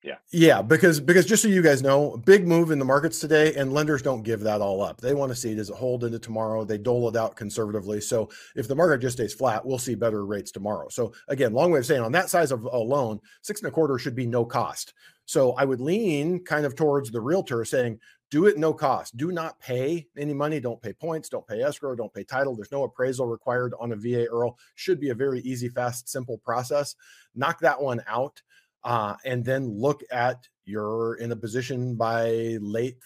Yeah. 0.04 0.16
Yeah, 0.32 0.62
because 0.62 0.99
because 0.99 1.26
just 1.26 1.41
so 1.41 1.47
you 1.47 1.62
guys 1.62 1.82
know, 1.82 2.18
big 2.26 2.45
move 2.45 2.72
in 2.72 2.80
the 2.80 2.86
markets 2.86 3.20
today, 3.20 3.54
and 3.56 3.74
lenders 3.74 4.01
don't 4.01 4.22
give 4.24 4.41
that 4.41 4.60
all 4.60 4.82
up. 4.82 4.99
They 4.99 5.14
want 5.14 5.32
to 5.32 5.36
see 5.36 5.56
does 5.56 5.70
it 5.70 5.76
hold 5.76 6.04
into 6.04 6.20
tomorrow. 6.20 6.66
They 6.66 6.78
dole 6.78 7.08
it 7.08 7.16
out 7.16 7.38
conservatively. 7.38 8.01
So 8.01 8.30
if 8.56 8.68
the 8.68 8.76
market 8.76 8.99
just 8.99 9.18
stays 9.18 9.34
flat, 9.34 9.66
we'll 9.66 9.80
see 9.80 9.95
better 9.95 10.26
rates 10.26 10.51
tomorrow. 10.51 10.89
So 10.89 11.14
again, 11.30 11.54
long 11.54 11.72
way 11.72 11.80
of 11.80 11.86
saying 11.86 12.01
on 12.01 12.12
that 12.12 12.30
size 12.30 12.51
of 12.51 12.66
a 12.66 12.78
loan, 12.78 13.20
six 13.41 13.62
and 13.62 13.70
a 13.70 13.72
quarter 13.72 13.97
should 13.97 14.16
be 14.16 14.26
no 14.28 14.43
cost. 14.43 14.93
So 15.26 15.54
I 15.54 15.64
would 15.64 15.80
lean 15.80 16.43
kind 16.43 16.66
of 16.66 16.76
towards 16.76 17.10
the 17.10 17.22
realtor 17.22 17.64
saying, 17.64 17.99
do 18.30 18.47
it 18.47 18.58
no 18.58 18.74
cost. 18.74 19.16
Do 19.16 19.32
not 19.32 19.60
pay 19.60 20.08
any 20.18 20.34
money. 20.34 20.60
Don't 20.60 20.82
pay 20.82 20.91
points. 20.91 21.30
Don't 21.30 21.47
pay 21.47 21.62
escrow. 21.62 21.95
Don't 21.95 22.14
pay 22.14 22.24
title. 22.24 22.56
There's 22.56 22.72
no 22.72 22.84
appraisal 22.84 23.28
required 23.28 23.74
on 23.80 23.91
a 23.91 23.95
VA 23.95 24.26
IRRRL. 24.28 24.56
Should 24.74 24.99
be 24.99 25.12
a 25.12 25.16
very 25.16 25.39
easy, 25.41 25.70
fast, 25.70 26.10
simple 26.10 26.39
process. 26.39 26.95
Knock 27.36 27.60
that 27.60 27.80
one 27.80 28.01
out 28.08 28.41
uh, 28.84 29.16
and 29.26 29.44
then 29.44 29.80
look 29.80 30.02
at 30.12 30.48
you're 30.66 31.16
in 31.16 31.32
a 31.32 31.36
position 31.36 31.96
by 31.96 32.58
late 32.62 32.98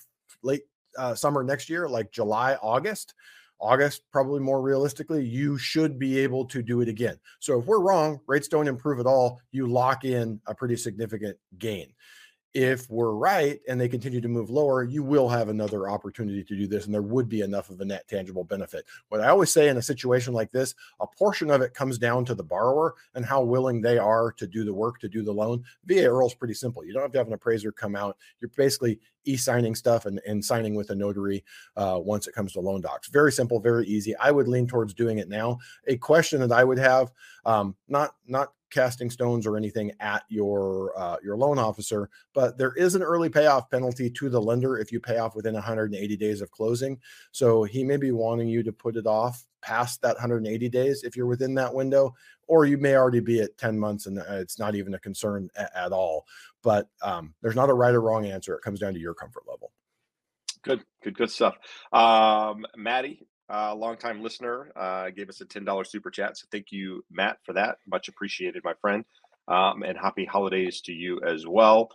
late 0.44 0.64
uh, 0.98 1.16
summer 1.16 1.44
next 1.44 1.70
year, 1.70 1.88
like 1.88 2.12
July, 2.12 2.56
August. 2.56 3.14
August, 3.60 4.04
probably 4.12 4.40
more 4.40 4.62
realistically, 4.62 5.26
you 5.26 5.58
should 5.58 5.98
be 5.98 6.20
able 6.20 6.46
to 6.46 6.62
do 6.62 6.82
it 6.82 6.88
again. 6.88 7.18
So 7.40 7.60
if 7.60 7.66
we're 7.66 7.80
wrong, 7.80 8.20
rates 8.28 8.48
don't 8.48 8.68
improve 8.68 9.00
at 9.00 9.08
all, 9.08 9.42
you 9.52 9.66
lock 9.66 10.06
in 10.06 10.40
a 10.46 10.54
pretty 10.54 10.76
significant 10.76 11.38
gain 11.58 11.92
if 12.58 12.89
we're 12.89 13.12
right 13.12 13.60
and 13.70 13.80
they 13.80 13.88
continue 13.88 14.20
to 14.20 14.28
move 14.28 14.49
lower, 14.49 14.84
you 14.84 15.03
will 15.03 15.30
have 15.30 15.47
another 15.47 15.88
opportunity 15.88 16.43
to 16.43 16.58
do 16.58 16.66
this, 16.66 16.86
and 16.86 16.93
there 16.93 17.03
would 17.03 17.30
be 17.30 17.41
enough 17.41 17.70
of 17.70 17.80
a 17.82 17.86
net 17.86 18.08
tangible 18.08 18.43
benefit. 18.43 18.84
What 19.10 19.22
I 19.22 19.28
always 19.28 19.51
say 19.51 19.70
in 19.70 19.78
a 19.78 19.82
situation 19.82 20.34
like 20.34 20.51
this, 20.51 20.74
a 20.99 21.05
portion 21.05 21.51
of 21.51 21.62
it 21.62 21.76
comes 21.76 21.99
down 21.99 22.26
to 22.26 22.34
the 22.34 22.43
borrower 22.43 22.95
and 23.14 23.24
how 23.24 23.43
willing 23.43 23.80
they 23.80 23.99
are 23.99 24.32
to 24.32 24.47
do 24.47 24.66
the 24.66 24.74
work 24.74 24.97
to 25.01 25.08
do 25.08 25.22
the 25.22 25.32
loan. 25.32 25.64
VA 25.86 26.05
IRRRL 26.05 26.26
is 26.26 26.34
pretty 26.34 26.55
simple. 26.55 26.84
You 26.84 26.93
don't 26.93 27.03
have 27.03 27.12
to 27.12 27.20
have 27.20 27.28
an 27.28 27.34
appraiser 27.34 27.72
come 27.72 27.95
out. 27.95 28.18
You're 28.41 28.49
basically 28.58 28.99
e-signing 29.26 29.76
stuff 29.76 30.08
and, 30.08 30.20
and 30.26 30.43
signing 30.43 30.74
with 30.74 30.89
a 30.89 30.95
notary 30.95 31.43
uh, 31.76 31.99
once 32.01 32.26
it 32.26 32.34
comes 32.34 32.53
to 32.53 32.60
loan 32.60 32.82
docs. 32.82 33.10
Very 33.10 33.32
simple, 33.32 33.60
very 33.60 33.86
easy. 33.86 34.16
I 34.16 34.32
would 34.32 34.47
lean 34.47 34.66
towards 34.66 34.95
doing 34.95 35.20
it 35.20 35.30
now. 35.30 35.60
A 35.86 35.97
question 35.97 36.39
that 36.39 36.51
I 36.51 36.64
would 36.64 36.80
have, 36.80 37.12
um, 37.45 37.76
not 37.88 38.16
not 38.26 38.53
casting 38.70 39.09
stones 39.09 39.45
or 39.45 39.57
anything 39.57 39.91
at 39.99 40.24
your 40.30 40.97
uh, 40.97 41.18
your 41.24 41.38
loan 41.38 41.59
officer, 41.59 42.09
but 42.34 42.57
there 42.57 42.74
is 42.74 42.95
an 42.95 43.03
early 43.03 43.30
payoff 43.30 43.70
penalty 43.70 44.09
to 44.09 44.30
the 44.30 44.41
lender 44.41 44.78
if 44.78 44.91
you 44.91 44.99
pay 44.99 45.18
off 45.18 45.36
within 45.36 45.53
180 45.53 46.18
days 46.18 46.41
of 46.41 46.51
closing. 46.51 46.99
So 47.32 47.63
he 47.63 47.84
may 47.84 47.97
be 47.97 48.11
wanting 48.11 48.47
you 48.47 48.63
to 48.63 48.72
put 48.72 48.95
it 48.95 49.07
off 49.07 49.45
past 49.61 50.01
that 50.01 50.15
180 50.15 50.70
days 50.70 51.03
if 51.03 51.15
you're 51.15 51.26
within 51.26 51.53
that 51.55 51.74
window, 51.74 52.15
or 52.47 52.65
you 52.65 52.78
may 52.78 52.95
already 52.95 53.20
be 53.20 53.41
at 53.41 53.57
10 53.57 53.78
months 53.78 54.05
and 54.05 54.20
uh, 54.20 54.24
it's 54.30 54.59
not 54.59 54.76
even 54.76 54.93
a 54.93 54.99
concern 54.99 55.49
at, 55.55 55.72
at 55.76 55.91
all. 55.91 56.26
But 56.63 56.88
um, 57.01 57.34
there's 57.41 57.55
not 57.55 57.70
a 57.70 57.74
right 57.74 57.93
or 57.93 58.01
wrong 58.01 58.26
answer. 58.26 58.55
It 58.55 58.61
comes 58.61 58.80
down 58.80 58.93
to 58.93 58.99
your 58.99 59.13
comfort 59.13 59.43
level. 59.47 59.72
Good, 60.63 60.84
good, 61.03 61.15
good 61.15 61.32
stuff. 61.32 61.55
Um, 61.93 62.65
Maddie, 62.76 63.26
uh, 63.54 63.76
longtime 63.76 64.22
listener, 64.22 64.72
uh, 64.76 65.10
gave 65.10 65.30
us 65.30 65.41
a 65.41 65.45
$10 65.45 65.88
super 65.88 66.10
chat. 66.10 66.38
So 66.38 66.48
thank 66.52 66.68
you, 66.72 67.04
Matt, 67.10 67.38
for 67.45 67.54
that. 67.54 67.78
Much 67.89 68.08
appreciated, 68.08 68.64
my 68.64 68.74
friend. 68.82 69.06
Um, 69.48 69.84
and 69.84 69.98
happy 69.98 70.26
holidays 70.26 70.82
to 70.82 70.91
you 70.91 71.22
as 71.26 71.48
well. 71.48 71.89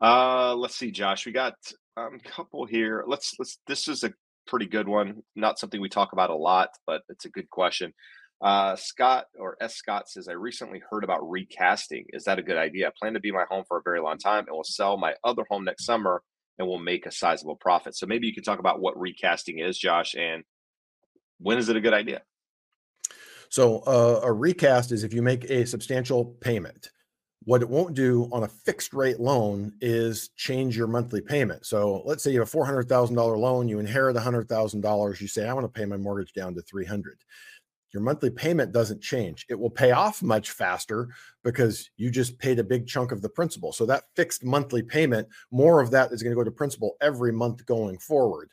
Uh, 0.00 0.54
let's 0.54 0.76
see, 0.76 0.90
Josh. 0.90 1.26
We 1.26 1.32
got 1.32 1.54
um, 1.96 2.18
a 2.24 2.28
couple 2.28 2.64
here. 2.64 3.04
Let's 3.06 3.34
let's. 3.38 3.58
This 3.66 3.86
is 3.88 4.02
a 4.02 4.14
pretty 4.46 4.66
good 4.66 4.88
one. 4.88 5.22
Not 5.34 5.58
something 5.58 5.80
we 5.80 5.90
talk 5.90 6.12
about 6.12 6.30
a 6.30 6.34
lot, 6.36 6.70
but 6.86 7.02
it's 7.10 7.26
a 7.26 7.30
good 7.30 7.50
question. 7.50 7.92
Uh, 8.40 8.76
Scott 8.76 9.26
or 9.38 9.56
S. 9.60 9.76
Scott 9.76 10.08
says, 10.08 10.28
I 10.28 10.32
recently 10.32 10.82
heard 10.90 11.04
about 11.04 11.28
recasting. 11.28 12.04
Is 12.10 12.24
that 12.24 12.38
a 12.38 12.42
good 12.42 12.58
idea? 12.58 12.88
I 12.88 12.92
plan 12.98 13.14
to 13.14 13.20
be 13.20 13.32
my 13.32 13.44
home 13.50 13.64
for 13.66 13.78
a 13.78 13.82
very 13.82 14.00
long 14.00 14.18
time 14.18 14.44
and 14.46 14.54
will 14.54 14.64
sell 14.64 14.98
my 14.98 15.14
other 15.24 15.44
home 15.48 15.64
next 15.64 15.86
summer 15.86 16.22
and 16.58 16.68
will 16.68 16.78
make 16.78 17.06
a 17.06 17.10
sizable 17.10 17.56
profit. 17.56 17.96
So 17.96 18.06
maybe 18.06 18.26
you 18.26 18.34
could 18.34 18.44
talk 18.44 18.58
about 18.58 18.80
what 18.80 18.98
recasting 18.98 19.58
is, 19.58 19.78
Josh, 19.78 20.14
and 20.14 20.44
when 21.38 21.58
is 21.58 21.68
it 21.68 21.76
a 21.76 21.80
good 21.80 21.94
idea? 21.94 22.22
So 23.48 23.80
uh, 23.80 24.20
a 24.24 24.32
recast 24.32 24.92
is 24.92 25.04
if 25.04 25.14
you 25.14 25.22
make 25.22 25.44
a 25.50 25.66
substantial 25.66 26.24
payment. 26.40 26.90
What 27.44 27.62
it 27.62 27.68
won't 27.68 27.94
do 27.94 28.28
on 28.32 28.42
a 28.42 28.48
fixed 28.48 28.92
rate 28.92 29.20
loan 29.20 29.72
is 29.80 30.30
change 30.30 30.76
your 30.76 30.88
monthly 30.88 31.20
payment. 31.20 31.64
So 31.64 32.02
let's 32.04 32.24
say 32.24 32.32
you 32.32 32.40
have 32.40 32.48
a 32.48 32.50
four 32.50 32.66
hundred 32.66 32.88
thousand 32.88 33.14
dollar 33.14 33.38
loan, 33.38 33.68
you 33.68 33.78
inherit 33.78 34.16
hundred 34.16 34.48
thousand 34.48 34.80
dollars. 34.80 35.20
You 35.20 35.28
say, 35.28 35.48
I 35.48 35.52
want 35.52 35.64
to 35.64 35.80
pay 35.80 35.86
my 35.86 35.96
mortgage 35.96 36.32
down 36.32 36.56
to 36.56 36.62
three 36.62 36.84
hundred. 36.84 37.18
Your 37.92 38.02
monthly 38.02 38.30
payment 38.30 38.72
doesn't 38.72 39.00
change. 39.00 39.46
It 39.48 39.54
will 39.54 39.70
pay 39.70 39.92
off 39.92 40.24
much 40.24 40.50
faster 40.50 41.08
because 41.44 41.88
you 41.96 42.10
just 42.10 42.36
paid 42.40 42.58
a 42.58 42.64
big 42.64 42.88
chunk 42.88 43.12
of 43.12 43.22
the 43.22 43.28
principal. 43.28 43.72
So 43.72 43.86
that 43.86 44.04
fixed 44.16 44.44
monthly 44.44 44.82
payment, 44.82 45.28
more 45.52 45.80
of 45.80 45.92
that 45.92 46.10
is 46.10 46.24
going 46.24 46.32
to 46.32 46.36
go 46.36 46.44
to 46.44 46.50
principal 46.50 46.96
every 47.00 47.32
month 47.32 47.64
going 47.64 47.98
forward. 47.98 48.50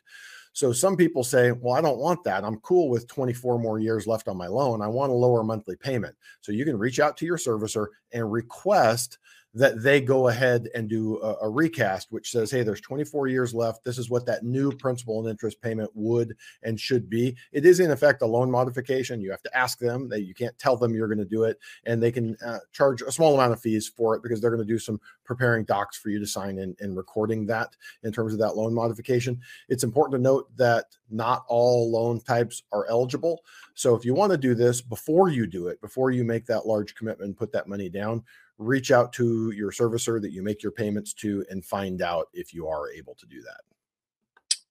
So 0.54 0.72
some 0.72 0.96
people 0.96 1.24
say, 1.24 1.50
well, 1.50 1.74
I 1.74 1.80
don't 1.80 1.98
want 1.98 2.22
that. 2.24 2.44
I'm 2.44 2.60
cool 2.60 2.88
with 2.88 3.08
24 3.08 3.58
more 3.58 3.80
years 3.80 4.06
left 4.06 4.28
on 4.28 4.36
my 4.36 4.46
loan. 4.46 4.80
I 4.80 4.86
want 4.86 5.10
a 5.10 5.14
lower 5.14 5.42
monthly 5.42 5.74
payment. 5.74 6.14
So 6.40 6.52
you 6.52 6.64
can 6.64 6.78
reach 6.78 7.00
out 7.00 7.16
to 7.18 7.26
your 7.26 7.36
servicer 7.36 7.88
and 8.12 8.30
request 8.30 9.18
that 9.54 9.82
they 9.82 10.00
go 10.00 10.28
ahead 10.28 10.68
and 10.74 10.88
do 10.88 11.18
a, 11.22 11.36
a, 11.42 11.48
recast, 11.48 12.10
which 12.10 12.32
says, 12.32 12.50
hey, 12.50 12.64
there's 12.64 12.80
24 12.80 13.28
years 13.28 13.54
left. 13.54 13.84
This 13.84 13.98
is 13.98 14.10
what 14.10 14.26
that 14.26 14.42
new 14.42 14.72
principal 14.72 15.20
and 15.20 15.28
interest 15.28 15.60
payment 15.60 15.90
would 15.94 16.36
and 16.64 16.78
should 16.78 17.08
be. 17.08 17.36
It 17.52 17.64
is, 17.64 17.78
in 17.78 17.92
effect, 17.92 18.22
a 18.22 18.26
loan 18.26 18.50
modification. 18.50 19.20
You 19.20 19.30
have 19.30 19.42
to 19.42 19.56
ask 19.56 19.78
them 19.78 20.08
that 20.08 20.22
you 20.22 20.34
can't 20.34 20.58
tell 20.58 20.76
them 20.76 20.92
you're 20.92 21.06
going 21.06 21.18
to 21.18 21.24
do 21.24 21.44
it, 21.44 21.60
and 21.84 22.02
they 22.02 22.10
can 22.10 22.36
uh, 22.44 22.58
charge 22.72 23.00
a 23.02 23.12
small 23.12 23.34
amount 23.34 23.52
of 23.52 23.60
fees 23.60 23.86
for 23.86 24.16
it 24.16 24.22
because 24.24 24.40
they're 24.40 24.50
going 24.50 24.66
to 24.66 24.72
do 24.72 24.78
some 24.78 25.00
preparing 25.24 25.64
docs 25.64 25.96
for 25.96 26.08
you 26.08 26.18
to 26.18 26.26
sign 26.26 26.58
in 26.58 26.74
and 26.80 26.96
recording 26.96 27.46
that 27.46 27.76
in 28.02 28.12
terms 28.12 28.32
of 28.32 28.40
that 28.40 28.56
loan 28.56 28.74
modification. 28.74 29.40
It's 29.68 29.84
important 29.84 30.18
to 30.18 30.22
note 30.22 30.48
that 30.56 30.86
not 31.10 31.44
all 31.48 31.92
loan 31.92 32.20
types 32.20 32.64
are 32.72 32.86
eligible. 32.88 33.42
So 33.74 33.94
if 33.94 34.04
you 34.04 34.14
want 34.14 34.32
to 34.32 34.38
do 34.38 34.54
this 34.54 34.80
before 34.80 35.28
you 35.28 35.46
do 35.46 35.68
it, 35.68 35.80
before 35.80 36.10
you 36.10 36.24
make 36.24 36.46
that 36.46 36.66
large 36.66 36.94
commitment 36.94 37.28
and 37.28 37.36
put 37.36 37.52
that 37.52 37.68
money 37.68 37.88
down, 37.88 38.24
reach 38.58 38.90
out 38.90 39.12
to 39.14 39.50
your 39.50 39.70
servicer 39.70 40.20
that 40.20 40.32
you 40.32 40.42
make 40.42 40.62
your 40.62 40.72
payments 40.72 41.12
to 41.12 41.44
and 41.50 41.64
find 41.64 42.02
out 42.02 42.28
if 42.32 42.54
you 42.54 42.68
are 42.68 42.90
able 42.90 43.14
to 43.16 43.26
do 43.26 43.40
that. 43.42 43.60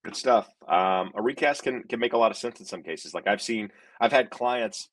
Good 0.03 0.15
stuff. 0.15 0.53
Um, 0.67 1.11
a 1.15 1.21
recast 1.21 1.63
can 1.63 1.83
can 1.83 1.99
make 1.99 2.13
a 2.13 2.17
lot 2.17 2.31
of 2.31 2.37
sense 2.37 2.59
in 2.59 2.65
some 2.65 2.83
cases. 2.83 3.13
Like 3.13 3.27
I've 3.27 3.41
seen, 3.41 3.71
I've 4.01 4.11
had 4.11 4.29
clients 4.29 4.89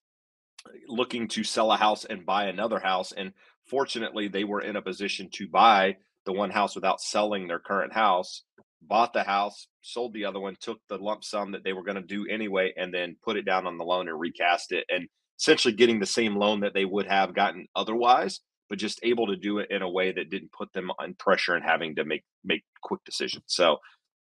looking 0.86 1.26
to 1.28 1.42
sell 1.42 1.72
a 1.72 1.76
house 1.76 2.04
and 2.04 2.24
buy 2.24 2.44
another 2.44 2.78
house, 2.78 3.12
and 3.12 3.32
fortunately, 3.64 4.28
they 4.28 4.44
were 4.44 4.60
in 4.60 4.76
a 4.76 4.82
position 4.82 5.28
to 5.32 5.48
buy 5.48 5.96
the 6.26 6.32
one 6.32 6.50
house 6.50 6.76
without 6.76 7.00
selling 7.00 7.48
their 7.48 7.58
current 7.58 7.92
house. 7.92 8.42
Bought 8.82 9.12
the 9.12 9.24
house, 9.24 9.66
sold 9.82 10.14
the 10.14 10.24
other 10.24 10.40
one, 10.40 10.56
took 10.60 10.80
the 10.88 10.96
lump 10.96 11.22
sum 11.22 11.52
that 11.52 11.64
they 11.64 11.72
were 11.72 11.82
going 11.82 11.96
to 11.96 12.02
do 12.02 12.26
anyway, 12.28 12.72
and 12.76 12.94
then 12.94 13.16
put 13.22 13.36
it 13.36 13.44
down 13.44 13.66
on 13.66 13.78
the 13.78 13.84
loan 13.84 14.08
and 14.08 14.18
recast 14.18 14.70
it, 14.70 14.84
and 14.88 15.08
essentially 15.38 15.74
getting 15.74 15.98
the 15.98 16.06
same 16.06 16.36
loan 16.36 16.60
that 16.60 16.72
they 16.72 16.84
would 16.84 17.06
have 17.06 17.34
gotten 17.34 17.66
otherwise 17.74 18.40
but 18.70 18.78
just 18.78 19.00
able 19.02 19.26
to 19.26 19.36
do 19.36 19.58
it 19.58 19.70
in 19.70 19.82
a 19.82 19.90
way 19.90 20.12
that 20.12 20.30
didn't 20.30 20.52
put 20.52 20.72
them 20.72 20.90
on 20.98 21.12
pressure 21.14 21.54
and 21.54 21.64
having 21.64 21.96
to 21.96 22.04
make 22.04 22.22
make 22.44 22.62
quick 22.80 23.04
decisions. 23.04 23.44
So 23.48 23.78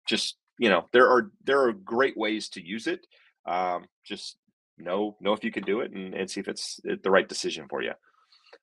just 0.07 0.36
you 0.59 0.70
know 0.70 0.86
there 0.92 1.11
are 1.11 1.30
there 1.44 1.61
are 1.62 1.72
great 1.72 2.16
ways 2.16 2.49
to 2.51 2.64
use 2.64 2.86
it. 2.86 3.07
Um, 3.44 3.84
just 4.05 4.36
know 4.78 5.16
know 5.20 5.32
if 5.32 5.44
you 5.44 5.51
can 5.51 5.64
do 5.64 5.80
it 5.80 5.92
and, 5.92 6.14
and 6.14 6.30
see 6.30 6.40
if 6.40 6.49
it's 6.49 6.80
the 6.84 7.11
right 7.11 7.28
decision 7.28 7.66
for 7.68 7.82
you. 7.82 7.92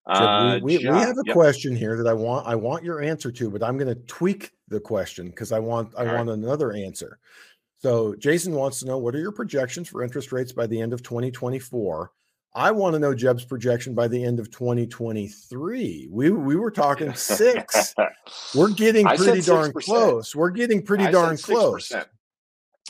Uh, 0.06 0.60
we, 0.62 0.78
we, 0.78 0.90
we, 0.90 1.00
have 1.00 1.18
a 1.18 1.24
yep. 1.26 1.34
question 1.34 1.76
here 1.76 1.98
that 1.98 2.08
I 2.08 2.14
want 2.14 2.48
I 2.48 2.56
want 2.56 2.84
your 2.84 3.02
answer 3.02 3.32
to, 3.32 3.50
but 3.50 3.62
I'm 3.62 3.78
going 3.78 3.94
to 3.94 4.02
tweak 4.04 4.52
the 4.70 4.80
question 4.80 5.28
because 5.28 5.52
I 5.52 5.60
want 5.60 5.94
I 5.98 6.08
All 6.08 6.16
want 6.16 6.30
right. 6.30 6.38
another 6.38 6.74
answer. 6.74 7.20
So 7.78 8.16
Jason 8.16 8.54
wants 8.54 8.80
to 8.80 8.86
know 8.86 8.98
what 8.98 9.14
are 9.16 9.20
your 9.20 9.34
projections 9.34 9.90
for 9.90 10.02
interest 10.02 10.32
rates 10.32 10.54
by 10.54 10.68
the 10.68 10.80
end 10.80 10.94
of 10.94 11.04
2024? 11.04 12.12
I 12.56 12.72
want 12.72 12.94
to 12.94 13.00
know 13.00 13.16
Jeb's 13.16 13.46
projection 13.46 13.96
by 13.96 14.08
the 14.08 14.24
end 14.24 14.40
of 14.40 14.52
2023. 14.52 16.08
We 16.12 16.30
we 16.30 16.56
were 16.56 16.72
talking 16.72 17.14
six. 17.16 17.96
we're 18.56 18.70
getting 18.70 19.08
pretty 19.08 19.42
darn 19.42 19.74
close. 19.74 20.36
We're 20.36 20.52
getting 20.52 20.84
pretty 20.84 21.06
I 21.06 21.12
darn 21.12 21.38
close. 21.38 21.92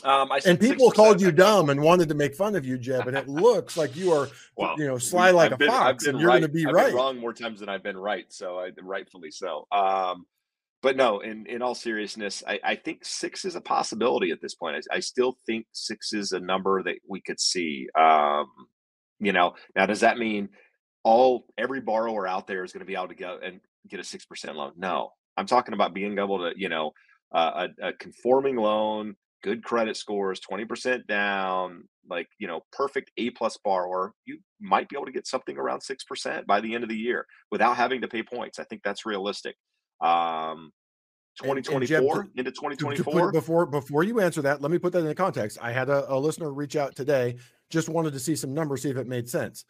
Um, 0.02 0.30
and 0.44 0.60
people 0.60 0.90
6%. 0.90 0.94
called 0.94 1.20
you 1.20 1.32
dumb 1.32 1.70
and 1.70 1.80
wanted 1.80 2.10
to 2.10 2.14
make 2.14 2.34
fun 2.34 2.56
of 2.56 2.66
you, 2.66 2.76
Jeb. 2.76 3.08
And 3.08 3.16
it 3.16 3.26
looks 3.26 3.78
like 3.78 3.96
you 3.96 4.12
are, 4.12 4.28
well, 4.54 4.74
you 4.76 4.86
know, 4.86 4.98
sly 4.98 5.30
like 5.30 5.46
I've 5.46 5.54
a 5.54 5.58
been, 5.58 5.70
fox, 5.70 6.06
and 6.06 6.20
you're 6.20 6.28
right. 6.28 6.40
going 6.40 6.52
to 6.52 6.54
be 6.54 6.66
I've 6.66 6.74
right. 6.74 6.92
wrong 6.92 7.18
more 7.18 7.32
times 7.32 7.60
than 7.60 7.70
I've 7.70 7.82
been 7.82 7.96
right, 7.96 8.26
so 8.28 8.58
I 8.58 8.70
rightfully 8.82 9.30
so. 9.30 9.66
Um, 9.72 10.26
but 10.82 10.98
no, 10.98 11.20
in 11.20 11.46
in 11.46 11.62
all 11.62 11.74
seriousness, 11.74 12.42
I, 12.46 12.60
I 12.62 12.74
think 12.76 13.06
six 13.06 13.46
is 13.46 13.54
a 13.54 13.60
possibility 13.62 14.30
at 14.30 14.42
this 14.42 14.54
point. 14.54 14.84
I, 14.90 14.96
I, 14.96 15.00
still 15.00 15.38
think 15.46 15.64
six 15.72 16.12
is 16.12 16.32
a 16.32 16.40
number 16.40 16.82
that 16.82 16.96
we 17.08 17.22
could 17.22 17.40
see. 17.40 17.88
Um, 17.98 18.48
you 19.24 19.32
know, 19.32 19.54
now 19.74 19.86
does 19.86 20.00
that 20.00 20.18
mean 20.18 20.50
all 21.02 21.46
every 21.58 21.80
borrower 21.80 22.26
out 22.26 22.46
there 22.46 22.64
is 22.64 22.72
going 22.72 22.80
to 22.80 22.86
be 22.86 22.94
able 22.94 23.08
to 23.08 23.14
go 23.14 23.38
and 23.42 23.60
get 23.88 24.00
a 24.00 24.04
six 24.04 24.24
percent 24.24 24.56
loan? 24.56 24.72
No, 24.76 25.10
I'm 25.36 25.46
talking 25.46 25.74
about 25.74 25.94
being 25.94 26.18
able 26.18 26.38
to, 26.38 26.52
you 26.56 26.68
know, 26.68 26.92
uh, 27.34 27.68
a, 27.80 27.88
a 27.88 27.92
conforming 27.94 28.56
loan, 28.56 29.16
good 29.42 29.62
credit 29.62 29.96
scores, 29.96 30.40
20% 30.40 31.06
down, 31.06 31.84
like, 32.08 32.28
you 32.38 32.46
know, 32.46 32.60
perfect 32.72 33.10
A 33.16 33.30
plus 33.30 33.58
borrower, 33.62 34.14
you 34.24 34.38
might 34.60 34.88
be 34.88 34.96
able 34.96 35.06
to 35.06 35.12
get 35.12 35.26
something 35.26 35.58
around 35.58 35.80
6% 35.80 36.46
by 36.46 36.60
the 36.60 36.74
end 36.74 36.84
of 36.84 36.90
the 36.90 36.96
year 36.96 37.26
without 37.50 37.76
having 37.76 38.00
to 38.00 38.08
pay 38.08 38.22
points. 38.22 38.58
I 38.58 38.64
think 38.64 38.82
that's 38.82 39.04
realistic. 39.04 39.56
Um, 40.00 40.72
2024 41.42 42.28
into 42.36 42.52
2024 42.52 43.32
before 43.32 43.66
before 43.66 44.04
you 44.04 44.20
answer 44.20 44.40
that 44.40 44.62
let 44.62 44.70
me 44.70 44.78
put 44.78 44.92
that 44.92 45.00
in 45.00 45.06
the 45.06 45.14
context 45.16 45.58
i 45.60 45.72
had 45.72 45.88
a, 45.88 46.12
a 46.12 46.16
listener 46.16 46.52
reach 46.52 46.76
out 46.76 46.94
today 46.94 47.34
just 47.74 47.88
wanted 47.88 48.12
to 48.12 48.20
see 48.20 48.36
some 48.36 48.54
numbers 48.54 48.82
see 48.82 48.90
if 48.90 48.96
it 48.96 49.08
made 49.08 49.28
sense. 49.28 49.64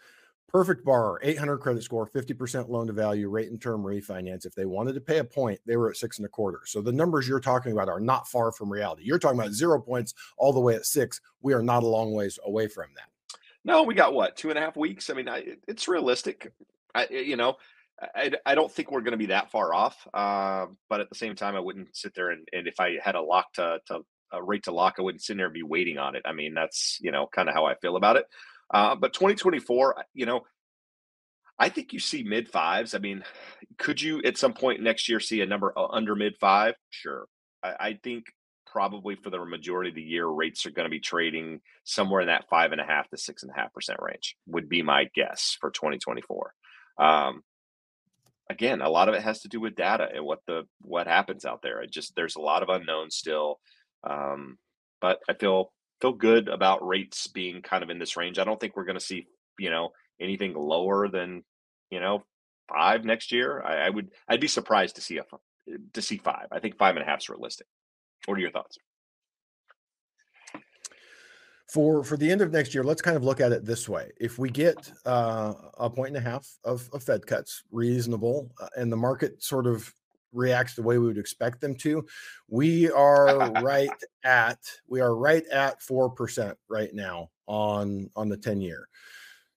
Perfect 0.47 0.85
borrower 0.85 1.19
800 1.25 1.59
credit 1.59 1.83
score 1.83 2.07
50% 2.07 2.69
loan 2.69 2.87
to 2.87 2.93
value 2.93 3.29
rate 3.29 3.51
and 3.51 3.61
term 3.61 3.83
refinance. 3.83 4.47
If 4.47 4.55
they 4.55 4.67
wanted 4.67 4.93
to 4.93 5.01
pay 5.01 5.19
a 5.19 5.25
point 5.25 5.59
they 5.67 5.77
were 5.77 5.91
at 5.91 5.97
six 5.97 6.19
and 6.19 6.27
a 6.27 6.29
quarter. 6.29 6.61
So 6.67 6.81
the 6.81 6.93
numbers 6.93 7.27
you're 7.27 7.41
talking 7.41 7.73
about 7.73 7.89
are 7.89 7.99
not 7.99 8.29
far 8.29 8.53
from 8.53 8.71
reality. 8.71 9.03
You're 9.05 9.19
talking 9.19 9.41
about 9.41 9.53
zero 9.53 9.81
points 9.81 10.15
all 10.37 10.53
the 10.53 10.61
way 10.61 10.77
at 10.77 10.87
six. 10.87 11.21
We 11.41 11.55
are 11.55 11.63
not 11.63 11.83
a 11.83 11.87
long 11.87 12.13
ways 12.13 12.39
away 12.45 12.69
from 12.69 12.87
that. 12.95 13.39
No 13.65 13.83
we 13.83 13.95
got 13.95 14.13
what 14.13 14.37
two 14.37 14.51
and 14.51 14.59
a 14.59 14.63
half 14.63 14.77
weeks? 14.77 15.11
I 15.11 15.15
mean 15.15 15.29
I, 15.29 15.57
it's 15.67 15.89
realistic. 15.89 16.53
I, 16.95 17.09
you 17.09 17.37
know 17.37 17.57
I, 18.15 18.33
I 18.45 18.55
don't 18.55 18.71
think 18.71 18.91
we're 18.91 19.01
going 19.01 19.13
to 19.13 19.17
be 19.17 19.27
that 19.27 19.51
far 19.51 19.73
off. 19.73 20.07
Uh, 20.13 20.67
but 20.89 21.01
at 21.01 21.09
the 21.09 21.15
same 21.15 21.37
time, 21.37 21.55
I 21.55 21.61
wouldn't 21.61 21.97
sit 21.97 22.13
there 22.13 22.31
and, 22.31 22.47
and 22.53 22.67
if 22.67 22.81
I 22.81 22.99
had 23.01 23.15
a 23.15 23.23
lock 23.23 23.53
to, 23.55 23.79
to 23.87 24.01
rate 24.43 24.65
to 24.65 24.73
lock, 24.73 24.97
I 24.99 25.03
wouldn't 25.03 25.23
sit 25.23 25.37
there 25.37 25.47
and 25.47 25.55
be 25.55 25.63
waiting 25.63 25.99
on 25.99 26.17
it. 26.17 26.23
I 26.25 26.33
mean, 26.33 26.55
that's, 26.55 26.99
you 27.01 27.11
know, 27.11 27.27
kind 27.27 27.49
of 27.49 27.55
how 27.55 27.67
I 27.67 27.75
feel 27.77 27.97
about 27.97 28.17
it. 28.17 28.27
Uh, 28.73 28.95
but 28.95 29.13
2024, 29.13 30.05
you 30.15 30.27
know, 30.27 30.43
I 31.59 31.69
think 31.69 31.93
you 31.93 32.01
see 32.01 32.23
mid 32.23 32.49
fives. 32.49 32.95
I 32.95 32.99
mean, 32.99 33.25
could 33.79 34.01
you 34.01 34.21
at 34.25 34.37
some 34.37 34.55
point 34.55 34.81
next 34.81 35.09
year 35.09 35.21
see 35.21 35.41
a 35.41 35.47
number 35.47 35.73
under 35.77 36.17
mid 36.17 36.35
five? 36.41 36.75
Sure. 36.91 37.27
I, 37.63 37.75
I 37.79 37.99
think 38.03 38.27
probably 38.67 39.15
for 39.15 39.31
the 39.31 39.45
majority 39.45 39.91
of 39.91 39.95
the 39.95 40.03
year, 40.03 40.27
rates 40.27 40.67
are 40.67 40.71
going 40.71 40.87
to 40.87 40.91
be 40.91 40.99
trading 40.99 41.61
somewhere 41.85 42.21
in 42.21 42.27
that 42.27 42.49
five 42.49 42.73
and 42.73 42.81
a 42.81 42.85
half 42.85 43.09
to 43.11 43.17
six 43.17 43.43
and 43.45 43.53
a 43.53 43.55
half 43.55 43.73
percent 43.73 44.01
range, 44.03 44.37
would 44.47 44.69
be 44.69 44.83
my 44.83 45.09
guess 45.15 45.57
for 45.61 45.71
2024. 45.71 46.53
Um, 46.99 47.43
again, 48.51 48.81
a 48.81 48.89
lot 48.89 49.09
of 49.09 49.15
it 49.15 49.23
has 49.23 49.43
to 49.43 49.49
do 49.49 49.61
with 49.61 49.77
data 49.77 50.09
and 50.13 50.25
what 50.25 50.41
the 50.47 50.65
what 50.81 51.07
happens 51.07 51.45
out 51.45 51.63
there. 51.63 51.83
It 51.83 51.93
just 51.93 52.17
there's 52.17 52.37
a 52.37 52.41
lot 52.41 52.63
of 52.63 52.69
unknowns 52.69 53.15
still, 53.15 53.61
um, 54.09 54.59
but 55.01 55.21
I 55.29 55.35
feel 55.35 55.73
feel 56.01 56.13
good 56.13 56.49
about 56.49 56.87
rates 56.87 57.27
being 57.27 57.63
kind 57.63 57.83
of 57.83 57.91
in 57.91 57.99
this 57.99 58.17
range. 58.17 58.39
I 58.39 58.45
don't 58.45 58.61
think 58.61 58.77
we're 58.77 58.85
going 58.85 58.99
to 58.99 59.05
see 59.05 59.27
you 59.59 59.71
know 59.71 59.91
anything 60.21 60.55
lower 60.55 61.09
than 61.09 61.45
you 61.91 62.01
know 62.01 62.25
five 62.69 63.05
next 63.05 63.33
year. 63.33 63.63
I, 63.63 63.87
I 63.87 63.91
would 63.91 64.11
I'd 64.29 64.41
be 64.41 64.49
surprised 64.49 64.97
to 64.97 65.03
see 65.03 65.19
a 65.19 65.25
to 65.93 66.03
see 66.03 66.19
five. 66.19 66.47
I 66.53 66.61
think 66.61 66.77
five 66.77 66.97
and 66.97 67.03
a 67.03 67.07
half 67.07 67.21
is 67.21 67.29
realistic. 67.29 67.67
What 68.27 68.39
are 68.39 68.41
your 68.41 68.51
thoughts? 68.51 68.79
for 71.75 72.05
for 72.05 72.17
the 72.17 72.31
end 72.31 72.41
of 72.41 72.53
next 72.53 72.75
year 72.75 72.85
let's 72.85 73.03
kind 73.03 73.17
of 73.17 73.25
look 73.25 73.41
at 73.41 73.51
it 73.51 73.65
this 73.65 73.89
way 73.89 74.11
if 74.21 74.39
we 74.39 74.51
get 74.51 74.93
uh, 75.07 75.55
a 75.79 75.89
point 75.89 76.17
and 76.17 76.25
a 76.25 76.31
half 76.31 76.47
of, 76.65 76.89
of 76.93 77.03
fed 77.03 77.27
cuts 77.27 77.63
reasonable 77.73 78.51
uh, 78.61 78.69
and 78.77 78.93
the 78.93 78.97
market 78.97 79.43
sort 79.43 79.67
of 79.67 79.93
reacts 80.35 80.75
the 80.75 80.83
way 80.83 80.99
we 80.99 81.07
would 81.07 81.19
expect 81.19 81.61
them 81.61 81.75
to. 81.77 82.05
We 82.49 82.91
are 82.91 83.51
right 83.63 83.91
at 84.25 84.59
we 84.87 85.01
are 85.01 85.15
right 85.15 85.47
at 85.47 85.81
4% 85.81 86.55
right 86.69 86.93
now 86.93 87.31
on 87.47 88.11
on 88.17 88.29
the 88.29 88.37
10 88.37 88.61
year. 88.61 88.89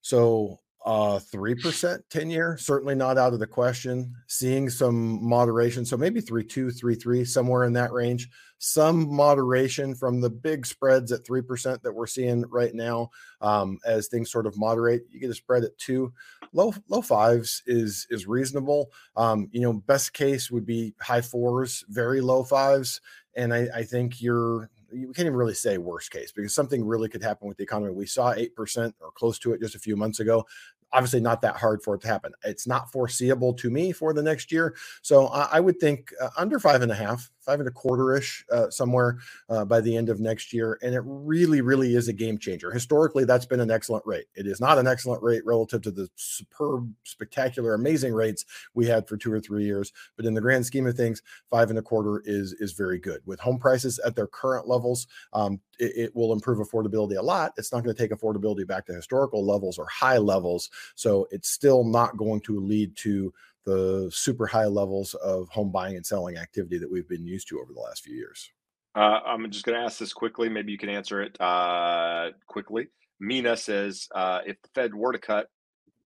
So 0.02 0.60
uh 0.86 1.20
3% 1.20 2.00
10 2.10 2.30
year 2.30 2.58
certainly 2.58 2.96
not 2.96 3.18
out 3.18 3.34
of 3.34 3.40
the 3.40 3.48
question. 3.48 4.14
Seeing 4.28 4.70
some 4.70 5.28
moderation 5.28 5.86
so 5.86 5.98
maybe 5.98 6.22
3 6.22 6.44
2 6.44 6.72
3 6.72 6.96
3 6.96 7.26
somewhere 7.26 7.64
in 7.66 7.74
that 7.74 7.92
range. 7.92 8.30
Some 8.60 9.14
moderation 9.14 9.94
from 9.94 10.20
the 10.20 10.30
big 10.30 10.66
spreads 10.66 11.12
at 11.12 11.24
3% 11.24 11.82
that 11.82 11.94
we're 11.94 12.08
seeing 12.08 12.44
right 12.50 12.74
now 12.74 13.12
um, 13.42 13.78
as 13.86 14.08
things 14.08 14.32
sort 14.32 14.48
of 14.48 14.58
moderate 14.58 15.04
you 15.10 15.20
get 15.20 15.30
a 15.30 15.36
spread 15.36 15.64
at 15.64 15.78
two. 15.78 16.14
Low 16.54 16.74
low 16.88 17.02
fives 17.02 17.62
is 17.68 18.08
is 18.10 18.28
reasonable. 18.28 18.92
Um, 19.16 19.50
you 19.52 19.62
know 19.62 19.74
best 19.74 20.14
case 20.14 20.50
would 20.50 20.66
be 20.66 20.96
high 21.02 21.22
fours 21.22 21.84
very 21.90 22.22
low 22.22 22.44
fives 22.44 23.02
and 23.36 23.54
I, 23.54 23.68
I 23.74 23.84
think 23.84 24.22
you're 24.22 24.70
you 24.92 25.08
can't 25.08 25.26
even 25.26 25.36
really 25.36 25.54
say 25.54 25.78
worst 25.78 26.12
case 26.12 26.32
because 26.32 26.54
something 26.54 26.86
really 26.86 27.10
could 27.10 27.24
happen 27.24 27.48
with 27.48 27.58
the 27.58 27.64
economy. 27.64 27.94
We 27.94 28.06
saw 28.06 28.34
8% 28.34 28.94
or 29.00 29.12
close 29.12 29.40
to 29.40 29.54
it 29.54 29.62
just 29.62 29.76
a 29.76 29.80
few 29.80 29.96
months 29.96 30.20
ago 30.20 30.46
obviously 30.94 31.20
not 31.20 31.42
that 31.42 31.56
hard 31.56 31.82
for 31.84 31.96
it 31.96 32.02
to 32.02 32.08
happen. 32.08 32.32
It's 32.44 32.68
not 32.68 32.92
foreseeable 32.92 33.54
to 33.56 33.70
me 33.70 33.92
for 33.92 34.14
the 34.14 34.24
next 34.24 34.52
year. 34.52 34.76
So 35.02 35.28
I, 35.28 35.50
I 35.54 35.60
would 35.60 35.80
think 35.80 36.14
uh, 36.22 36.30
under 36.38 36.60
five 36.60 36.82
and 36.82 36.92
a 36.92 36.96
half, 36.96 37.30
five 37.48 37.60
and 37.60 37.68
a 37.68 37.72
quarter 37.72 38.16
ish, 38.16 38.46
uh, 38.52 38.70
somewhere 38.70 39.18
uh, 39.50 39.66
by 39.66 39.82
the 39.82 39.96
end 39.96 40.10
of 40.10 40.20
next 40.20 40.54
year. 40.54 40.78
And 40.84 40.94
it 40.94 41.02
really, 41.04 41.62
really 41.62 41.96
is 41.96 42.08
a 42.08 42.14
game 42.14 42.38
changer. 42.38 42.72
Historically, 42.72 43.26
that's 43.26 43.46
been 43.46 43.60
an 43.60 43.72
excellent 43.72 44.06
rate. 44.06 44.26
It 44.36 44.46
is 44.46 44.62
not 44.62 44.78
an 44.78 44.86
excellent 44.86 45.24
rate 45.24 45.46
relative 45.46 45.82
to 45.84 45.92
the 45.92 46.08
superb, 46.16 46.94
spectacular, 47.04 47.74
amazing 47.74 48.14
rates 48.14 48.46
we 48.76 48.86
had 48.86 49.08
for 49.08 49.18
two 49.18 49.32
or 49.32 49.40
three 49.40 49.66
years. 49.66 49.92
But 50.16 50.26
in 50.26 50.36
the 50.36 50.42
grand 50.42 50.66
scheme 50.66 50.86
of 50.86 50.96
things, 50.96 51.24
five 51.50 51.70
and 51.72 51.80
a 51.80 51.82
quarter 51.82 52.22
is 52.26 52.54
is 52.60 52.74
very 52.74 53.00
good. 53.00 53.22
With 53.26 53.40
home 53.40 53.58
prices 53.58 54.00
at 54.00 54.16
their 54.16 54.28
current 54.28 54.68
levels, 54.68 55.08
um, 55.34 55.60
it, 55.80 55.94
it 55.96 56.16
will 56.16 56.34
improve 56.34 56.60
affordability 56.60 57.18
a 57.18 57.22
lot. 57.22 57.54
It's 57.58 57.72
not 57.72 57.84
going 57.84 57.96
to 57.96 58.02
take 58.02 58.12
affordability 58.12 58.68
back 58.68 58.86
to 58.88 58.94
historical 58.94 59.46
levels 59.46 59.78
or 59.78 59.88
high 59.88 60.18
levels 60.18 60.70
so 60.96 61.28
it's 61.32 61.50
still 61.50 61.84
not 61.84 62.18
going 62.18 62.42
to 62.42 62.60
lead 62.60 62.96
to 62.98 63.34
the 63.68 64.10
super 64.14 64.48
high 64.48 64.66
levels 64.66 65.14
of 65.16 65.50
home 65.50 65.72
buying 65.74 65.98
and 65.98 66.06
selling 66.06 66.38
activity 66.38 66.78
that 66.78 66.90
we've 66.90 67.10
been 67.10 67.28
used 67.28 67.50
to 67.50 67.60
over 67.60 67.74
the 67.74 67.80
last 67.82 68.02
few 68.02 68.16
years. 68.16 68.50
Uh, 68.96 69.20
I'm 69.26 69.52
just 69.52 69.66
going 69.66 69.78
to 69.78 69.84
ask 69.84 70.00
this 70.00 70.14
quickly. 70.14 70.48
Maybe 70.48 70.72
you 70.72 70.78
can 70.78 70.88
answer 70.88 71.22
it 71.22 71.40
uh, 71.42 72.30
quickly. 72.48 72.88
Mina 73.20 73.58
says 73.58 74.08
uh, 74.16 74.40
if 74.46 74.56
the 74.62 74.70
Fed 74.74 74.96
were 74.96 75.12
to 75.12 75.20
cut 75.20 75.48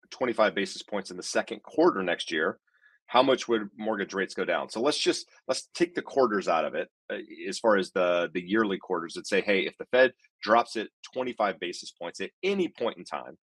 25 0.09 0.55
basis 0.55 0.81
points 0.81 1.11
in 1.11 1.17
the 1.17 1.23
second 1.23 1.61
quarter 1.61 2.01
next 2.01 2.31
year, 2.31 2.57
how 3.05 3.21
much 3.21 3.47
would 3.47 3.69
mortgage 3.77 4.15
rates 4.15 4.33
go 4.33 4.45
down? 4.45 4.69
So 4.69 4.81
let's 4.81 4.97
just 4.97 5.27
let's 5.47 5.69
take 5.75 5.93
the 5.93 6.01
quarters 6.01 6.47
out 6.47 6.65
of 6.65 6.73
it 6.73 6.89
uh, 7.11 7.17
as 7.47 7.59
far 7.59 7.77
as 7.77 7.91
the 7.91 8.31
the 8.33 8.41
yearly 8.41 8.79
quarters 8.79 9.15
and 9.15 9.27
say, 9.27 9.41
hey, 9.41 9.67
if 9.67 9.77
the 9.77 9.85
Fed 9.91 10.13
drops 10.41 10.75
it 10.75 10.89
25 11.13 11.59
basis 11.59 11.91
points 11.91 12.19
at 12.19 12.31
any 12.41 12.67
point 12.67 12.97
in 12.97 13.05
time, 13.05 13.37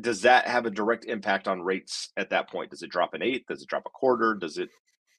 does 0.00 0.22
that 0.22 0.46
have 0.46 0.66
a 0.66 0.70
direct 0.70 1.04
impact 1.04 1.48
on 1.48 1.62
rates 1.62 2.10
at 2.16 2.30
that 2.30 2.48
point? 2.50 2.70
Does 2.70 2.82
it 2.82 2.90
drop 2.90 3.14
an 3.14 3.22
eighth? 3.22 3.46
Does 3.48 3.62
it 3.62 3.68
drop 3.68 3.84
a 3.86 3.90
quarter? 3.90 4.34
Does 4.34 4.58
it 4.58 4.70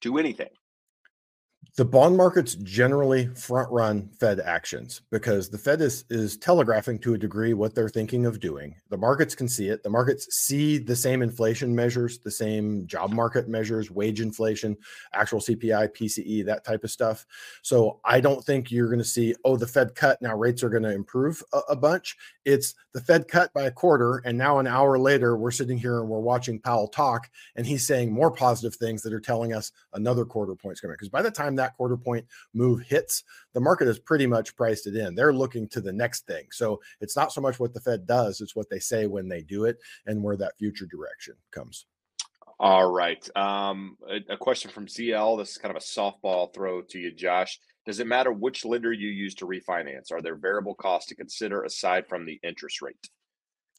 do 0.01 0.17
anything? 0.17 0.49
The 1.77 1.85
bond 1.85 2.17
markets 2.17 2.55
generally 2.55 3.27
front 3.35 3.71
run 3.71 4.09
Fed 4.19 4.39
actions 4.39 5.01
because 5.11 5.47
the 5.47 5.59
Fed 5.59 5.79
is 5.79 6.05
is 6.09 6.35
telegraphing 6.35 6.97
to 6.97 7.13
a 7.13 7.17
degree 7.19 7.53
what 7.53 7.75
they're 7.75 7.87
thinking 7.87 8.25
of 8.25 8.39
doing. 8.39 8.73
The 8.89 8.97
markets 8.97 9.35
can 9.35 9.47
see 9.47 9.67
it. 9.67 9.83
The 9.83 9.89
markets 9.91 10.27
see 10.35 10.79
the 10.79 10.95
same 10.95 11.21
inflation 11.21 11.75
measures, 11.75 12.17
the 12.17 12.31
same 12.31 12.87
job 12.87 13.13
market 13.13 13.47
measures, 13.47 13.91
wage 13.91 14.21
inflation, 14.21 14.75
actual 15.13 15.39
CPI, 15.39 15.95
PCE, 15.95 16.43
that 16.47 16.65
type 16.65 16.83
of 16.83 16.89
stuff. 16.89 17.27
So 17.61 17.99
I 18.03 18.21
don't 18.21 18.43
think 18.43 18.71
you're 18.71 18.87
going 18.87 18.97
to 18.97 19.05
see, 19.05 19.35
oh, 19.45 19.55
the 19.55 19.67
Fed 19.67 19.93
cut 19.93 20.19
now 20.19 20.35
rates 20.35 20.63
are 20.63 20.69
going 20.69 20.81
to 20.81 20.91
improve 20.91 21.43
a, 21.53 21.59
a 21.69 21.75
bunch. 21.75 22.17
It's 22.43 22.73
the 22.93 23.01
Fed 23.01 23.27
cut 23.27 23.53
by 23.53 23.63
a 23.63 23.71
quarter, 23.71 24.23
and 24.25 24.35
now 24.35 24.57
an 24.57 24.65
hour 24.65 24.97
later 24.97 25.37
we're 25.37 25.51
sitting 25.51 25.77
here 25.77 25.99
and 25.99 26.09
we're 26.09 26.21
watching 26.21 26.59
Powell 26.59 26.87
talk, 26.87 27.29
and 27.55 27.67
he's 27.67 27.85
saying 27.85 28.11
more 28.11 28.31
positive 28.31 28.75
things 28.75 29.03
that 29.03 29.13
are 29.13 29.19
telling 29.19 29.53
us 29.53 29.71
another 29.93 30.25
quarter 30.25 30.55
point's 30.55 30.81
coming. 30.81 30.95
Because 30.95 31.09
by 31.09 31.21
the 31.21 31.29
time 31.29 31.55
that 31.57 31.66
quarter 31.75 31.97
point 31.97 32.25
move 32.53 32.81
hits, 32.81 33.23
the 33.53 33.59
market 33.59 33.87
has 33.87 33.99
pretty 33.99 34.27
much 34.27 34.55
priced 34.55 34.87
it 34.87 34.95
in. 34.95 35.15
They're 35.15 35.33
looking 35.33 35.67
to 35.69 35.81
the 35.81 35.93
next 35.93 36.27
thing. 36.27 36.47
So 36.51 36.79
it's 37.01 37.15
not 37.15 37.33
so 37.33 37.41
much 37.41 37.59
what 37.59 37.73
the 37.73 37.81
Fed 37.81 38.05
does, 38.05 38.41
it's 38.41 38.55
what 38.55 38.69
they 38.69 38.79
say 38.79 39.07
when 39.07 39.27
they 39.27 39.41
do 39.41 39.65
it 39.65 39.77
and 40.05 40.23
where 40.23 40.37
that 40.37 40.57
future 40.57 40.85
direction 40.85 41.35
comes. 41.51 41.85
All 42.59 42.91
right. 42.91 43.27
Um, 43.37 43.97
a, 44.09 44.33
a 44.33 44.37
question 44.37 44.71
from 44.71 44.87
ZL. 44.87 45.37
This 45.37 45.51
is 45.51 45.57
kind 45.57 45.75
of 45.75 45.81
a 45.81 45.85
softball 45.85 46.51
throw 46.53 46.81
to 46.81 46.99
you, 46.99 47.11
Josh. 47.11 47.59
Does 47.85 47.99
it 47.99 48.07
matter 48.07 48.31
which 48.31 48.65
lender 48.65 48.91
you 48.91 49.09
use 49.09 49.35
to 49.35 49.45
refinance? 49.45 50.11
Are 50.11 50.21
there 50.21 50.35
variable 50.35 50.73
costs 50.73 51.07
to 51.09 51.15
consider 51.15 51.63
aside 51.63 52.07
from 52.07 52.25
the 52.25 52.39
interest 52.43 52.81
rate? 52.81 52.97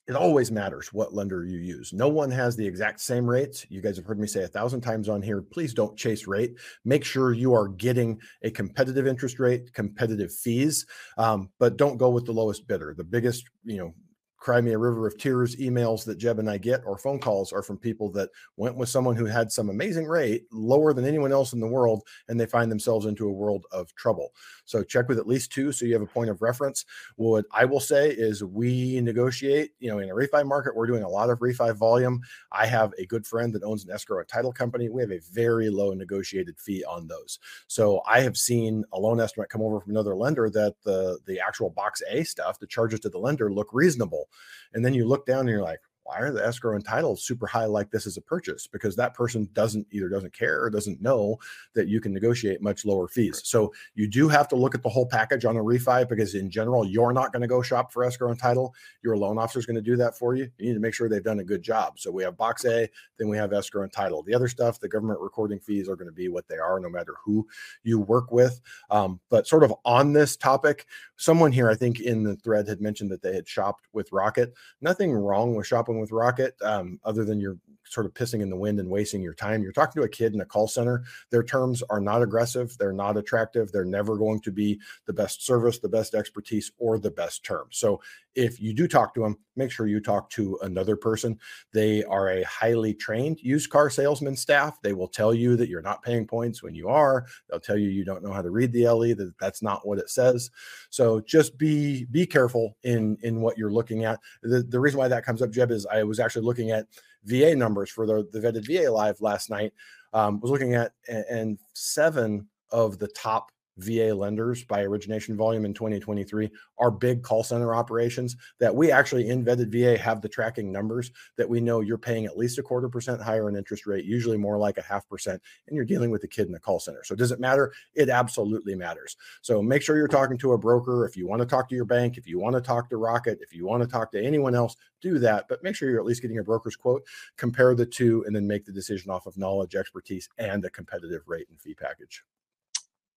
It 0.09 0.16
always 0.16 0.50
matters 0.50 0.90
what 0.90 1.12
lender 1.12 1.44
you 1.44 1.59
use. 1.59 1.92
No 1.92 2.09
one 2.09 2.30
has 2.30 2.56
the 2.56 2.66
exact 2.66 3.00
same 3.00 3.28
rates. 3.28 3.66
You 3.68 3.82
guys 3.82 3.96
have 3.98 4.06
heard 4.06 4.18
me 4.18 4.26
say 4.26 4.42
a 4.42 4.48
thousand 4.48 4.80
times 4.80 5.09
on 5.09 5.20
here. 5.20 5.42
Please 5.42 5.74
don't 5.74 5.98
chase 5.98 6.26
rate. 6.26 6.54
Make 6.86 7.04
sure 7.04 7.34
you 7.34 7.52
are 7.52 7.68
getting 7.68 8.18
a 8.42 8.50
competitive 8.50 9.06
interest 9.06 9.38
rate, 9.38 9.72
competitive 9.74 10.32
fees, 10.32 10.86
um, 11.18 11.50
but 11.59 11.76
don't 11.76 11.98
go 11.98 12.09
with 12.09 12.24
the 12.24 12.32
lowest 12.32 12.66
bidder. 12.66 12.94
The 12.96 13.04
biggest, 13.04 13.44
you 13.64 13.76
know, 13.76 13.94
cry 14.38 14.61
me 14.61 14.72
a 14.72 14.78
river 14.78 15.06
of 15.06 15.18
tears 15.18 15.56
emails 15.56 16.04
that 16.04 16.16
Jeb 16.16 16.38
and 16.38 16.48
I 16.48 16.59
get 16.59 16.82
or 16.86 16.96
phone 16.96 17.18
calls 17.18 17.52
are 17.52 17.62
from 17.62 17.76
people 17.76 18.11
that 18.12 18.30
went 18.56 18.76
with 18.76 18.88
someone 18.88 19.16
who 19.16 19.24
had 19.26 19.50
some 19.50 19.68
amazing 19.68 20.06
rate 20.06 20.44
lower 20.52 20.92
than 20.92 21.04
anyone 21.04 21.32
else 21.32 21.52
in 21.52 21.61
the 21.61 21.66
world 21.66 22.02
and 22.28 22.38
they 22.38 22.46
find 22.46 22.70
themselves 22.70 23.06
into 23.06 23.26
a 23.26 23.32
world 23.32 23.66
of 23.72 23.92
trouble. 23.96 24.32
So 24.69 24.83
check 24.83 25.09
with 25.09 25.19
at 25.19 25.27
least 25.27 25.51
two 25.51 25.73
so 25.73 25.87
you 25.87 25.95
have 25.95 26.03
a 26.03 26.07
point 26.07 26.29
of 26.29 26.43
reference. 26.43 26.85
What 27.16 27.47
I 27.53 27.64
will 27.64 27.81
say 27.81 28.11
is 28.11 28.45
we 28.45 29.01
negotiate, 29.01 29.71
you 29.79 29.91
know, 29.91 29.99
in 29.99 30.11
a 30.11 30.14
refi 30.14 30.47
market, 30.47 30.77
we're 30.77 30.87
doing 30.87 31.03
a 31.03 31.09
lot 31.09 31.31
of 31.31 31.39
refi 31.39 31.75
volume. 31.75 32.21
I 32.53 32.66
have 32.66 32.93
a 32.99 33.07
good 33.07 33.27
friend 33.27 33.53
that 33.55 33.62
owns 33.62 33.87
an 33.87 33.91
escrow 33.91 34.19
and 34.19 34.29
title 34.29 34.53
company. 34.53 34.91
We 34.91 35.01
have 35.01 35.11
a 35.11 35.21
very 35.33 35.71
low 35.71 35.95
negotiated 35.95 36.61
fee 36.61 36.85
on 36.85 37.09
those. 37.09 37.39
So 37.66 38.03
I 38.07 38.21
have 38.21 38.37
seen 38.37 38.85
a 38.93 38.99
loan 38.99 39.21
estimate 39.21 39.49
come 39.49 39.62
over 39.62 39.81
from 39.81 39.93
another 39.93 40.14
lender 40.14 40.51
that 40.51 40.75
the 40.85 41.19
the 41.27 41.41
actual 41.41 41.71
box 41.71 42.03
A 42.11 42.23
stuff, 42.25 42.59
the 42.59 42.66
charges 42.66 43.01
to 43.01 43.09
the 43.09 43.19
lender 43.19 43.51
look 43.51 43.71
reasonable. 43.73 44.29
And 44.75 44.85
then 44.85 44.93
you 44.93 45.07
look 45.07 45.25
down 45.25 45.41
and 45.41 45.49
you're 45.49 45.62
like, 45.62 45.81
why 46.09 46.20
are 46.20 46.32
the 46.32 46.44
escrow 46.44 46.74
and 46.74 46.82
title 46.82 47.16
super 47.16 47.46
high 47.46 47.66
like 47.66 47.90
this 47.90 48.06
as 48.06 48.16
a 48.16 48.22
purchase? 48.22 48.66
Because 48.66 48.96
that 48.96 49.12
person 49.12 49.46
doesn't 49.52 49.86
either 49.90 50.09
doesn't 50.09 50.32
care 50.32 50.62
or 50.62 50.70
doesn't 50.70 51.02
know 51.02 51.36
that 51.74 51.86
you 51.86 52.00
can 52.00 52.14
negotiate 52.14 52.62
much 52.62 52.86
lower 52.86 53.09
fees. 53.09 53.42
So 53.44 53.74
you 53.94 54.09
do 54.09 54.26
have 54.26 54.48
to 54.48 54.56
look 54.56 54.74
at 54.74 54.82
the 54.82 54.88
whole 54.88 55.04
package 55.04 55.44
on 55.44 55.59
a 55.59 55.62
refi 55.62 56.09
because 56.09 56.34
in 56.34 56.50
general, 56.50 56.86
you're 56.86 57.12
not 57.12 57.30
going 57.30 57.42
to 57.42 57.46
go 57.46 57.61
shop 57.61 57.92
for 57.92 58.04
escrow 58.04 58.30
and 58.30 58.40
title. 58.40 58.74
Your 59.04 59.18
loan 59.18 59.36
officer 59.36 59.59
is 59.59 59.66
going 59.66 59.76
to 59.76 59.82
do 59.82 59.96
that 59.96 60.16
for 60.16 60.34
you. 60.34 60.48
You 60.56 60.68
need 60.68 60.74
to 60.74 60.80
make 60.80 60.94
sure 60.94 61.11
they've 61.11 61.22
done 61.22 61.40
a 61.40 61.44
good 61.44 61.62
job. 61.62 61.98
So 61.98 62.11
we 62.11 62.22
have 62.22 62.38
box 62.38 62.64
A, 62.64 62.88
then 63.18 63.28
we 63.28 63.36
have 63.36 63.52
escrow 63.52 63.82
and 63.82 63.92
title. 63.92 64.22
The 64.22 64.34
other 64.34 64.48
stuff, 64.48 64.80
the 64.80 64.88
government 64.88 65.20
recording 65.20 65.61
fees 65.61 65.90
are 65.90 65.96
going 65.96 66.09
to 66.09 66.12
be 66.12 66.30
what 66.30 66.48
they 66.48 66.56
are, 66.56 66.80
no 66.80 66.88
matter 66.88 67.16
who 67.22 67.46
you 67.82 67.98
work 67.98 68.32
with. 68.32 68.62
Um, 68.90 69.20
but 69.28 69.46
sort 69.46 69.62
of 69.62 69.74
on 69.84 70.14
this 70.14 70.38
topic, 70.38 70.86
someone 71.16 71.52
here, 71.52 71.68
I 71.68 71.74
think 71.74 72.00
in 72.00 72.22
the 72.22 72.36
thread 72.36 72.66
had 72.66 72.80
mentioned 72.80 73.11
that 73.11 73.20
they 73.20 73.34
had 73.34 73.46
shopped 73.46 73.84
with 73.92 74.11
Rocket. 74.11 74.54
Nothing 74.80 75.12
wrong 75.12 75.54
with 75.54 75.66
shopping 75.66 75.97
with 76.01 76.12
Rocket, 76.12 76.55
um, 76.62 77.01
other 77.05 77.24
than 77.24 77.40
you're 77.40 77.59
sort 77.90 78.07
of 78.07 78.14
pissing 78.14 78.40
in 78.40 78.51
the 78.51 78.57
wind 78.57 78.78
and 78.80 78.90
wasting 78.90 79.22
your 79.22 79.34
time. 79.34 79.62
You're 79.62 79.72
talking 79.72 80.01
to 80.01 80.07
a 80.07 80.11
kid 80.11 80.34
in 80.34 80.40
a 80.40 80.44
call 80.44 80.68
center. 80.68 81.05
Their 81.30 81.42
terms 81.42 81.82
are 81.90 82.01
not 82.01 82.22
aggressive. 82.22 82.76
They're 82.78 82.92
not 82.92 83.16
attractive. 83.16 83.72
They're 83.72 83.84
never 83.84 84.16
going 84.16 84.40
to 84.40 84.53
be 84.53 84.80
the 85.07 85.12
best 85.12 85.44
service, 85.44 85.78
the 85.78 85.88
best 85.88 86.14
expertise, 86.14 86.70
or 86.78 86.99
the 86.99 87.11
best 87.11 87.44
terms. 87.44 87.78
So 87.78 88.01
if 88.34 88.61
you 88.61 88.72
do 88.72 88.86
talk 88.86 89.14
to 89.14 89.20
them, 89.20 89.36
make 89.57 89.70
sure 89.72 89.88
you 89.88 90.01
talk 90.01 90.30
to 90.30 90.59
another 90.62 90.96
person. 90.96 91.36
They 91.72 92.05
are 92.05 92.28
a 92.28 92.44
highly 92.44 92.94
trained 92.94 93.40
used 93.40 93.70
car 93.70 93.90
salesman 93.90 94.36
staff. 94.36 94.80
They 94.80 94.92
will 94.92 95.09
tell 95.09 95.34
you 95.34 95.57
that 95.57 95.68
you're 95.68 95.82
not 95.82 96.05
paying 96.05 96.26
points 96.26 96.62
when 96.62 96.74
you 96.74 96.88
are. 96.88 97.26
They'll 97.51 97.59
tell 97.59 97.76
you 97.76 97.88
you 97.88 98.05
don't 98.05 98.22
know 98.22 98.32
how 98.32 98.42
to 98.42 98.51
read 98.51 98.72
the 98.72 98.88
LE. 98.88 99.14
That 99.14 99.32
that's 99.40 99.61
not 99.61 99.86
what 99.86 99.99
it 99.99 100.09
says. 100.09 100.51
So 100.90 101.20
just 101.20 101.59
be 101.59 102.05
be 102.05 102.26
careful 102.26 102.76
in 102.84 103.18
in 103.22 103.40
what 103.40 103.59
you're 103.59 103.72
looking 103.72 104.05
at. 104.05 104.20
The 104.42 104.62
the 104.62 104.78
reason 104.78 104.99
why 104.99 105.09
that 105.09 105.24
comes 105.24 105.42
up, 105.42 105.51
Jeb, 105.51 105.72
is 105.72 105.84
I 105.93 106.03
was 106.03 106.20
actually 106.20 106.45
looking 106.45 106.70
at 106.70 106.86
VA 107.24 107.55
numbers 107.55 107.91
for 107.91 108.07
the, 108.07 108.26
the 108.32 108.41
vetted 108.41 108.66
VA 108.66 108.91
live 108.91 109.20
last 109.20 109.51
night. 109.51 109.72
Um, 110.12 110.41
was 110.41 110.51
looking 110.51 110.74
at 110.74 110.93
and 111.09 111.59
seven 111.74 112.49
of 112.70 112.99
the 112.99 113.09
top 113.09 113.51
VA 113.79 114.14
lenders 114.14 114.64
by 114.64 114.83
origination 114.83 115.37
volume 115.37 115.64
in 115.64 115.72
2023 115.72 116.51
are 116.79 116.91
big 116.91 117.22
call 117.22 117.43
center 117.43 117.74
operations 117.74 118.37
that 118.59 118.74
we 118.74 118.91
actually 118.91 119.29
in 119.29 119.45
vetted 119.45 119.70
VA 119.70 119.97
have 119.97 120.20
the 120.20 120.29
tracking 120.29 120.70
numbers 120.70 121.11
that 121.37 121.49
we 121.49 121.61
know 121.61 121.81
you're 121.81 121.99
paying 121.99 122.26
at 122.26 122.37
least 122.37 122.59
a 122.59 122.62
quarter 122.62 122.89
percent 122.89 123.20
higher 123.20 123.49
in 123.49 123.57
interest 123.57 123.87
rate, 123.87 124.05
usually 124.05 124.37
more 124.37 124.59
like 124.59 124.79
a 124.79 124.83
half 124.83 125.09
percent, 125.09 125.41
and 125.66 125.76
you're 125.76 125.85
dealing 125.85 126.11
with 126.11 126.24
a 126.24 126.29
kid 126.29 126.49
in 126.49 126.55
a 126.55 126.59
call 126.59 126.81
center. 126.81 127.03
So 127.05 127.14
does 127.14 127.33
it 127.33 127.41
matter? 127.41 127.72
It 127.95 128.09
absolutely 128.09 128.74
matters. 128.74 129.16
So 129.43 129.62
make 129.62 129.83
sure 129.83 129.97
you're 129.97 130.09
talking 130.09 130.39
to 130.39 130.53
a 130.53 130.59
broker. 130.59 131.07
If 131.07 131.16
you 131.16 131.26
want 131.26 131.41
to 131.41 131.47
talk 131.47 131.68
to 131.68 131.74
your 131.74 131.85
bank, 131.85 132.18
if 132.18 132.26
you 132.26 132.39
want 132.39 132.57
to 132.57 132.61
talk 132.61 132.91
to 132.91 132.97
Rocket, 132.97 133.39
if 133.41 133.55
you 133.55 133.66
want 133.66 133.83
to 133.83 133.89
talk 133.89 134.12
to 134.12 134.22
anyone 134.22 134.55
else, 134.55 134.76
do 135.01 135.18
that. 135.20 135.47
But 135.49 135.62
make 135.62 135.76
sure 135.76 135.89
you're 135.89 136.01
at 136.01 136.07
least 136.07 136.22
getting 136.22 136.39
a 136.39 136.45
broker's 136.45 136.76
quote, 136.76 137.05
compare 137.37 137.74
the 137.74 137.87
two, 137.87 138.24
and 138.26 138.35
then 138.35 138.47
make 138.47 138.64
the 138.64 138.72
decision 138.72 139.11
off 139.11 139.26
of 139.26 139.37
knowledge, 139.37 139.74
expertise, 139.74 140.29
and 140.39 140.64
a 140.64 140.70
competitive 140.70 141.22
rate 141.26 141.47
and 141.49 141.61
fee 141.61 141.74
package. 141.74 142.24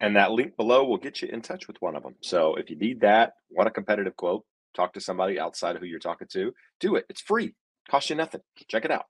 And 0.01 0.15
that 0.15 0.31
link 0.31 0.57
below 0.57 0.83
will 0.83 0.97
get 0.97 1.21
you 1.21 1.29
in 1.29 1.41
touch 1.41 1.67
with 1.67 1.77
one 1.79 1.95
of 1.95 2.03
them. 2.03 2.15
So 2.21 2.55
if 2.55 2.69
you 2.69 2.75
need 2.75 3.01
that, 3.01 3.33
want 3.51 3.67
a 3.67 3.71
competitive 3.71 4.15
quote, 4.17 4.43
talk 4.75 4.93
to 4.93 4.99
somebody 4.99 5.39
outside 5.39 5.75
of 5.75 5.81
who 5.81 5.87
you're 5.87 5.99
talking 5.99 6.27
to, 6.33 6.53
do 6.79 6.95
it. 6.95 7.05
It's 7.07 7.21
free. 7.21 7.53
Cost 7.89 8.09
you 8.09 8.15
nothing. 8.15 8.41
Check 8.67 8.83
it 8.85 8.91
out. 8.91 9.05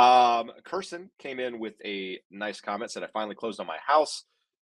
Um, 0.00 0.52
Kirsten 0.64 1.10
came 1.18 1.40
in 1.40 1.58
with 1.58 1.74
a 1.84 2.20
nice 2.30 2.60
comment, 2.60 2.90
said, 2.90 3.02
I 3.02 3.08
finally 3.12 3.34
closed 3.34 3.60
on 3.60 3.66
my 3.66 3.78
house. 3.84 4.24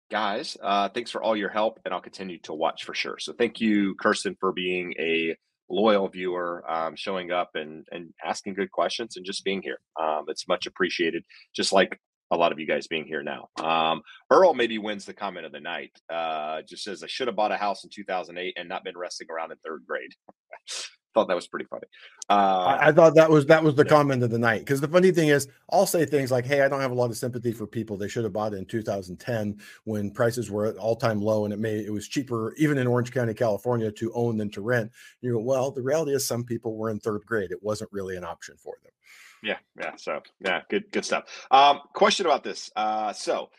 Guys, 0.09 0.57
uh, 0.61 0.89
thanks 0.89 1.09
for 1.09 1.23
all 1.23 1.37
your 1.37 1.49
help, 1.49 1.79
and 1.85 1.93
I'll 1.93 2.01
continue 2.01 2.37
to 2.39 2.53
watch 2.53 2.83
for 2.83 2.93
sure. 2.93 3.17
So 3.19 3.31
thank 3.31 3.61
you, 3.61 3.95
Kirsten, 3.95 4.35
for 4.41 4.51
being 4.51 4.93
a 4.99 5.37
loyal 5.69 6.09
viewer, 6.09 6.69
um, 6.69 6.97
showing 6.97 7.31
up 7.31 7.51
and 7.55 7.85
and 7.91 8.13
asking 8.21 8.55
good 8.55 8.71
questions 8.71 9.15
and 9.15 9.25
just 9.25 9.45
being 9.45 9.61
here. 9.61 9.79
Um, 9.97 10.25
it's 10.27 10.49
much 10.49 10.65
appreciated. 10.65 11.23
Just 11.55 11.71
like 11.71 11.97
a 12.31 12.37
lot 12.37 12.51
of 12.51 12.59
you 12.59 12.65
guys 12.65 12.87
being 12.87 13.05
here 13.05 13.23
now. 13.23 13.49
Um, 13.57 14.01
Earl 14.29 14.53
maybe 14.53 14.77
wins 14.77 15.05
the 15.05 15.13
comment 15.13 15.45
of 15.45 15.51
the 15.51 15.59
night. 15.59 15.91
Uh, 16.09 16.61
just 16.67 16.83
says 16.83 17.03
I 17.03 17.07
should 17.07 17.27
have 17.27 17.35
bought 17.35 17.51
a 17.51 17.57
house 17.57 17.83
in 17.83 17.89
2008 17.93 18.53
and 18.57 18.69
not 18.69 18.83
been 18.83 18.97
resting 18.97 19.27
around 19.29 19.51
in 19.51 19.57
third 19.63 19.83
grade. 19.87 20.11
thought 21.13 21.27
that 21.27 21.35
was 21.35 21.47
pretty 21.47 21.65
funny. 21.65 21.83
Uh, 22.29 22.77
I, 22.79 22.87
I, 22.87 22.91
thought 22.91 23.15
that 23.15 23.29
was 23.29 23.45
that 23.47 23.63
was 23.63 23.75
the 23.75 23.83
yeah. 23.83 23.89
comment 23.89 24.23
of 24.23 24.29
the 24.29 24.39
night 24.39 24.59
because 24.59 24.81
the 24.81 24.87
funny 24.87 25.11
thing 25.11 25.29
is, 25.29 25.47
I'll 25.71 25.85
say 25.85 26.05
things 26.05 26.31
like, 26.31 26.45
"Hey, 26.45 26.61
I 26.61 26.69
don't 26.69 26.81
have 26.81 26.91
a 26.91 26.95
lot 26.95 27.09
of 27.09 27.17
sympathy 27.17 27.51
for 27.51 27.67
people. 27.67 27.97
They 27.97 28.07
should 28.07 28.23
have 28.23 28.33
bought 28.33 28.53
it 28.53 28.57
in 28.57 28.65
2010 28.65 29.59
when 29.83 30.11
prices 30.11 30.49
were 30.49 30.65
at 30.65 30.77
all 30.77 30.95
time 30.95 31.21
low 31.21 31.45
and 31.45 31.53
it 31.53 31.59
made 31.59 31.85
it 31.85 31.91
was 31.91 32.07
cheaper 32.07 32.53
even 32.57 32.77
in 32.77 32.87
Orange 32.87 33.11
County, 33.11 33.33
California, 33.33 33.91
to 33.91 34.13
own 34.13 34.37
than 34.37 34.49
to 34.51 34.61
rent." 34.61 34.91
You 35.21 35.33
go, 35.33 35.39
well, 35.39 35.71
the 35.71 35.83
reality 35.83 36.13
is 36.13 36.25
some 36.25 36.43
people 36.43 36.75
were 36.75 36.89
in 36.89 36.99
third 36.99 37.25
grade. 37.25 37.51
It 37.51 37.61
wasn't 37.61 37.91
really 37.91 38.15
an 38.15 38.23
option 38.23 38.55
for 38.57 38.75
them. 38.83 38.91
Yeah, 39.43 39.57
yeah. 39.79 39.95
So 39.97 40.21
yeah, 40.39 40.61
good, 40.69 40.91
good 40.91 41.05
stuff. 41.05 41.25
Um, 41.49 41.79
question 41.93 42.25
about 42.25 42.43
this. 42.43 42.69
Uh, 42.75 43.13
so 43.13 43.49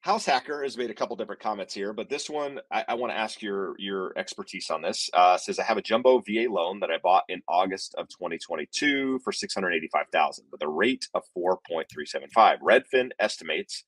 House 0.00 0.24
Hacker 0.24 0.62
has 0.62 0.78
made 0.78 0.90
a 0.90 0.94
couple 0.94 1.16
different 1.16 1.42
comments 1.42 1.74
here, 1.74 1.92
but 1.92 2.08
this 2.08 2.30
one 2.30 2.60
I, 2.70 2.84
I 2.88 2.94
want 2.94 3.12
to 3.12 3.18
ask 3.18 3.42
your 3.42 3.74
your 3.78 4.16
expertise 4.16 4.70
on 4.70 4.82
this. 4.82 5.10
Uh, 5.12 5.36
says 5.36 5.58
I 5.58 5.64
have 5.64 5.76
a 5.76 5.82
jumbo 5.82 6.20
VA 6.20 6.46
loan 6.48 6.80
that 6.80 6.90
I 6.90 6.98
bought 7.02 7.24
in 7.28 7.42
August 7.48 7.94
of 7.96 8.08
2022 8.08 9.20
for 9.24 9.32
685,000 9.32 10.44
with 10.50 10.62
a 10.62 10.68
rate 10.68 11.08
of 11.12 11.24
4.375. 11.36 12.58
Redfin 12.60 13.10
estimates 13.18 13.84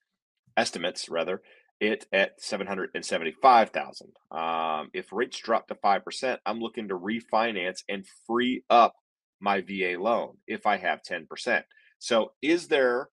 estimates 0.56 1.09
rather 1.09 1.40
it 1.80 2.06
at 2.12 2.42
775,000. 2.42 4.09
Um, 4.32 4.90
if 4.92 5.12
rates 5.12 5.38
drop 5.38 5.68
to 5.68 5.76
5%, 5.76 6.38
I'm 6.44 6.59
looking 6.59 6.88
to 6.88 6.98
refinance 6.98 7.84
and 7.88 8.04
free 8.26 8.64
up 8.68 8.96
my 9.41 9.61
VA 9.61 9.97
loan 9.99 10.36
if 10.47 10.66
I 10.66 10.76
have 10.76 11.03
10%. 11.03 11.62
So, 11.99 12.32
is 12.43 12.68
there, 12.68 13.09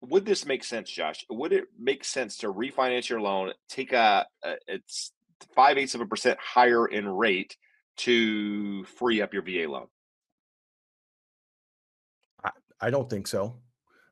would 0.00 0.24
this 0.24 0.44
make 0.44 0.64
sense, 0.64 0.90
Josh? 0.90 1.24
Would 1.30 1.52
it 1.52 1.64
make 1.78 2.04
sense 2.04 2.38
to 2.38 2.52
refinance 2.52 3.08
your 3.08 3.20
loan, 3.20 3.52
take 3.68 3.92
a, 3.92 4.26
a 4.44 4.54
it's 4.66 5.12
five 5.54 5.78
eighths 5.78 5.94
of 5.94 6.00
a 6.00 6.06
percent 6.06 6.38
higher 6.40 6.86
in 6.86 7.08
rate 7.08 7.56
to 7.98 8.84
free 8.84 9.22
up 9.22 9.32
your 9.32 9.42
VA 9.42 9.70
loan? 9.70 9.86
I, 12.44 12.50
I 12.80 12.90
don't 12.90 13.08
think 13.08 13.26
so. 13.26 13.56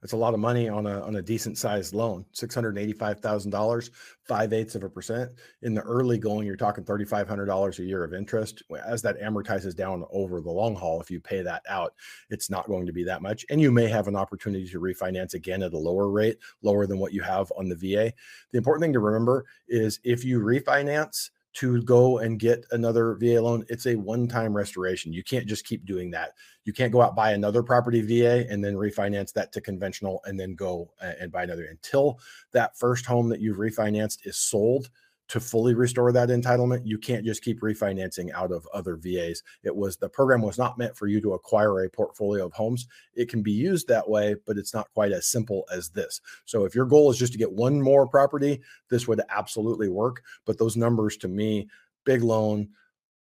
It's 0.04 0.12
a 0.12 0.18
lot 0.18 0.34
of 0.34 0.40
money 0.40 0.68
on 0.68 0.86
a 0.86 1.00
on 1.00 1.16
a 1.16 1.22
decent 1.22 1.56
sized 1.56 1.94
loan. 1.94 2.26
Six 2.32 2.54
hundred 2.54 2.76
eighty 2.76 2.92
five 2.92 3.20
thousand 3.20 3.50
dollars, 3.50 3.90
five 4.22 4.52
eighths 4.52 4.74
of 4.74 4.84
a 4.84 4.88
percent. 4.88 5.32
In 5.62 5.72
the 5.72 5.80
early 5.80 6.18
going, 6.18 6.46
you're 6.46 6.56
talking 6.56 6.84
thirty 6.84 7.06
five 7.06 7.26
hundred 7.26 7.46
dollars 7.46 7.78
a 7.78 7.84
year 7.84 8.04
of 8.04 8.12
interest. 8.12 8.62
As 8.86 9.00
that 9.00 9.18
amortizes 9.18 9.74
down 9.74 10.04
over 10.12 10.42
the 10.42 10.50
long 10.50 10.74
haul, 10.74 11.00
if 11.00 11.10
you 11.10 11.20
pay 11.20 11.40
that 11.42 11.62
out, 11.68 11.94
it's 12.28 12.50
not 12.50 12.68
going 12.68 12.84
to 12.84 12.92
be 12.92 13.02
that 13.04 13.22
much. 13.22 13.46
And 13.48 13.62
you 13.62 13.72
may 13.72 13.88
have 13.88 14.06
an 14.06 14.14
opportunity 14.14 14.68
to 14.68 14.78
refinance 14.78 15.32
again 15.32 15.62
at 15.62 15.72
a 15.72 15.78
lower 15.78 16.10
rate, 16.10 16.36
lower 16.60 16.86
than 16.86 16.98
what 16.98 17.14
you 17.14 17.22
have 17.22 17.50
on 17.56 17.70
the 17.70 17.74
VA. 17.74 18.12
The 18.52 18.58
important 18.58 18.82
thing 18.82 18.92
to 18.92 19.00
remember 19.00 19.46
is 19.68 20.00
if 20.04 20.22
you 20.22 20.40
refinance 20.40 21.30
to 21.54 21.82
go 21.82 22.18
and 22.18 22.38
get 22.38 22.66
another 22.72 23.14
VA 23.14 23.40
loan, 23.40 23.64
it's 23.68 23.86
a 23.86 23.94
one 23.94 24.26
time 24.26 24.54
restoration. 24.54 25.12
You 25.12 25.22
can't 25.22 25.46
just 25.46 25.64
keep 25.64 25.84
doing 25.84 26.10
that. 26.10 26.32
You 26.64 26.72
can't 26.72 26.92
go 26.92 27.00
out 27.00 27.14
buy 27.14 27.32
another 27.32 27.62
property 27.62 28.02
VA 28.02 28.46
and 28.50 28.64
then 28.64 28.74
refinance 28.74 29.32
that 29.34 29.52
to 29.52 29.60
conventional 29.60 30.20
and 30.24 30.38
then 30.38 30.54
go 30.54 30.90
and 31.00 31.30
buy 31.30 31.44
another 31.44 31.66
until 31.66 32.18
that 32.52 32.76
first 32.76 33.06
home 33.06 33.28
that 33.28 33.40
you've 33.40 33.58
refinanced 33.58 34.26
is 34.26 34.36
sold 34.36 34.90
to 35.28 35.40
fully 35.40 35.74
restore 35.74 36.12
that 36.12 36.28
entitlement, 36.28 36.82
you 36.84 36.98
can't 36.98 37.24
just 37.24 37.42
keep 37.42 37.60
refinancing 37.60 38.30
out 38.32 38.52
of 38.52 38.66
other 38.74 38.96
VAs. 38.96 39.42
It 39.62 39.74
was 39.74 39.96
the 39.96 40.08
program 40.08 40.42
was 40.42 40.58
not 40.58 40.76
meant 40.76 40.96
for 40.96 41.06
you 41.06 41.20
to 41.22 41.32
acquire 41.32 41.84
a 41.84 41.90
portfolio 41.90 42.46
of 42.46 42.52
homes. 42.52 42.86
It 43.14 43.28
can 43.28 43.42
be 43.42 43.52
used 43.52 43.88
that 43.88 44.08
way, 44.08 44.36
but 44.46 44.58
it's 44.58 44.74
not 44.74 44.92
quite 44.92 45.12
as 45.12 45.26
simple 45.26 45.64
as 45.72 45.88
this. 45.88 46.20
So 46.44 46.64
if 46.64 46.74
your 46.74 46.86
goal 46.86 47.10
is 47.10 47.18
just 47.18 47.32
to 47.32 47.38
get 47.38 47.52
one 47.52 47.80
more 47.80 48.06
property, 48.06 48.60
this 48.90 49.08
would 49.08 49.22
absolutely 49.30 49.88
work. 49.88 50.22
But 50.44 50.58
those 50.58 50.76
numbers 50.76 51.16
to 51.18 51.28
me, 51.28 51.68
big 52.04 52.22
loan, 52.22 52.68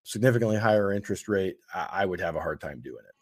significantly 0.04 0.56
higher 0.56 0.92
interest 0.92 1.28
rate, 1.28 1.56
I, 1.74 2.06
would 2.06 2.20
have 2.20 2.36
a 2.36 2.40
hard 2.40 2.60
time 2.60 2.80
doing 2.80 3.04
it. 3.06 3.14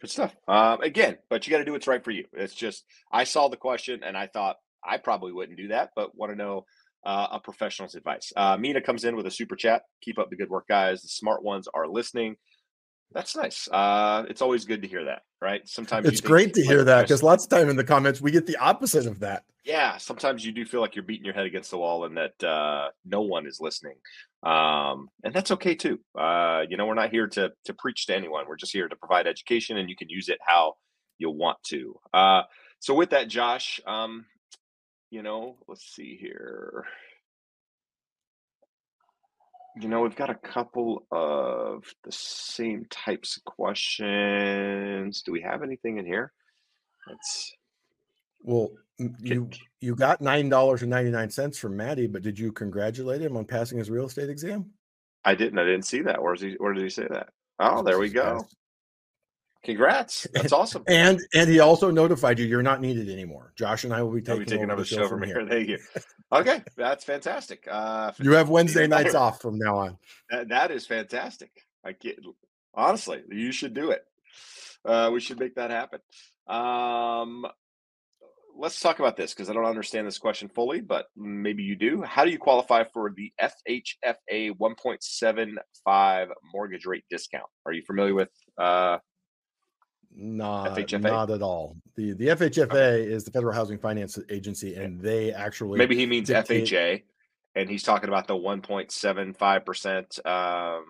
Good 0.00 0.10
stuff. 0.10 0.34
Um, 0.48 0.80
again, 0.80 1.18
but 1.28 1.46
you 1.46 1.52
got 1.52 1.58
to 1.58 1.64
do 1.64 1.72
what's 1.72 1.86
right 1.86 2.02
for 2.02 2.10
you. 2.10 2.24
It's 2.32 2.54
just 2.54 2.84
I 3.12 3.22
saw 3.22 3.48
the 3.48 3.56
question 3.56 4.02
and 4.02 4.16
I 4.16 4.26
thought 4.26 4.56
I 4.84 4.96
probably 4.96 5.30
wouldn't 5.30 5.58
do 5.58 5.68
that, 5.68 5.92
but 5.94 6.16
want 6.16 6.32
to 6.32 6.36
know 6.36 6.66
uh, 7.04 7.28
a 7.32 7.40
professional's 7.40 7.94
advice. 7.94 8.32
Uh, 8.36 8.56
Mina 8.56 8.80
comes 8.80 9.04
in 9.04 9.16
with 9.16 9.26
a 9.26 9.30
super 9.30 9.56
chat. 9.56 9.82
Keep 10.02 10.18
up 10.18 10.30
the 10.30 10.36
good 10.36 10.50
work, 10.50 10.68
guys. 10.68 11.02
The 11.02 11.08
smart 11.08 11.42
ones 11.42 11.68
are 11.72 11.86
listening. 11.86 12.36
That's 13.12 13.36
nice. 13.36 13.68
Uh, 13.70 14.24
it's 14.28 14.42
always 14.42 14.64
good 14.64 14.82
to 14.82 14.88
hear 14.88 15.04
that, 15.04 15.22
right? 15.40 15.66
Sometimes 15.68 16.06
it's 16.06 16.20
great 16.20 16.54
to 16.54 16.62
hear 16.62 16.82
that 16.84 17.02
because 17.02 17.22
lots 17.22 17.44
of 17.44 17.50
time 17.50 17.68
in 17.68 17.76
the 17.76 17.84
comments 17.84 18.20
we 18.20 18.30
get 18.30 18.46
the 18.46 18.56
opposite 18.56 19.06
of 19.06 19.20
that. 19.20 19.44
Yeah, 19.64 19.96
sometimes 19.98 20.44
you 20.44 20.50
do 20.50 20.64
feel 20.64 20.80
like 20.80 20.96
you're 20.96 21.04
beating 21.04 21.24
your 21.24 21.34
head 21.34 21.46
against 21.46 21.70
the 21.70 21.78
wall 21.78 22.04
and 22.04 22.16
that 22.16 22.42
uh, 22.42 22.88
no 23.04 23.20
one 23.20 23.46
is 23.46 23.60
listening, 23.60 23.96
um, 24.42 25.08
and 25.22 25.34
that's 25.34 25.50
okay 25.52 25.74
too. 25.74 26.00
Uh, 26.18 26.62
you 26.68 26.76
know, 26.76 26.86
we're 26.86 26.94
not 26.94 27.10
here 27.10 27.28
to 27.28 27.52
to 27.66 27.74
preach 27.74 28.06
to 28.06 28.16
anyone. 28.16 28.46
We're 28.48 28.56
just 28.56 28.72
here 28.72 28.88
to 28.88 28.96
provide 28.96 29.26
education, 29.26 29.76
and 29.76 29.88
you 29.88 29.96
can 29.96 30.08
use 30.08 30.28
it 30.28 30.38
how 30.44 30.74
you 31.18 31.30
want 31.30 31.58
to. 31.64 32.00
Uh, 32.12 32.42
so, 32.80 32.94
with 32.94 33.10
that, 33.10 33.28
Josh, 33.28 33.80
um, 33.86 34.24
you 35.12 35.22
know, 35.22 35.58
let's 35.68 35.94
see 35.94 36.16
here. 36.18 36.86
You 39.76 39.88
know, 39.88 40.00
we've 40.00 40.16
got 40.16 40.30
a 40.30 40.34
couple 40.34 41.06
of 41.12 41.84
the 42.02 42.10
same 42.10 42.86
types 42.88 43.36
of 43.36 43.44
questions. 43.44 45.20
Do 45.20 45.30
we 45.30 45.42
have 45.42 45.62
anything 45.62 45.98
in 45.98 46.06
here? 46.06 46.32
Let's 47.06 47.52
Well, 48.40 48.70
you 49.20 49.50
you 49.80 49.94
got 49.94 50.22
nine 50.22 50.48
dollars 50.48 50.80
and 50.80 50.90
ninety 50.90 51.10
nine 51.10 51.28
cents 51.28 51.58
from 51.58 51.76
Maddie, 51.76 52.06
but 52.06 52.22
did 52.22 52.38
you 52.38 52.50
congratulate 52.50 53.20
him 53.20 53.36
on 53.36 53.44
passing 53.44 53.76
his 53.76 53.90
real 53.90 54.06
estate 54.06 54.30
exam? 54.30 54.70
I 55.26 55.34
didn't. 55.34 55.58
I 55.58 55.64
didn't 55.64 55.84
see 55.84 56.00
that. 56.02 56.22
Where's 56.22 56.40
he? 56.40 56.54
Where 56.54 56.72
did 56.72 56.84
he 56.84 56.90
say 56.90 57.06
that? 57.10 57.28
Oh, 57.58 57.82
there 57.82 57.98
we 57.98 58.08
go. 58.08 58.46
Congrats! 59.64 60.26
That's 60.32 60.52
awesome. 60.52 60.82
and 60.88 61.20
and 61.34 61.48
he 61.48 61.60
also 61.60 61.90
notified 61.90 62.38
you 62.38 62.46
you're 62.46 62.62
not 62.62 62.80
needed 62.80 63.08
anymore. 63.08 63.52
Josh 63.56 63.84
and 63.84 63.92
I 63.92 64.02
will 64.02 64.12
be 64.12 64.20
taking, 64.20 64.40
be 64.40 64.46
taking 64.46 64.64
over, 64.64 64.72
over 64.72 64.82
the 64.82 64.86
show 64.86 65.08
from 65.08 65.22
here. 65.22 65.46
Thank 65.48 65.68
you. 65.68 65.78
Okay, 66.32 66.62
that's 66.76 67.04
fantastic. 67.04 67.66
Uh, 67.70 68.12
you 68.18 68.32
have 68.32 68.48
Wednesday 68.48 68.86
nights 68.86 69.14
off 69.14 69.40
from 69.40 69.58
now 69.58 69.76
on. 69.76 69.98
That, 70.30 70.48
that 70.48 70.70
is 70.70 70.86
fantastic. 70.86 71.50
I 71.84 71.92
get 71.92 72.18
honestly, 72.74 73.22
you 73.30 73.52
should 73.52 73.74
do 73.74 73.90
it. 73.90 74.04
Uh, 74.84 75.10
we 75.12 75.20
should 75.20 75.38
make 75.38 75.54
that 75.54 75.70
happen. 75.70 76.00
Um, 76.48 77.46
let's 78.56 78.80
talk 78.80 78.98
about 78.98 79.16
this 79.16 79.32
because 79.32 79.48
I 79.48 79.52
don't 79.52 79.64
understand 79.64 80.06
this 80.06 80.18
question 80.18 80.48
fully, 80.48 80.80
but 80.80 81.06
maybe 81.16 81.62
you 81.62 81.76
do. 81.76 82.02
How 82.02 82.24
do 82.24 82.30
you 82.30 82.38
qualify 82.38 82.84
for 82.92 83.12
the 83.16 83.32
FHFA 83.40 84.56
1.75 84.58 86.26
mortgage 86.52 86.86
rate 86.86 87.04
discount? 87.10 87.46
Are 87.66 87.72
you 87.72 87.82
familiar 87.86 88.14
with 88.14 88.30
uh, 88.58 88.98
not, 90.14 90.76
FHFA? 90.76 91.02
not 91.02 91.30
at 91.30 91.42
all. 91.42 91.76
The 91.96 92.12
the 92.12 92.28
FHFA 92.28 92.64
okay. 92.64 93.02
is 93.02 93.24
the 93.24 93.30
Federal 93.30 93.54
Housing 93.54 93.78
Finance 93.78 94.18
Agency, 94.30 94.74
and 94.74 95.00
they 95.00 95.32
actually 95.32 95.78
maybe 95.78 95.96
he 95.96 96.06
means 96.06 96.28
dictate... 96.28 96.64
FHA, 96.64 97.02
and 97.54 97.68
he's 97.68 97.82
talking 97.82 98.08
about 98.08 98.26
the 98.26 98.34
1.75 98.34 99.64
percent 99.64 100.18
um, 100.26 100.84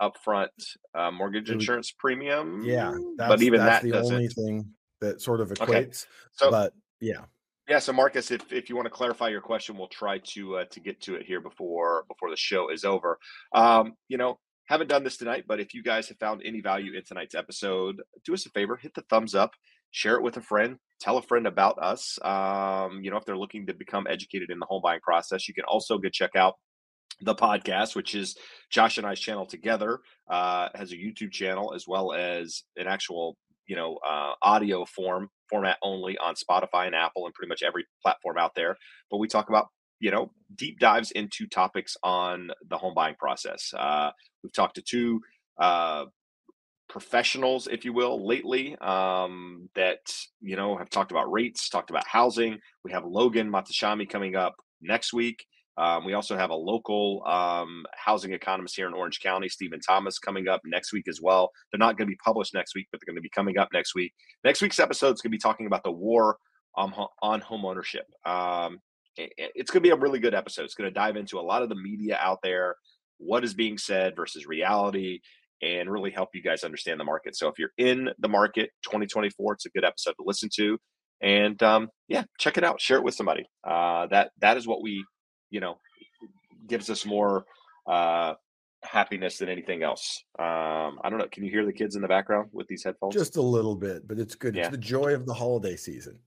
upfront 0.00 0.48
uh, 0.94 1.10
mortgage 1.10 1.50
insurance 1.50 1.90
premium. 1.90 2.62
Yeah, 2.64 2.96
but 3.16 3.42
even 3.42 3.60
that's 3.60 3.82
that 3.82 3.86
the 3.86 3.92
doesn't. 3.92 4.14
only 4.14 4.28
thing 4.28 4.72
that 5.00 5.20
sort 5.20 5.40
of 5.40 5.50
equates. 5.50 5.68
Okay. 5.68 5.92
So, 6.32 6.50
but 6.50 6.72
yeah, 7.00 7.22
yeah. 7.68 7.78
So 7.78 7.92
Marcus, 7.92 8.30
if, 8.30 8.52
if 8.52 8.68
you 8.68 8.76
want 8.76 8.86
to 8.86 8.90
clarify 8.90 9.28
your 9.28 9.40
question, 9.40 9.76
we'll 9.76 9.88
try 9.88 10.18
to 10.18 10.58
uh, 10.58 10.64
to 10.70 10.80
get 10.80 11.00
to 11.02 11.14
it 11.16 11.26
here 11.26 11.40
before 11.40 12.04
before 12.08 12.30
the 12.30 12.36
show 12.36 12.70
is 12.70 12.84
over. 12.84 13.18
Um, 13.52 13.94
you 14.08 14.18
know, 14.18 14.38
haven't 14.68 14.88
done 14.88 15.02
this 15.02 15.16
tonight, 15.16 15.44
but 15.48 15.60
if 15.60 15.72
you 15.72 15.82
guys 15.82 16.08
have 16.08 16.18
found 16.18 16.42
any 16.44 16.60
value 16.60 16.94
in 16.94 17.02
tonight's 17.04 17.34
episode, 17.34 18.02
do 18.24 18.34
us 18.34 18.46
a 18.46 18.50
favor, 18.50 18.76
hit 18.76 18.94
the 18.94 19.02
thumbs 19.08 19.34
up, 19.34 19.52
share 19.90 20.16
it 20.16 20.22
with 20.22 20.36
a 20.36 20.42
friend, 20.42 20.76
tell 21.00 21.16
a 21.16 21.22
friend 21.22 21.46
about 21.46 21.78
us. 21.78 22.18
Um, 22.22 23.00
you 23.02 23.10
know, 23.10 23.16
if 23.16 23.24
they're 23.24 23.36
looking 23.36 23.66
to 23.66 23.74
become 23.74 24.06
educated 24.08 24.50
in 24.50 24.58
the 24.58 24.66
home 24.66 24.82
buying 24.82 25.00
process, 25.00 25.48
you 25.48 25.54
can 25.54 25.64
also 25.64 25.96
go 25.96 26.08
check 26.10 26.36
out 26.36 26.54
the 27.22 27.34
podcast, 27.34 27.96
which 27.96 28.14
is 28.14 28.36
Josh 28.70 28.98
and 28.98 29.06
I's 29.06 29.18
channel 29.18 29.46
together, 29.46 30.00
uh, 30.30 30.68
has 30.74 30.92
a 30.92 30.96
YouTube 30.96 31.32
channel 31.32 31.72
as 31.74 31.86
well 31.88 32.12
as 32.12 32.62
an 32.76 32.86
actual, 32.86 33.36
you 33.66 33.74
know, 33.74 33.98
uh, 34.06 34.32
audio 34.42 34.84
form 34.84 35.30
format 35.48 35.78
only 35.82 36.18
on 36.18 36.34
Spotify 36.34 36.86
and 36.86 36.94
Apple 36.94 37.24
and 37.24 37.34
pretty 37.34 37.48
much 37.48 37.62
every 37.62 37.86
platform 38.02 38.36
out 38.36 38.54
there. 38.54 38.76
But 39.10 39.16
we 39.16 39.28
talk 39.28 39.48
about 39.48 39.68
you 40.00 40.10
know 40.10 40.30
deep 40.54 40.78
dives 40.78 41.10
into 41.12 41.46
topics 41.46 41.96
on 42.02 42.50
the 42.68 42.78
home 42.78 42.94
buying 42.94 43.14
process. 43.16 43.72
Uh, 43.76 44.10
we've 44.42 44.52
talked 44.52 44.76
to 44.76 44.82
two 44.82 45.20
uh, 45.58 46.04
professionals, 46.88 47.68
if 47.70 47.84
you 47.84 47.92
will, 47.92 48.26
lately 48.26 48.76
um, 48.78 49.68
that 49.74 50.00
you 50.40 50.56
know 50.56 50.76
have 50.76 50.90
talked 50.90 51.10
about 51.10 51.30
rates, 51.30 51.68
talked 51.68 51.90
about 51.90 52.06
housing. 52.06 52.58
We 52.84 52.92
have 52.92 53.04
Logan 53.04 53.50
Mohtashami 53.50 54.08
coming 54.08 54.36
up 54.36 54.56
next 54.80 55.12
week. 55.12 55.44
Um, 55.76 56.04
we 56.04 56.14
also 56.14 56.36
have 56.36 56.50
a 56.50 56.56
local 56.56 57.22
um, 57.24 57.86
housing 57.94 58.32
economist 58.32 58.74
here 58.74 58.88
in 58.88 58.94
Orange 58.94 59.20
County, 59.20 59.48
Steven 59.48 59.78
Thomas, 59.78 60.18
coming 60.18 60.48
up 60.48 60.60
next 60.64 60.92
week 60.92 61.06
as 61.08 61.20
well. 61.22 61.50
They're 61.70 61.78
not 61.78 61.96
going 61.96 62.08
to 62.08 62.10
be 62.10 62.18
published 62.24 62.52
next 62.52 62.74
week, 62.74 62.88
but 62.90 63.00
they're 63.00 63.12
going 63.12 63.18
to 63.18 63.22
be 63.22 63.30
coming 63.30 63.58
up 63.58 63.68
next 63.72 63.94
week. 63.94 64.12
Next 64.42 64.60
week's 64.60 64.80
episode 64.80 65.14
is 65.14 65.20
going 65.20 65.30
to 65.30 65.36
be 65.36 65.38
talking 65.38 65.66
about 65.66 65.84
the 65.84 65.92
war 65.92 66.38
on, 66.74 66.92
on 67.22 67.40
home 67.40 67.64
ownership. 67.64 68.06
Um, 68.26 68.80
it's 69.18 69.70
going 69.70 69.82
to 69.82 69.88
be 69.88 69.90
a 69.90 69.96
really 69.96 70.18
good 70.18 70.34
episode. 70.34 70.64
It's 70.64 70.74
going 70.74 70.88
to 70.88 70.94
dive 70.94 71.16
into 71.16 71.38
a 71.38 71.42
lot 71.42 71.62
of 71.62 71.68
the 71.68 71.74
media 71.74 72.18
out 72.20 72.38
there, 72.42 72.76
what 73.18 73.44
is 73.44 73.54
being 73.54 73.78
said 73.78 74.14
versus 74.16 74.46
reality, 74.46 75.20
and 75.60 75.90
really 75.90 76.10
help 76.10 76.30
you 76.34 76.42
guys 76.42 76.62
understand 76.62 77.00
the 77.00 77.04
market. 77.04 77.36
So 77.36 77.48
if 77.48 77.58
you're 77.58 77.72
in 77.78 78.10
the 78.18 78.28
market 78.28 78.70
2024, 78.84 79.54
it's 79.54 79.66
a 79.66 79.70
good 79.70 79.84
episode 79.84 80.12
to 80.12 80.24
listen 80.24 80.48
to. 80.56 80.78
And 81.20 81.60
um, 81.62 81.88
yeah, 82.06 82.24
check 82.38 82.58
it 82.58 82.64
out. 82.64 82.80
Share 82.80 82.98
it 82.98 83.04
with 83.04 83.14
somebody. 83.14 83.44
Uh, 83.64 84.06
that 84.06 84.30
that 84.40 84.56
is 84.56 84.68
what 84.68 84.82
we, 84.82 85.04
you 85.50 85.58
know, 85.58 85.78
gives 86.68 86.90
us 86.90 87.04
more 87.04 87.44
uh, 87.88 88.34
happiness 88.84 89.38
than 89.38 89.48
anything 89.48 89.82
else. 89.82 90.22
Um, 90.38 91.00
I 91.02 91.10
don't 91.10 91.18
know. 91.18 91.26
Can 91.30 91.42
you 91.42 91.50
hear 91.50 91.66
the 91.66 91.72
kids 91.72 91.96
in 91.96 92.02
the 92.02 92.08
background 92.08 92.50
with 92.52 92.68
these 92.68 92.84
headphones? 92.84 93.14
Just 93.14 93.36
a 93.36 93.42
little 93.42 93.74
bit, 93.74 94.06
but 94.06 94.20
it's 94.20 94.36
good. 94.36 94.54
Yeah. 94.54 94.62
It's 94.62 94.70
the 94.70 94.78
joy 94.78 95.14
of 95.14 95.26
the 95.26 95.34
holiday 95.34 95.74
season. 95.74 96.20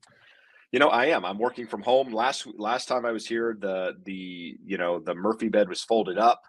You 0.71 0.79
know, 0.79 0.87
I 0.87 1.07
am. 1.07 1.25
I'm 1.25 1.37
working 1.37 1.67
from 1.67 1.81
home. 1.81 2.13
Last 2.13 2.47
last 2.57 2.87
time 2.87 3.05
I 3.05 3.11
was 3.11 3.27
here, 3.27 3.57
the 3.59 3.93
the 4.05 4.57
you 4.63 4.77
know 4.77 4.99
the 4.99 5.13
Murphy 5.13 5.49
bed 5.49 5.67
was 5.67 5.83
folded 5.83 6.17
up. 6.17 6.41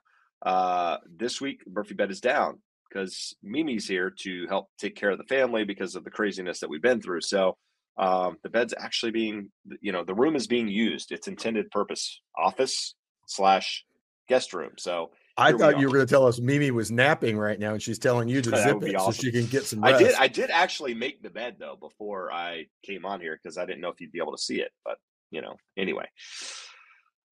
Uh, 0.45 0.99
this 1.17 1.41
week, 1.41 1.63
Murphy 1.67 1.95
bed 1.95 2.11
is 2.11 2.21
down 2.21 2.61
because 2.89 3.35
Mimi's 3.43 3.89
here 3.89 4.13
to 4.21 4.47
help 4.49 4.69
take 4.79 4.95
care 4.95 5.11
of 5.11 5.19
the 5.19 5.25
family 5.25 5.65
because 5.65 5.97
of 5.97 6.05
the 6.05 6.11
craziness 6.11 6.61
that 6.61 6.71
we've 6.71 6.83
been 6.83 7.01
through. 7.01 7.23
So 7.23 7.57
um, 7.97 8.37
the 8.43 8.49
bed's 8.49 8.75
actually 8.79 9.13
being, 9.13 9.51
you 9.81 9.93
know, 9.93 10.05
the 10.05 10.15
room 10.15 10.37
is 10.37 10.47
being 10.47 10.69
used. 10.69 11.11
Its 11.11 11.27
intended 11.27 11.71
purpose, 11.71 12.21
office 12.37 12.95
slash 13.27 13.85
guest 14.29 14.53
room. 14.53 14.73
So 14.79 15.11
I 15.37 15.53
thought 15.53 15.79
you 15.79 15.87
were 15.87 15.95
going 15.95 16.07
to 16.07 16.11
tell 16.11 16.27
us 16.27 16.41
Mimi 16.41 16.71
was 16.71 16.91
napping 16.91 17.39
right 17.39 17.59
now, 17.59 17.73
and 17.73 17.83
she's 17.83 17.99
telling 17.99 18.29
you 18.29 18.43
to 18.43 18.51
zip 18.51 18.83
it 18.83 18.95
awesome. 18.95 19.13
so 19.13 19.23
she 19.23 19.33
can 19.33 19.47
get 19.47 19.65
some. 19.65 19.81
Rest. 19.81 19.95
I 19.95 19.99
did. 19.99 20.15
I 20.15 20.29
did 20.29 20.51
actually 20.51 20.95
make 20.95 21.23
the 21.23 21.31
bed 21.31 21.57
though 21.59 21.77
before 21.81 22.33
I 22.33 22.67
came 22.85 23.07
on 23.07 23.21
here 23.21 23.39
because 23.43 23.57
I 23.57 23.65
didn't 23.65 23.81
know 23.81 23.89
if 23.89 24.01
you'd 24.01 24.13
be 24.13 24.21
able 24.21 24.33
to 24.33 24.43
see 24.43 24.61
it. 24.61 24.73
But 24.85 24.99
you 25.31 25.41
know, 25.41 25.57
anyway. 25.77 26.07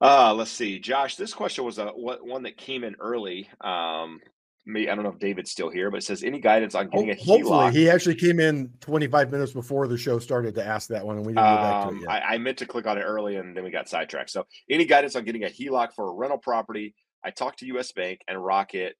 Uh, 0.03 0.32
let's 0.32 0.51
see, 0.51 0.78
Josh. 0.78 1.16
This 1.16 1.34
question 1.34 1.64
was 1.64 1.78
a 1.78 1.88
what, 1.88 2.26
one 2.26 2.44
that 2.44 2.57
came 2.57 2.84
in 2.84 2.96
early. 3.01 3.51
Um, 3.61 4.20
me, 4.66 4.88
I 4.88 4.94
don't 4.94 5.05
know 5.05 5.11
if 5.11 5.18
David's 5.18 5.51
still 5.51 5.70
here, 5.70 5.90
but 5.90 5.98
it 5.98 6.05
says 6.05 6.22
any 6.22 6.38
guidance 6.38 6.74
on 6.74 6.88
getting 6.88 7.11
a 7.11 7.14
Hopefully, 7.14 7.42
HELOC. 7.42 7.72
he 7.72 7.90
actually 7.90 8.14
came 8.14 8.40
in 8.40 8.70
25 8.80 9.30
minutes 9.30 9.53
before 9.53 9.88
the 9.88 9.98
show 9.98 10.18
started 10.18 10.55
to 10.55 10.64
ask 10.64 10.88
that 10.88 11.05
one, 11.05 11.16
and 11.16 11.26
we 11.26 11.32
didn't 11.32 11.46
um, 11.46 11.55
get 11.55 11.62
back 11.62 11.82
to 11.82 11.88
it 11.88 11.92
um, 11.92 12.01
yet. 12.01 12.11
I, 12.11 12.34
I 12.34 12.38
meant 12.38 12.59
to 12.59 12.66
click 12.66 12.86
on 12.86 12.98
it 12.98 13.03
early, 13.03 13.36
and 13.36 13.57
then 13.57 13.64
we 13.64 13.70
got 13.70 13.88
sidetracked. 13.88 14.30
So, 14.30 14.46
any 14.70 14.84
guidance 14.84 15.16
on 15.16 15.24
getting 15.24 15.44
a 15.44 15.48
HELOC 15.48 15.92
for 15.94 16.09
a 16.09 16.12
rental 16.12 16.38
property? 16.38 16.94
I 17.24 17.30
talked 17.30 17.60
to 17.60 17.66
US 17.76 17.92
Bank 17.92 18.22
and 18.28 18.42
Rocket. 18.42 18.96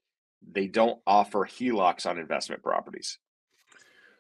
They 0.53 0.67
don't 0.67 1.01
offer 1.07 1.41
HELOCs 1.41 2.07
on 2.07 2.19
investment 2.19 2.63
properties. 2.63 3.19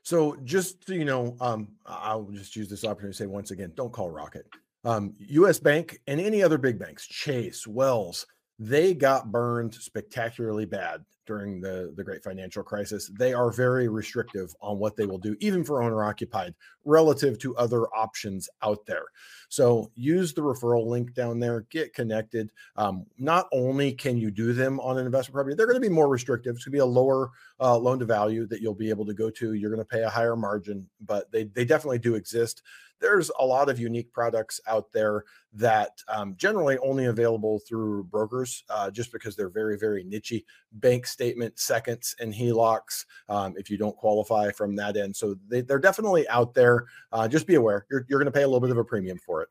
So 0.02 0.36
just 0.44 0.88
you 0.88 1.04
know, 1.04 1.36
um, 1.40 1.68
I'll 1.86 2.24
just 2.32 2.56
use 2.56 2.68
this 2.68 2.84
opportunity 2.84 3.16
to 3.16 3.24
say 3.24 3.26
once 3.26 3.50
again, 3.50 3.72
don't 3.74 3.92
call 3.92 4.10
Rocket. 4.10 4.46
Um, 4.84 5.14
US 5.18 5.58
Bank 5.58 6.00
and 6.06 6.20
any 6.20 6.42
other 6.42 6.58
big 6.58 6.78
banks, 6.78 7.06
Chase, 7.06 7.66
Wells, 7.66 8.26
they 8.60 8.92
got 8.92 9.32
burned 9.32 9.72
spectacularly 9.74 10.66
bad 10.66 11.02
during 11.26 11.60
the, 11.62 11.94
the 11.96 12.04
great 12.04 12.22
financial 12.22 12.62
crisis. 12.62 13.10
They 13.18 13.32
are 13.32 13.50
very 13.50 13.88
restrictive 13.88 14.54
on 14.60 14.78
what 14.78 14.96
they 14.96 15.06
will 15.06 15.18
do, 15.18 15.34
even 15.40 15.64
for 15.64 15.82
owner 15.82 16.04
occupied, 16.04 16.54
relative 16.84 17.38
to 17.38 17.56
other 17.56 17.86
options 17.94 18.50
out 18.62 18.84
there. 18.84 19.04
So 19.48 19.90
use 19.94 20.34
the 20.34 20.42
referral 20.42 20.86
link 20.86 21.14
down 21.14 21.40
there, 21.40 21.66
get 21.70 21.94
connected. 21.94 22.50
Um, 22.76 23.06
not 23.16 23.46
only 23.50 23.92
can 23.92 24.18
you 24.18 24.30
do 24.30 24.52
them 24.52 24.78
on 24.80 24.98
an 24.98 25.06
investment 25.06 25.34
property, 25.34 25.54
they're 25.56 25.66
going 25.66 25.80
to 25.80 25.88
be 25.88 25.94
more 25.94 26.08
restrictive. 26.08 26.56
It's 26.56 26.64
going 26.64 26.72
to 26.72 26.76
be 26.76 26.80
a 26.80 26.84
lower 26.84 27.30
uh, 27.60 27.78
loan 27.78 27.98
to 28.00 28.04
value 28.04 28.46
that 28.48 28.60
you'll 28.60 28.74
be 28.74 28.90
able 28.90 29.06
to 29.06 29.14
go 29.14 29.30
to. 29.30 29.54
You're 29.54 29.70
going 29.70 29.86
to 29.86 29.88
pay 29.88 30.02
a 30.02 30.10
higher 30.10 30.36
margin, 30.36 30.86
but 31.00 31.30
they, 31.32 31.44
they 31.44 31.64
definitely 31.64 32.00
do 32.00 32.14
exist 32.14 32.62
there's 33.00 33.30
a 33.38 33.44
lot 33.44 33.68
of 33.68 33.78
unique 33.78 34.12
products 34.12 34.60
out 34.66 34.92
there 34.92 35.24
that 35.52 35.90
um, 36.08 36.34
generally 36.36 36.78
only 36.78 37.06
available 37.06 37.60
through 37.68 38.04
brokers 38.04 38.64
uh, 38.70 38.90
just 38.90 39.12
because 39.12 39.36
they're 39.36 39.48
very, 39.48 39.78
very 39.78 40.04
nichey. 40.04 40.44
Bank 40.72 41.06
statement 41.06 41.58
seconds 41.58 42.14
and 42.20 42.32
HELOCs 42.32 43.04
um, 43.28 43.54
if 43.56 43.70
you 43.70 43.76
don't 43.76 43.96
qualify 43.96 44.50
from 44.50 44.76
that 44.76 44.96
end. 44.96 45.16
So 45.16 45.36
they, 45.48 45.64
are 45.70 45.78
definitely 45.78 46.28
out 46.28 46.54
there. 46.54 46.86
Uh, 47.12 47.26
just 47.26 47.46
be 47.46 47.56
aware 47.56 47.86
you're, 47.90 48.06
you're 48.08 48.18
going 48.18 48.32
to 48.32 48.38
pay 48.38 48.42
a 48.42 48.46
little 48.46 48.60
bit 48.60 48.70
of 48.70 48.78
a 48.78 48.84
premium 48.84 49.18
for 49.18 49.42
it. 49.42 49.48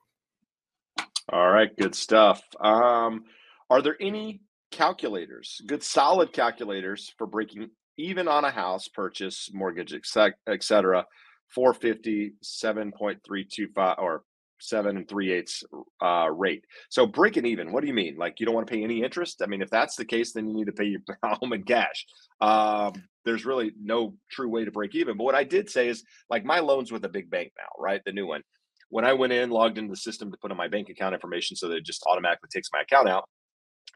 All 1.31 1.49
right, 1.49 1.75
good 1.77 1.93
stuff. 1.93 2.41
Um, 2.59 3.25
are 3.69 3.81
there 3.81 3.97
any 3.99 4.41
calculators, 4.71 5.61
good 5.67 5.83
solid 5.83 6.33
calculators 6.33 7.13
for 7.17 7.27
breaking 7.27 7.69
even 7.97 8.29
on 8.29 8.45
a 8.45 8.51
house 8.51 8.87
purchase, 8.87 9.51
mortgage, 9.53 9.93
et 9.93 10.63
cetera, 10.63 11.05
450, 11.49 12.33
7.325 12.43 13.99
or 13.99 14.23
seven 14.61 14.97
and 14.97 15.07
three 15.07 15.31
eighths 15.31 15.63
uh, 16.01 16.29
rate. 16.31 16.65
So 16.89 17.07
breaking 17.07 17.45
even, 17.45 17.71
what 17.71 17.81
do 17.81 17.87
you 17.87 17.93
mean? 17.93 18.17
Like 18.17 18.39
you 18.39 18.45
don't 18.45 18.55
want 18.55 18.67
to 18.67 18.73
pay 18.73 18.83
any 18.83 19.03
interest? 19.03 19.41
I 19.41 19.47
mean, 19.47 19.61
if 19.61 19.69
that's 19.69 19.95
the 19.95 20.05
case, 20.05 20.33
then 20.33 20.47
you 20.47 20.53
need 20.53 20.67
to 20.67 20.73
pay 20.73 20.85
your 20.85 21.01
home 21.23 21.53
in 21.53 21.63
cash. 21.63 22.05
Um, 22.41 22.93
there's 23.25 23.45
really 23.45 23.71
no 23.79 24.15
true 24.31 24.49
way 24.49 24.65
to 24.65 24.71
break 24.71 24.95
even. 24.95 25.17
But 25.17 25.23
what 25.23 25.35
I 25.35 25.43
did 25.43 25.69
say 25.69 25.87
is 25.87 26.03
like 26.29 26.45
my 26.45 26.59
loans 26.59 26.91
with 26.91 27.05
a 27.05 27.09
big 27.09 27.29
bank 27.29 27.51
now, 27.57 27.69
right? 27.81 28.01
The 28.05 28.11
new 28.11 28.27
one. 28.27 28.43
When 28.89 29.05
I 29.05 29.13
went 29.13 29.33
in, 29.33 29.51
logged 29.51 29.77
into 29.77 29.91
the 29.91 29.97
system 29.97 30.31
to 30.31 30.37
put 30.37 30.51
in 30.51 30.57
my 30.57 30.67
bank 30.67 30.89
account 30.89 31.13
information 31.13 31.55
so 31.55 31.67
that 31.69 31.77
it 31.77 31.85
just 31.85 32.03
automatically 32.09 32.49
takes 32.51 32.69
my 32.73 32.81
account 32.81 33.07
out, 33.07 33.25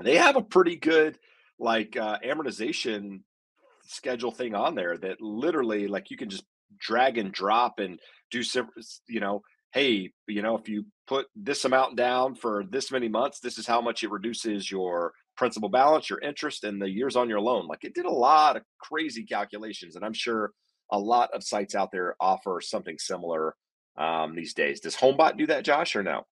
they 0.02 0.18
have 0.18 0.36
a 0.36 0.42
pretty 0.42 0.76
good 0.76 1.18
like 1.60 1.98
uh, 1.98 2.20
amortization 2.24 3.22
schedule 3.86 4.32
thing 4.32 4.56
on 4.56 4.76
there 4.76 4.98
that 4.98 5.20
literally 5.20 5.88
like 5.88 6.10
you 6.10 6.18
can 6.18 6.30
just 6.30 6.44
drag 6.80 7.18
and 7.18 7.32
drop 7.32 7.80
and 7.80 8.00
do 8.32 8.42
you 9.08 9.20
know 9.20 9.42
hey 9.74 10.10
you 10.28 10.42
know 10.42 10.58
if 10.58 10.68
you 10.70 10.86
put 11.08 11.28
this 11.36 11.66
amount 11.66 11.96
down 11.96 12.36
for 12.36 12.64
this 12.70 12.92
many 12.92 13.08
months 13.08 13.40
this 13.40 13.58
is 13.58 13.68
how 13.68 13.82
much 13.82 14.04
it 14.04 14.12
reduces 14.12 14.70
your 14.70 15.14
principal 15.36 15.70
balance 15.70 16.10
your 16.10 16.20
interest 16.22 16.64
and 16.64 16.82
the 16.82 16.90
years 16.90 17.16
on 17.16 17.28
your 17.28 17.40
loan. 17.40 17.68
Like 17.68 17.84
it 17.84 17.96
did 17.96 18.06
a 18.06 18.12
lot 18.12 18.56
of 18.56 18.64
crazy 18.80 19.26
calculations 19.26 19.96
and 19.96 20.06
i'm 20.06 20.14
sure 20.14 20.52
a 20.92 21.00
lot 21.00 21.30
of 21.34 21.44
sites 21.44 21.76
out 21.76 21.92
there 21.92 22.16
offer 22.20 22.60
something 22.62 22.98
similar 23.00 23.56
um, 23.98 24.36
these 24.36 24.54
days. 24.54 24.80
Does 24.80 24.96
homebot 24.96 25.38
do 25.38 25.48
that 25.48 25.66
josh 25.66 25.96
or 25.96 26.04
no 26.04 26.24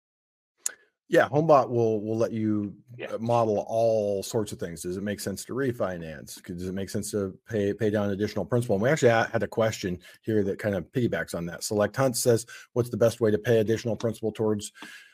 yeah, 1.12 1.28
HomeBot 1.28 1.70
will 1.70 2.01
will 2.01 2.18
let 2.18 2.32
you 2.32 2.74
Yeah. 2.97 3.07
uh, 3.12 3.18
model 3.20 3.66
all 3.68 4.24
sorts 4.24 4.53
of 4.53 4.59
things. 4.59 4.82
Does 4.84 4.95
it 4.95 5.03
make 5.03 5.20
sense 5.20 5.43
to 5.45 5.53
refinance? 5.53 6.41
Does 6.43 6.68
it 6.68 6.74
make 6.74 6.89
sense 6.89 7.12
to 7.12 7.38
pay 7.49 7.74
pay 7.74 7.89
down 7.89 8.12
additional 8.12 8.45
principal? 8.45 8.76
And 8.78 8.84
we 8.84 8.89
actually 8.89 9.09
had 9.09 9.43
a 9.43 9.47
question 9.47 9.99
here 10.22 10.41
that 10.45 10.57
kind 10.57 10.74
of 10.74 10.86
piggybacks 10.93 11.36
on 11.36 11.45
that. 11.47 11.64
Select 11.66 11.95
Hunt 11.97 12.16
says, 12.16 12.45
"What's 12.72 12.89
the 12.89 12.97
best 12.97 13.20
way 13.20 13.30
to 13.30 13.38
pay 13.38 13.59
additional 13.59 13.97
principal 13.97 14.32
towards 14.32 14.72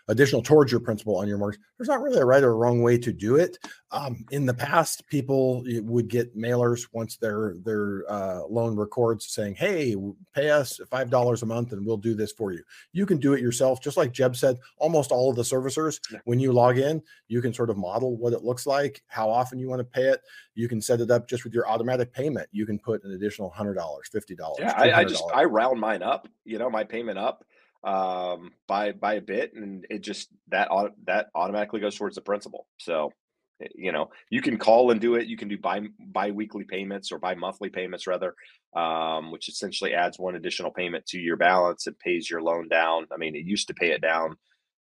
additional 0.07 0.41
towards 0.41 0.71
your 0.71 0.81
principal 0.81 1.17
on 1.17 1.27
your 1.27 1.37
mortgage?" 1.37 1.59
There's 1.77 1.89
not 1.89 2.01
really 2.01 2.19
a 2.19 2.25
right 2.25 2.43
or 2.43 2.55
wrong 2.55 2.81
way 2.81 2.97
to 2.97 3.13
do 3.13 3.35
it. 3.35 3.57
Um, 3.91 4.25
in 4.31 4.45
the 4.45 4.53
past, 4.53 5.07
people 5.07 5.63
would 5.65 6.07
get 6.07 6.35
mailers 6.37 6.87
once 6.91 7.17
their 7.17 7.55
their 7.63 8.03
uh, 8.09 8.41
loan 8.49 8.75
records 8.75 9.27
saying, 9.27 9.55
"Hey, 9.55 9.95
pay 10.33 10.49
us 10.49 10.79
five 10.89 11.09
dollars 11.09 11.43
a 11.43 11.45
month, 11.45 11.71
and 11.71 11.85
we'll 11.85 11.97
do 11.97 12.13
this 12.13 12.31
for 12.31 12.51
you." 12.51 12.63
You 12.91 13.05
can 13.05 13.17
do 13.17 13.33
it 13.33 13.41
yourself, 13.41 13.81
just 13.81 13.97
like 13.97 14.11
Jeb 14.11 14.35
said. 14.35 14.57
Almost 14.77 15.11
all 15.11 15.29
of 15.29 15.35
the 15.35 15.43
servicers, 15.43 15.99
Yeah. 16.11 16.19
when 16.25 16.39
you 16.39 16.51
log 16.51 16.77
in, 16.77 17.01
you 17.27 17.41
can 17.41 17.53
sort 17.53 17.69
of 17.69 17.77
model 17.77 18.17
what 18.17 18.33
it 18.33 18.43
looks 18.43 18.65
like, 18.65 19.03
how 19.07 19.29
often 19.29 19.59
you 19.59 19.67
want 19.69 19.79
to 19.79 19.85
pay 19.85 20.07
it. 20.09 20.21
You 20.55 20.67
can 20.67 20.81
set 20.81 21.01
it 21.01 21.11
up 21.11 21.27
just 21.27 21.43
with 21.43 21.53
your 21.53 21.69
automatic 21.69 22.11
payment. 22.11 22.49
You 22.51 22.65
can 22.65 22.79
put 22.79 23.03
an 23.03 23.11
additional 23.13 23.49
hundred 23.49 23.75
dollars, 23.75 24.07
fifty 24.11 24.35
dollars. 24.35 24.59
Yeah, 24.59 24.73
I, 24.75 24.99
I 24.99 25.03
just 25.05 25.23
I 25.33 25.43
round 25.43 25.79
mine 25.79 26.01
up, 26.03 26.27
you 26.45 26.57
know, 26.57 26.69
my 26.69 26.83
payment 26.83 27.17
up 27.19 27.45
um 27.87 28.51
by 28.67 28.91
by 28.91 29.13
a 29.13 29.21
bit 29.21 29.53
and 29.53 29.87
it 29.89 29.99
just 29.99 30.27
that 30.49 30.67
that 31.05 31.27
automatically 31.33 31.79
goes 31.79 31.95
towards 31.95 32.15
the 32.15 32.21
principal. 32.21 32.67
So 32.77 33.13
eh, 33.61 33.67
you 33.75 33.93
know, 33.93 34.09
you 34.29 34.41
can 34.41 34.57
call 34.57 34.91
and 34.91 34.99
do 34.99 35.15
it. 35.15 35.27
You 35.27 35.37
can 35.37 35.47
do 35.47 35.57
bi 35.57 35.87
bi-weekly 35.99 36.65
payments 36.65 37.13
or 37.13 37.19
bi-monthly 37.19 37.69
payments 37.69 38.05
rather, 38.05 38.35
um, 38.75 39.31
which 39.31 39.47
essentially 39.47 39.93
adds 39.93 40.19
one 40.19 40.35
additional 40.35 40.71
payment 40.71 41.05
to 41.07 41.17
your 41.17 41.37
balance 41.37 41.87
and 41.87 41.97
pays 41.97 42.29
your 42.29 42.41
loan 42.41 42.67
down. 42.67 43.07
I 43.13 43.15
mean, 43.17 43.37
it 43.37 43.45
used 43.45 43.69
to 43.69 43.73
pay 43.73 43.91
it 43.91 44.01
down, 44.01 44.35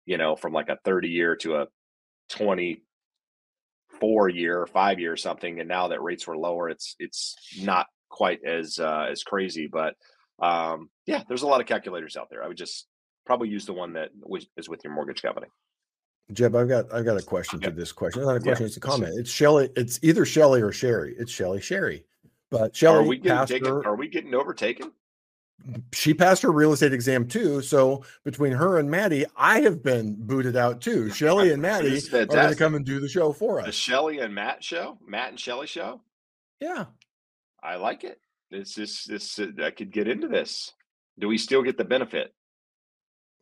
you 0.05 0.17
know, 0.17 0.35
from 0.35 0.51
like 0.51 0.67
a 0.67 0.77
30 0.83 1.07
year 1.07 1.37
to 1.37 1.61
a 1.61 1.67
24 2.31 4.29
year, 4.29 4.67
five 4.67 4.99
year 4.99 5.13
or 5.13 5.17
something. 5.17 5.61
And 5.61 5.69
now 5.69 5.87
that 5.87 6.03
rates 6.03 6.27
were 6.27 6.37
lower, 6.37 6.69
it's 6.69 6.95
it's 6.99 7.37
not 7.61 7.87
quite 8.09 8.39
as 8.45 8.79
uh, 8.79 9.07
as 9.09 9.23
crazy, 9.23 9.69
but 9.71 9.95
um, 10.39 10.89
yeah, 11.05 11.23
there's 11.29 11.43
a 11.43 11.47
lot 11.47 11.61
of 11.61 11.67
calculators 11.67 12.17
out 12.17 12.27
there. 12.29 12.43
I 12.43 12.49
would 12.49 12.57
just 12.57 12.85
probably 13.27 13.49
use 13.49 13.65
the 13.67 13.73
one 13.73 13.93
that 13.93 14.09
is 14.57 14.67
with 14.69 14.83
your 14.83 14.93
mortgage 14.93 15.21
company. 15.21 15.47
Jeb, 16.33 16.55
I've 16.55 16.67
got 16.67 16.91
I've 16.93 17.05
got 17.05 17.17
a 17.17 17.23
question 17.23 17.59
to 17.61 17.69
this 17.71 17.91
question. 17.91 18.21
It's 18.21 18.27
not 18.27 18.35
a 18.37 18.39
Yeah, 18.39 18.43
question, 18.51 18.65
it's 18.65 18.77
a 18.77 18.81
comment. 18.81 19.13
It's 19.19 19.29
Shelly. 19.29 19.69
It's 19.75 19.99
either 20.01 20.25
Shelly 20.25 20.61
or 20.61 20.71
Sherry. 20.71 21.15
It's 21.17 21.31
Shelly 21.31 21.61
Sherry. 21.61 22.05
But 22.49 22.71
Are 22.71 22.73
Shelly 22.73 23.07
we 23.07 23.17
getting 23.17 23.37
passed 23.37 23.51
taken? 23.51 23.67
her, 23.67 23.85
Are 23.85 23.95
we 23.95 24.07
getting 24.07 24.33
overtaken? 24.33 24.91
she 25.93 26.13
passed 26.13 26.43
her 26.43 26.51
real 26.51 26.71
estate 26.71 26.93
exam 26.93 27.27
too. 27.27 27.61
So 27.61 28.03
between 28.23 28.51
her 28.53 28.77
and 28.77 28.89
Maddie, 28.91 29.25
I 29.35 29.61
have 29.61 29.81
been 29.83 30.15
booted 30.17 30.55
out 30.55 30.81
too. 30.81 31.09
Shelly 31.11 31.51
and 31.51 31.61
Maddie 31.61 31.97
are 32.13 32.25
going 32.25 32.49
to 32.49 32.55
come 32.55 32.75
and 32.75 32.85
do 32.85 32.99
the 32.99 33.09
show 33.09 33.33
for 33.33 33.59
us. 33.59 33.65
The. 33.65 33.71
Shelly 33.71 34.19
and 34.19 34.33
Matt 34.33 34.63
show, 34.63 34.97
Matt 35.05 35.29
and 35.29 35.39
Shelly 35.39 35.67
show. 35.67 36.01
Yeah. 36.61 36.85
I 37.61 37.75
like 37.75 38.03
it. 38.03 38.19
This 38.51 38.77
is 38.77 39.03
this 39.07 39.39
uh, 39.39 39.47
I 39.63 39.71
could 39.71 39.91
get 39.91 40.07
into 40.07 40.27
this. 40.27 40.71
Do 41.19 41.27
we 41.27 41.37
still 41.37 41.63
get 41.63 41.77
the 41.77 41.83
benefit? 41.83 42.33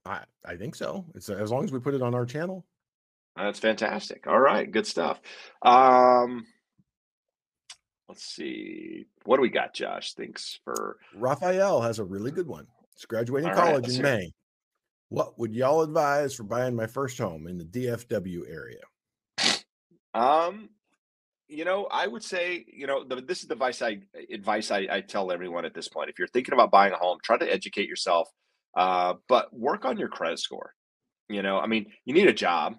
I, 0.06 0.24
I 0.46 0.56
think 0.56 0.76
so. 0.76 1.06
It's 1.16 1.30
as 1.30 1.52
long 1.52 1.64
as 1.64 1.72
we 1.72 1.80
put 1.80 1.96
it 1.96 2.02
on 2.02 2.14
our 2.14 2.26
channel. 2.26 2.66
That's 3.36 3.60
fantastic. 3.60 4.28
All 4.28 4.40
right, 4.40 4.70
good 4.70 4.88
stuff. 4.88 5.20
Um, 5.62 6.46
let's 8.08 8.24
see. 8.24 9.06
What 9.26 9.38
do 9.38 9.42
we 9.42 9.50
got, 9.50 9.74
Josh? 9.74 10.14
Thanks 10.14 10.60
for 10.64 10.98
Raphael 11.16 11.82
has 11.82 12.00
a 12.00 12.04
really 12.04 12.32
good 12.32 12.48
one. 12.48 12.68
He's 12.96 13.06
graduating 13.06 13.50
All 13.50 13.56
right, 13.56 13.66
college 13.66 13.84
let's 13.84 13.98
in 13.98 14.06
hear 14.06 14.14
it. 14.14 14.18
May. 14.18 14.32
What 15.10 15.38
would 15.38 15.54
y'all 15.54 15.82
advise 15.82 16.34
for 16.34 16.44
buying 16.44 16.76
my 16.76 16.88
first 16.88 17.18
home 17.18 17.48
in 17.48 17.58
the 17.58 17.66
DFW 17.66 18.50
area? 18.50 18.82
Um, 20.14 20.70
you 21.48 21.66
know, 21.66 21.88
I 21.92 22.08
would 22.08 22.24
say, 22.24 22.66
you 22.72 22.88
know, 22.88 23.04
the, 23.04 23.22
this 23.22 23.42
is 23.42 23.48
the 23.48 23.54
advice 23.54 23.82
I 23.82 24.00
advice 24.32 24.72
I, 24.72 24.88
I 24.90 25.02
tell 25.02 25.32
everyone 25.32 25.66
at 25.66 25.74
this 25.74 25.88
point. 25.88 26.10
If 26.10 26.18
you're 26.18 26.28
thinking 26.28 26.54
about 26.54 26.72
buying 26.72 26.94
a 26.94 26.98
home, 26.98 27.20
try 27.24 27.38
to 27.38 27.52
educate 27.52 27.88
yourself, 27.88 28.30
uh, 28.76 29.16
but 29.28 29.58
work 29.58 29.86
on 29.86 29.98
your 29.98 30.10
credit 30.10 30.40
score. 30.40 30.74
You 31.30 31.42
know, 31.42 31.60
I 31.60 31.68
mean, 31.68 31.88
you 32.06 32.14
need 32.14 32.28
a 32.28 32.34
job. 32.34 32.76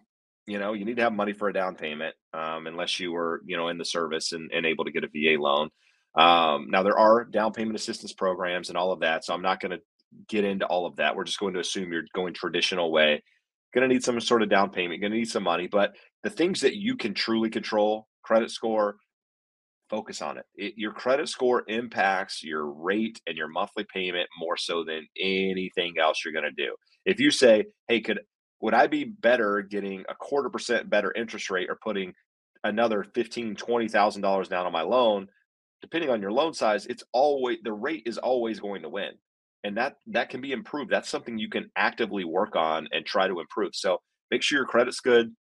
You 0.47 0.59
know, 0.59 0.75
you 0.75 0.85
need 0.85 0.97
to 0.97 1.03
have 1.03 1.13
money 1.13 1.33
for 1.33 1.49
a 1.49 1.53
down 1.53 1.75
payment, 1.75 2.15
um, 2.33 2.67
unless 2.67 3.01
you 3.01 3.13
were, 3.13 3.43
you 3.45 3.57
know, 3.57 3.69
in 3.69 3.79
the 3.79 3.85
service 3.85 4.33
and, 4.33 4.51
and 4.53 4.65
able 4.65 4.85
to 4.85 4.93
get 4.93 5.05
a 5.05 5.09
VA 5.09 5.41
loan. 5.41 5.71
Um, 6.15 6.69
now 6.71 6.83
there 6.83 6.99
are 6.99 7.25
down 7.25 7.53
payment 7.53 7.77
assistance 7.77 8.13
programs 8.13 8.69
and 8.69 8.79
all 8.79 8.93
of 8.93 9.01
that, 9.01 9.25
so 9.25 9.35
I'm 9.35 9.43
not 9.43 9.61
going 9.61 9.73
to 9.73 9.81
get 10.29 10.45
into 10.45 10.65
all 10.67 10.87
of 10.87 10.97
that. 10.97 11.17
We're 11.17 11.25
just 11.25 11.41
going 11.41 11.55
to 11.55 11.61
assume 11.61 11.93
you're 11.93 12.05
going 12.15 12.33
traditional 12.33 12.93
way. 12.93 13.23
Going 13.75 13.89
to 13.89 13.93
need 13.93 14.05
some 14.05 14.21
sort 14.21 14.43
of 14.43 14.49
down 14.49 14.71
payment. 14.71 15.01
Going 15.01 15.13
to 15.13 15.19
need 15.19 15.29
some 15.29 15.43
money, 15.43 15.67
but 15.67 15.95
the 16.23 16.31
things 16.31 16.61
that 16.61 16.77
you 16.77 16.97
can 16.97 17.13
truly 17.13 17.51
control 17.51 18.07
credit 18.23 18.51
score 18.51 18.97
focus 19.89 20.23
on 20.23 20.39
it. 20.39 20.45
it. 20.57 20.75
your 20.77 20.93
credit 20.93 21.29
score 21.29 21.65
impacts 21.69 22.43
your 22.43 22.67
rate 22.67 23.21
and 23.27 23.37
your 23.37 23.49
monthly 23.49 23.85
payment 23.93 24.29
more 24.39 24.57
so 24.57 24.85
than 24.85 25.07
anything 25.21 25.95
else 26.01 26.23
you're 26.25 26.33
going 26.33 26.45
to 26.45 26.65
do 26.65 26.75
if 27.05 27.21
you 27.21 27.31
say 27.31 27.65
hey 27.89 28.01
could 28.01 28.21
would 28.61 28.75
i 28.75 28.87
be 28.87 29.05
better 29.05 29.63
getting 29.63 30.05
a 30.09 30.15
quarter 30.15 30.51
percent 30.51 30.91
better 30.91 31.13
interest 31.15 31.51
rate 31.51 31.69
or 31.71 31.79
putting 31.83 32.13
another 32.65 33.05
fifteen 33.15 33.55
twenty 33.55 33.89
thousand 33.89 34.23
dollars 34.23 34.49
down 34.49 34.67
on 34.67 34.73
my 34.73 34.83
loan 34.83 35.27
depending 35.83 36.11
on 36.11 36.21
your 36.21 36.33
loan 36.33 36.53
size 36.53 36.87
it's 36.87 37.05
always 37.13 37.59
the 37.63 37.73
rate 37.73 38.03
is 38.07 38.19
always 38.19 38.61
going 38.61 38.83
to 38.83 38.89
win 38.89 39.13
and 39.65 39.77
that 39.77 39.97
that 40.07 40.31
can 40.31 40.41
be 40.41 40.53
improved 40.53 40.91
that's 40.91 41.09
something 41.09 41.39
you 41.39 41.51
can 41.51 41.71
actively 41.77 42.25
work 42.25 42.57
on 42.57 42.89
and 42.93 43.05
try 43.07 43.29
to 43.29 43.41
improve 43.41 43.71
so 43.75 43.99
make 44.31 44.43
sure 44.43 44.59
your 44.59 44.67
credit's 44.67 45.01
good 45.01 45.33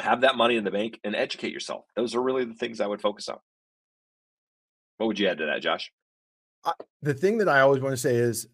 have 0.00 0.20
that 0.20 0.36
money 0.36 0.56
in 0.56 0.64
the 0.64 0.70
bank 0.70 1.00
and 1.04 1.16
educate 1.16 1.52
yourself. 1.52 1.84
Those 1.96 2.14
are 2.14 2.22
really 2.22 2.44
the 2.44 2.54
things 2.54 2.80
I 2.80 2.86
would 2.86 3.00
focus 3.00 3.28
on. 3.28 3.38
What 4.98 5.06
would 5.06 5.18
you 5.18 5.28
add 5.28 5.38
to 5.38 5.46
that, 5.46 5.62
Josh? 5.62 5.90
the 7.00 7.14
thing 7.14 7.38
that 7.38 7.48
I 7.48 7.60
always 7.60 7.80
want 7.80 7.92
to 7.92 7.96
say 7.96 8.16
is 8.16 8.46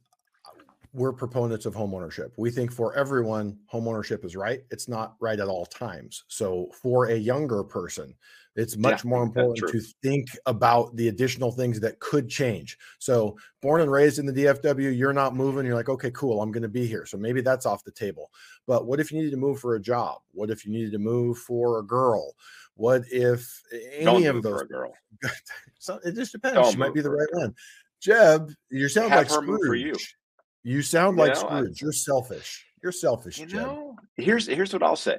uh, 0.47 0.61
we're 0.93 1.13
proponents 1.13 1.67
of 1.67 1.75
homeownership. 1.75 2.31
We 2.37 2.51
think 2.51 2.71
for 2.71 2.95
everyone, 2.95 3.59
homeownership 3.73 4.25
is 4.25 4.37
right. 4.37 4.61
It's 4.71 4.87
not 4.87 5.17
right 5.21 5.41
at 5.41 5.49
all 5.49 5.67
times. 5.67 6.25
So 6.29 6.69
for 6.81 7.07
a 7.07 7.17
younger 7.17 7.65
person, 7.65 8.15
it's 8.57 8.77
much 8.77 9.05
Yeah, 9.05 9.09
more 9.09 9.23
important 9.25 9.69
to 9.69 9.81
think 10.03 10.29
about 10.47 10.95
the 10.95 11.09
additional 11.09 11.51
things 11.51 11.81
that 11.81 11.99
could 11.99 12.29
change. 12.29 12.79
So 13.01 13.37
born 13.61 13.81
and 13.81 13.91
raised 13.91 14.21
in 14.21 14.27
the 14.27 14.33
DFW, 14.33 14.97
you're 14.97 15.13
not 15.13 15.35
moving. 15.35 15.67
You're 15.67 15.75
like, 15.75 15.89
okay, 15.89 16.13
cool, 16.13 16.41
I'm 16.41 16.53
going 16.53 16.63
to 16.63 16.69
be 16.69 16.87
here. 16.87 17.05
So 17.05 17.17
maybe 17.17 17.41
that's 17.41 17.67
off 17.67 17.83
the 17.83 17.91
table. 17.91 18.31
But 18.67 18.87
what 18.87 19.01
if 19.01 19.11
you 19.11 19.19
needed 19.19 19.33
to 19.33 19.37
move 19.39 19.59
for 19.59 19.75
a 19.75 19.81
job? 19.81 20.21
What 20.31 20.51
if 20.51 20.65
you 20.65 20.71
needed 20.71 20.93
to 20.93 20.99
move 20.99 21.39
for 21.39 21.81
a 21.81 21.83
girl? 21.83 22.35
What 22.77 23.03
if 23.11 23.49
any 23.93 24.27
of 24.27 24.43
those 24.43 24.61
for 24.61 24.65
a 24.65 24.69
girl. 24.69 24.93
so 25.79 26.01
it 26.05 26.15
just 26.15 26.33
depends. 26.33 26.57
Don't 26.57 26.73
she 26.73 26.77
might 26.79 26.95
be 26.95 27.01
the 27.01 27.11
right 27.11 27.29
one. 27.33 27.55
Jeb, 28.03 28.51
you 28.71 28.89
sound 28.89 29.11
Have 29.13 29.31
like 29.31 29.31
her 29.31 29.43
move 29.47 29.61
for 29.65 29.75
you. 29.75 29.95
Scrooge. 29.95 30.17
You 30.65 30.83
sound 30.83 31.17
You 31.17 31.25
like 31.25 31.35
know, 31.35 31.49
I- 31.49 31.61
Scrooge. 31.61 31.83
You're 31.83 31.93
selfish. 31.93 32.65
You're 32.83 32.93
selfish, 32.93 33.39
You 33.39 33.47
Jeb. 33.47 33.61
know, 33.63 33.97
here's 34.17 34.47
here's 34.47 34.73
what 34.73 34.83
I'll 34.83 34.97
say. 34.97 35.19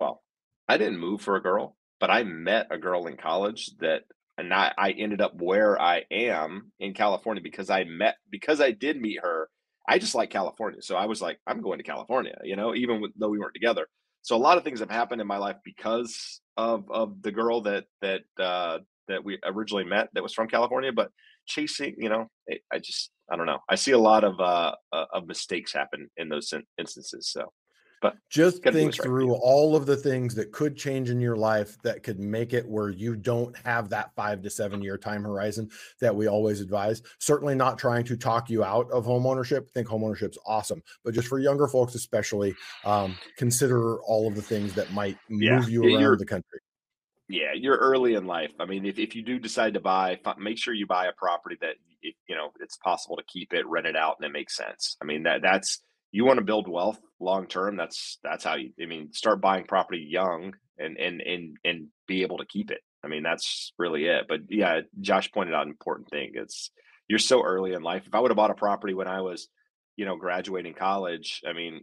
Well, 0.00 0.22
I 0.68 0.78
didn't 0.78 0.98
move 0.98 1.20
for 1.20 1.36
a 1.36 1.42
girl, 1.42 1.76
but 2.00 2.10
I 2.10 2.22
met 2.24 2.68
a 2.70 2.78
girl 2.78 3.06
in 3.06 3.16
college 3.16 3.70
that 3.80 4.02
and 4.38 4.52
I, 4.52 4.72
I 4.76 4.90
ended 4.92 5.20
up 5.22 5.34
where 5.40 5.80
I 5.80 6.04
am 6.10 6.70
in 6.78 6.92
California 6.94 7.42
because 7.42 7.70
I 7.70 7.84
met 7.84 8.16
because 8.30 8.60
I 8.60 8.70
did 8.70 9.00
meet 9.00 9.20
her. 9.22 9.48
I 9.88 9.98
just 9.98 10.14
like 10.14 10.30
California. 10.30 10.82
So 10.82 10.96
I 10.96 11.06
was 11.06 11.22
like, 11.22 11.38
I'm 11.46 11.60
going 11.62 11.78
to 11.78 11.84
California, 11.84 12.36
you 12.44 12.56
know, 12.56 12.74
even 12.74 13.00
with, 13.00 13.12
though 13.16 13.28
we 13.28 13.38
weren't 13.38 13.54
together. 13.54 13.86
So 14.26 14.34
a 14.34 14.38
lot 14.38 14.58
of 14.58 14.64
things 14.64 14.80
have 14.80 14.90
happened 14.90 15.20
in 15.20 15.26
my 15.28 15.36
life 15.36 15.54
because 15.64 16.40
of 16.56 16.90
of 16.90 17.22
the 17.22 17.30
girl 17.30 17.60
that 17.60 17.84
that 18.02 18.22
uh 18.40 18.78
that 19.06 19.24
we 19.24 19.38
originally 19.44 19.84
met 19.84 20.08
that 20.14 20.22
was 20.24 20.34
from 20.34 20.48
California, 20.48 20.90
but 20.92 21.12
chasing, 21.46 21.94
you 21.96 22.08
know, 22.08 22.28
I, 22.72 22.78
just 22.80 23.12
I 23.30 23.36
don't 23.36 23.46
know. 23.46 23.60
I 23.68 23.76
see 23.76 23.92
a 23.92 23.98
lot 23.98 24.24
of 24.24 24.40
uh 24.40 24.74
uh, 24.92 25.04
of 25.12 25.28
mistakes 25.28 25.72
happen 25.72 26.10
in 26.16 26.28
those 26.28 26.52
instances. 26.76 27.30
So 27.30 27.52
Just 28.28 28.62
think 28.62 28.92
right 28.92 29.02
through 29.02 29.26
you. 29.26 29.34
all 29.42 29.74
of 29.74 29.86
the 29.86 29.96
things 29.96 30.34
that 30.34 30.52
could 30.52 30.76
change 30.76 31.10
in 31.10 31.20
your 31.20 31.36
life 31.36 31.76
that 31.82 32.02
could 32.02 32.18
make 32.20 32.52
it 32.52 32.66
where 32.68 32.90
you 32.90 33.16
don't 33.16 33.56
have 33.64 33.88
that 33.88 34.14
five 34.14 34.42
to 34.42 34.50
seven 34.50 34.82
year 34.82 34.98
time 34.98 35.22
horizon 35.24 35.70
that 36.00 36.14
we 36.14 36.26
always 36.28 36.60
advise. 36.60 37.02
Certainly 37.18 37.54
not 37.54 37.78
trying 37.78 38.04
to 38.04 38.16
talk 38.16 38.50
you 38.50 38.62
out 38.64 38.90
of 38.90 39.04
home 39.04 39.26
ownership. 39.26 39.70
think 39.70 39.88
home 39.88 40.04
ownership's 40.04 40.38
awesome, 40.46 40.82
but 41.04 41.14
just 41.14 41.28
for 41.28 41.38
younger 41.38 41.66
folks, 41.68 41.94
especially, 41.94 42.54
um, 42.84 43.16
consider 43.36 44.00
all 44.02 44.28
of 44.28 44.34
the 44.34 44.42
things 44.42 44.74
that 44.74 44.92
might 44.92 45.16
Yeah, 45.28 45.56
move 45.58 45.70
you 45.70 45.84
yeah, 45.84 45.90
you're- 45.90 46.04
around 46.04 46.18
the 46.20 46.26
country. 46.26 46.60
yeah, 47.28 47.52
you're 47.54 47.76
early 47.78 48.14
in 48.14 48.26
life. 48.26 48.52
I 48.60 48.66
mean, 48.66 48.84
if, 48.86 48.98
if 48.98 49.16
you 49.16 49.22
do 49.22 49.38
decide 49.38 49.74
to 49.74 49.80
buy, 49.80 50.20
make 50.38 50.58
sure 50.58 50.74
you 50.74 50.86
buy 50.86 51.06
a 51.06 51.12
property 51.12 51.56
that 51.60 51.76
you 52.02 52.36
know 52.36 52.52
it's 52.60 52.76
possible 52.76 53.16
to 53.16 53.24
keep 53.24 53.52
it, 53.52 53.66
rent 53.66 53.86
it 53.86 53.96
out, 53.96 54.16
and 54.20 54.26
it 54.26 54.32
makes 54.32 54.54
sense. 54.56 54.96
I 55.02 55.04
mean 55.06 55.24
that 55.24 55.42
that's 55.42 55.80
you 56.12 56.24
want 56.24 56.38
to 56.38 56.44
build 56.44 56.68
wealth 56.68 57.00
long 57.20 57.46
term. 57.46 57.76
That's 57.76 58.18
that's 58.22 58.44
how 58.44 58.54
you. 58.54 58.70
I 58.80 58.86
mean, 58.86 59.12
start 59.12 59.40
buying 59.40 59.64
property 59.64 60.06
young 60.08 60.54
and 60.78 60.96
and 60.96 61.20
and 61.20 61.56
and 61.64 61.88
be 62.06 62.22
able 62.22 62.38
to 62.38 62.46
keep 62.46 62.70
it. 62.70 62.80
I 63.04 63.08
mean, 63.08 63.22
that's 63.22 63.72
really 63.78 64.06
it. 64.06 64.26
But 64.28 64.40
yeah, 64.48 64.80
Josh 65.00 65.30
pointed 65.32 65.54
out 65.54 65.62
an 65.62 65.70
important 65.70 66.10
thing. 66.10 66.32
It's 66.34 66.70
you're 67.08 67.18
so 67.18 67.42
early 67.42 67.72
in 67.72 67.82
life. 67.82 68.04
If 68.06 68.14
I 68.14 68.20
would 68.20 68.30
have 68.30 68.36
bought 68.36 68.50
a 68.50 68.54
property 68.54 68.94
when 68.94 69.08
I 69.08 69.20
was, 69.20 69.48
you 69.96 70.04
know, 70.04 70.16
graduating 70.16 70.74
college, 70.74 71.40
I 71.46 71.52
mean, 71.52 71.82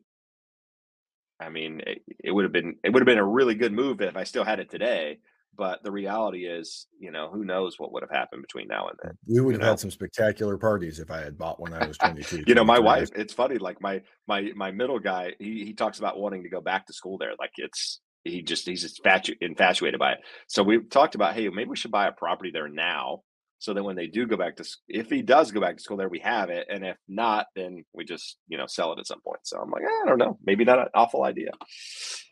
I 1.39 1.49
mean, 1.49 1.81
it, 1.85 2.01
it 2.23 2.31
would 2.31 2.43
have 2.43 2.51
been 2.51 2.75
it 2.83 2.91
would 2.91 3.01
have 3.01 3.07
been 3.07 3.17
a 3.17 3.25
really 3.25 3.55
good 3.55 3.73
move 3.73 4.01
if 4.01 4.17
I 4.17 4.23
still 4.23 4.43
had 4.43 4.59
it 4.59 4.69
today. 4.69 5.19
But 5.55 5.83
the 5.83 5.91
reality 5.91 6.45
is, 6.45 6.87
you 6.99 7.11
know, 7.11 7.29
who 7.31 7.45
knows 7.45 7.77
what 7.77 7.93
would 7.93 8.01
have 8.01 8.09
happened 8.09 8.41
between 8.41 8.67
now 8.67 8.87
and 8.87 8.97
then. 9.03 9.17
We 9.27 9.41
would 9.41 9.53
have 9.53 9.61
know? 9.61 9.69
had 9.69 9.79
some 9.79 9.91
spectacular 9.91 10.57
parties 10.57 10.99
if 10.99 11.11
I 11.11 11.21
had 11.21 11.37
bought 11.37 11.59
when 11.59 11.73
I 11.73 11.85
was 11.85 11.97
22. 11.97 12.45
you 12.47 12.55
know, 12.55 12.63
my 12.63 12.79
wife, 12.79 13.09
it's 13.15 13.33
funny, 13.33 13.57
like 13.57 13.81
my 13.81 14.01
my 14.27 14.51
my 14.55 14.71
middle 14.71 14.99
guy, 14.99 15.33
he 15.39 15.63
he 15.65 15.73
talks 15.73 15.99
about 15.99 16.17
wanting 16.17 16.43
to 16.43 16.49
go 16.49 16.61
back 16.61 16.87
to 16.87 16.93
school 16.93 17.17
there. 17.17 17.33
Like 17.39 17.51
it's 17.57 18.01
he 18.23 18.41
just 18.41 18.65
he's 18.65 18.81
just 18.81 19.01
infatuated 19.41 19.99
by 19.99 20.13
it. 20.13 20.19
So 20.47 20.63
we 20.63 20.83
talked 20.83 21.15
about, 21.15 21.35
hey, 21.35 21.49
maybe 21.49 21.69
we 21.69 21.75
should 21.75 21.91
buy 21.91 22.07
a 22.07 22.11
property 22.11 22.51
there 22.51 22.69
now. 22.69 23.21
So 23.59 23.73
that 23.73 23.83
when 23.83 23.95
they 23.95 24.07
do 24.07 24.27
go 24.27 24.35
back 24.35 24.57
to 24.57 24.65
if 24.89 25.09
he 25.09 25.21
does 25.21 25.51
go 25.51 25.61
back 25.61 25.77
to 25.77 25.83
school 25.83 25.95
there, 25.95 26.09
we 26.09 26.19
have 26.19 26.49
it. 26.49 26.67
And 26.69 26.83
if 26.83 26.97
not, 27.07 27.45
then 27.55 27.85
we 27.93 28.03
just, 28.03 28.37
you 28.49 28.57
know, 28.57 28.67
sell 28.67 28.91
it 28.91 28.99
at 28.99 29.07
some 29.07 29.21
point. 29.21 29.39
So 29.43 29.57
I'm 29.57 29.71
like, 29.71 29.83
I 29.83 30.05
don't 30.05 30.17
know. 30.17 30.37
Maybe 30.43 30.65
not 30.65 30.79
an 30.79 30.87
awful 30.93 31.23
idea. 31.23 31.51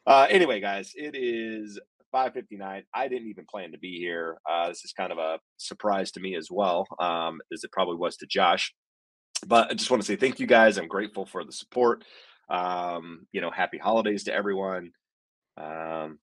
Uh, 0.06 0.28
anyway, 0.30 0.60
guys, 0.60 0.92
it 0.94 1.16
is 1.16 1.80
5:59. 2.14 2.84
I 2.94 3.08
didn't 3.08 3.30
even 3.30 3.46
plan 3.50 3.72
to 3.72 3.78
be 3.78 3.98
here. 3.98 4.38
Uh, 4.50 4.70
this 4.70 4.84
is 4.86 4.94
kind 4.94 5.12
of 5.12 5.18
a 5.18 5.40
surprise 5.58 6.12
to 6.12 6.20
me 6.20 6.36
as 6.36 6.50
well, 6.52 6.88
um, 7.00 7.42
as 7.54 7.64
it 7.64 7.72
probably 7.72 7.98
was 7.98 8.18
to 8.18 8.26
Josh. 8.28 8.74
But 9.48 9.72
I 9.72 9.74
just 9.74 9.90
want 9.90 10.04
to 10.04 10.08
say 10.08 10.16
thank 10.16 10.40
you 10.40 10.48
guys. 10.48 10.78
I'm 10.78 10.88
grateful 10.88 11.26
for 11.26 11.44
the 11.44 11.52
support. 11.52 12.04
Um, 12.50 13.28
you 13.32 13.42
know, 13.42 13.50
happy 13.50 13.78
holidays 13.78 14.26
to 14.26 14.34
everyone. 14.34 14.92
Um, 15.58 16.20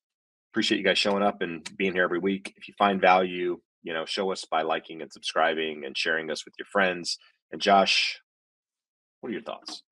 appreciate 0.53 0.79
you 0.79 0.85
guys 0.85 0.99
showing 0.99 1.23
up 1.23 1.43
and 1.43 1.69
being 1.77 1.93
here 1.93 2.05
every 2.05 2.19
week. 2.19 2.55
If 2.57 2.69
you 2.69 2.75
find 2.79 3.01
value, 3.01 3.61
you 3.83 3.93
know, 3.93 4.05
show 4.05 4.31
us 4.33 4.45
by 4.45 4.63
liking 4.63 5.03
and 5.03 5.13
subscribing 5.13 5.85
and 5.85 5.97
sharing 5.97 6.31
us 6.31 6.45
with 6.45 6.55
your 6.59 6.67
friends. 6.67 7.19
And 7.53 7.61
Josh, 7.61 8.21
what 9.21 9.31
are 9.31 9.33
your 9.33 9.43
thoughts? 9.43 9.83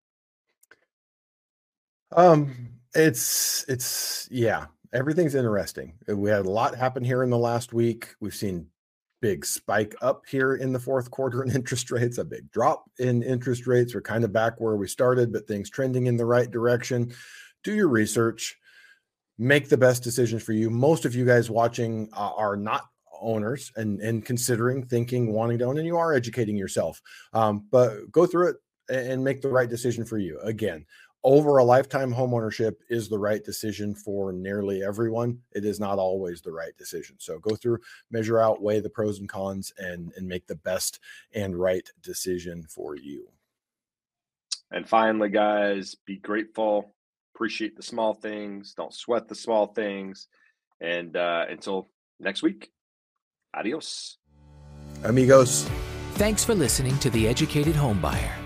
Um, 2.15 2.55
it's 2.95 3.65
it's 3.69 4.29
yeah, 4.31 4.67
everything's 4.93 5.35
interesting. 5.35 5.95
Uh, 6.09 6.17
we 6.17 6.31
had 6.31 6.47
a 6.47 6.51
lot 6.51 6.75
happen 6.75 7.05
here 7.05 7.23
in 7.23 7.31
the 7.31 7.39
last 7.39 7.73
week. 7.73 8.15
We've 8.21 8.35
seen 8.35 8.69
big 9.23 9.47
spike 9.47 9.95
up 10.03 10.23
here 10.29 10.55
in 10.55 10.73
the 10.73 10.79
fourth 10.79 11.11
quarter 11.11 11.43
in 11.43 11.51
interest 11.55 11.91
rates, 11.91 12.19
a 12.19 12.25
big 12.25 12.51
drop 12.51 12.85
in 12.99 13.23
interest 13.23 13.67
rates. 13.67 13.95
We're 13.95 14.03
kind 14.03 14.25
of 14.25 14.33
back 14.33 14.61
where 14.61 14.77
we 14.77 14.89
started, 14.89 15.33
but 15.33 15.47
things 15.47 15.71
trending 15.71 16.07
in 16.07 16.17
the 16.17 16.27
right 16.27 16.51
direction. 16.51 17.13
Do 17.65 17.75
your 17.75 17.89
research, 17.89 18.57
make 19.39 19.69
the 19.69 19.77
best 19.77 20.03
decisions 20.03 20.43
for 20.43 20.53
you. 20.53 20.71
Most 20.71 21.05
of 21.05 21.15
you 21.15 21.25
guys 21.25 21.51
watching 21.51 22.09
uh, 22.13 22.33
are 22.37 22.57
not 22.57 22.85
owners 23.21 23.73
and 23.77 24.01
and 24.01 24.25
considering 24.25 24.85
thinking 24.85 25.33
wanting 25.33 25.59
to 25.59 25.65
own 25.65 25.79
and 25.79 25.87
you 25.87 25.97
are 25.97 26.13
educating 26.13 26.57
yourself 26.57 27.01
um, 27.33 27.67
but 27.71 28.11
go 28.11 28.27
through 28.27 28.49
it 28.49 28.57
and 28.89 29.25
make 29.25 29.41
the 29.41 29.49
right 29.49 29.71
decision 29.71 30.05
for 30.05 30.19
you 30.19 30.39
again 30.41 30.85
over 31.25 31.59
a 31.59 31.65
lifetime 31.65 32.13
homeownership 32.13 32.75
is 32.89 33.09
the 33.09 33.19
right 33.19 33.43
decision 33.45 33.95
for 33.95 34.33
nearly 34.33 34.85
everyone. 34.85 35.41
It 35.53 35.65
is 35.65 35.81
not 35.81 35.99
always 35.99 36.41
the 36.41 36.53
right 36.53 36.77
decision. 36.77 37.17
So 37.19 37.39
go 37.39 37.57
through, 37.57 37.79
measure 38.11 38.39
out, 38.39 38.63
weigh 38.63 38.81
the 38.81 38.91
pros 38.91 39.19
and 39.19 39.29
cons, 39.29 39.73
and 39.79 40.13
and 40.17 40.29
make 40.29 40.47
the 40.47 40.57
best 40.57 41.01
and 41.35 41.57
right 41.57 41.89
decision 42.03 42.65
for 42.69 42.97
you. 42.97 43.29
And 44.71 44.89
finally, 44.89 45.29
guys, 45.29 45.95
be 45.95 46.17
grateful, 46.17 46.95
appreciate 47.35 47.77
the 47.77 47.83
small 47.83 48.15
things, 48.15 48.75
don't 48.75 48.95
sweat 48.95 49.29
the 49.29 49.35
small 49.35 49.69
things, 49.69 50.29
and 50.81 51.17
uh, 51.17 51.47
until 51.49 51.91
next 52.21 52.43
week, 52.43 52.71
adios, 53.55 54.19
amigos. 55.05 55.69
Thanks 56.15 56.45
for 56.45 56.55
listening 56.55 56.99
to 57.01 57.11
the 57.11 57.29
Educated 57.29 57.75
Homebuyer. 57.75 58.46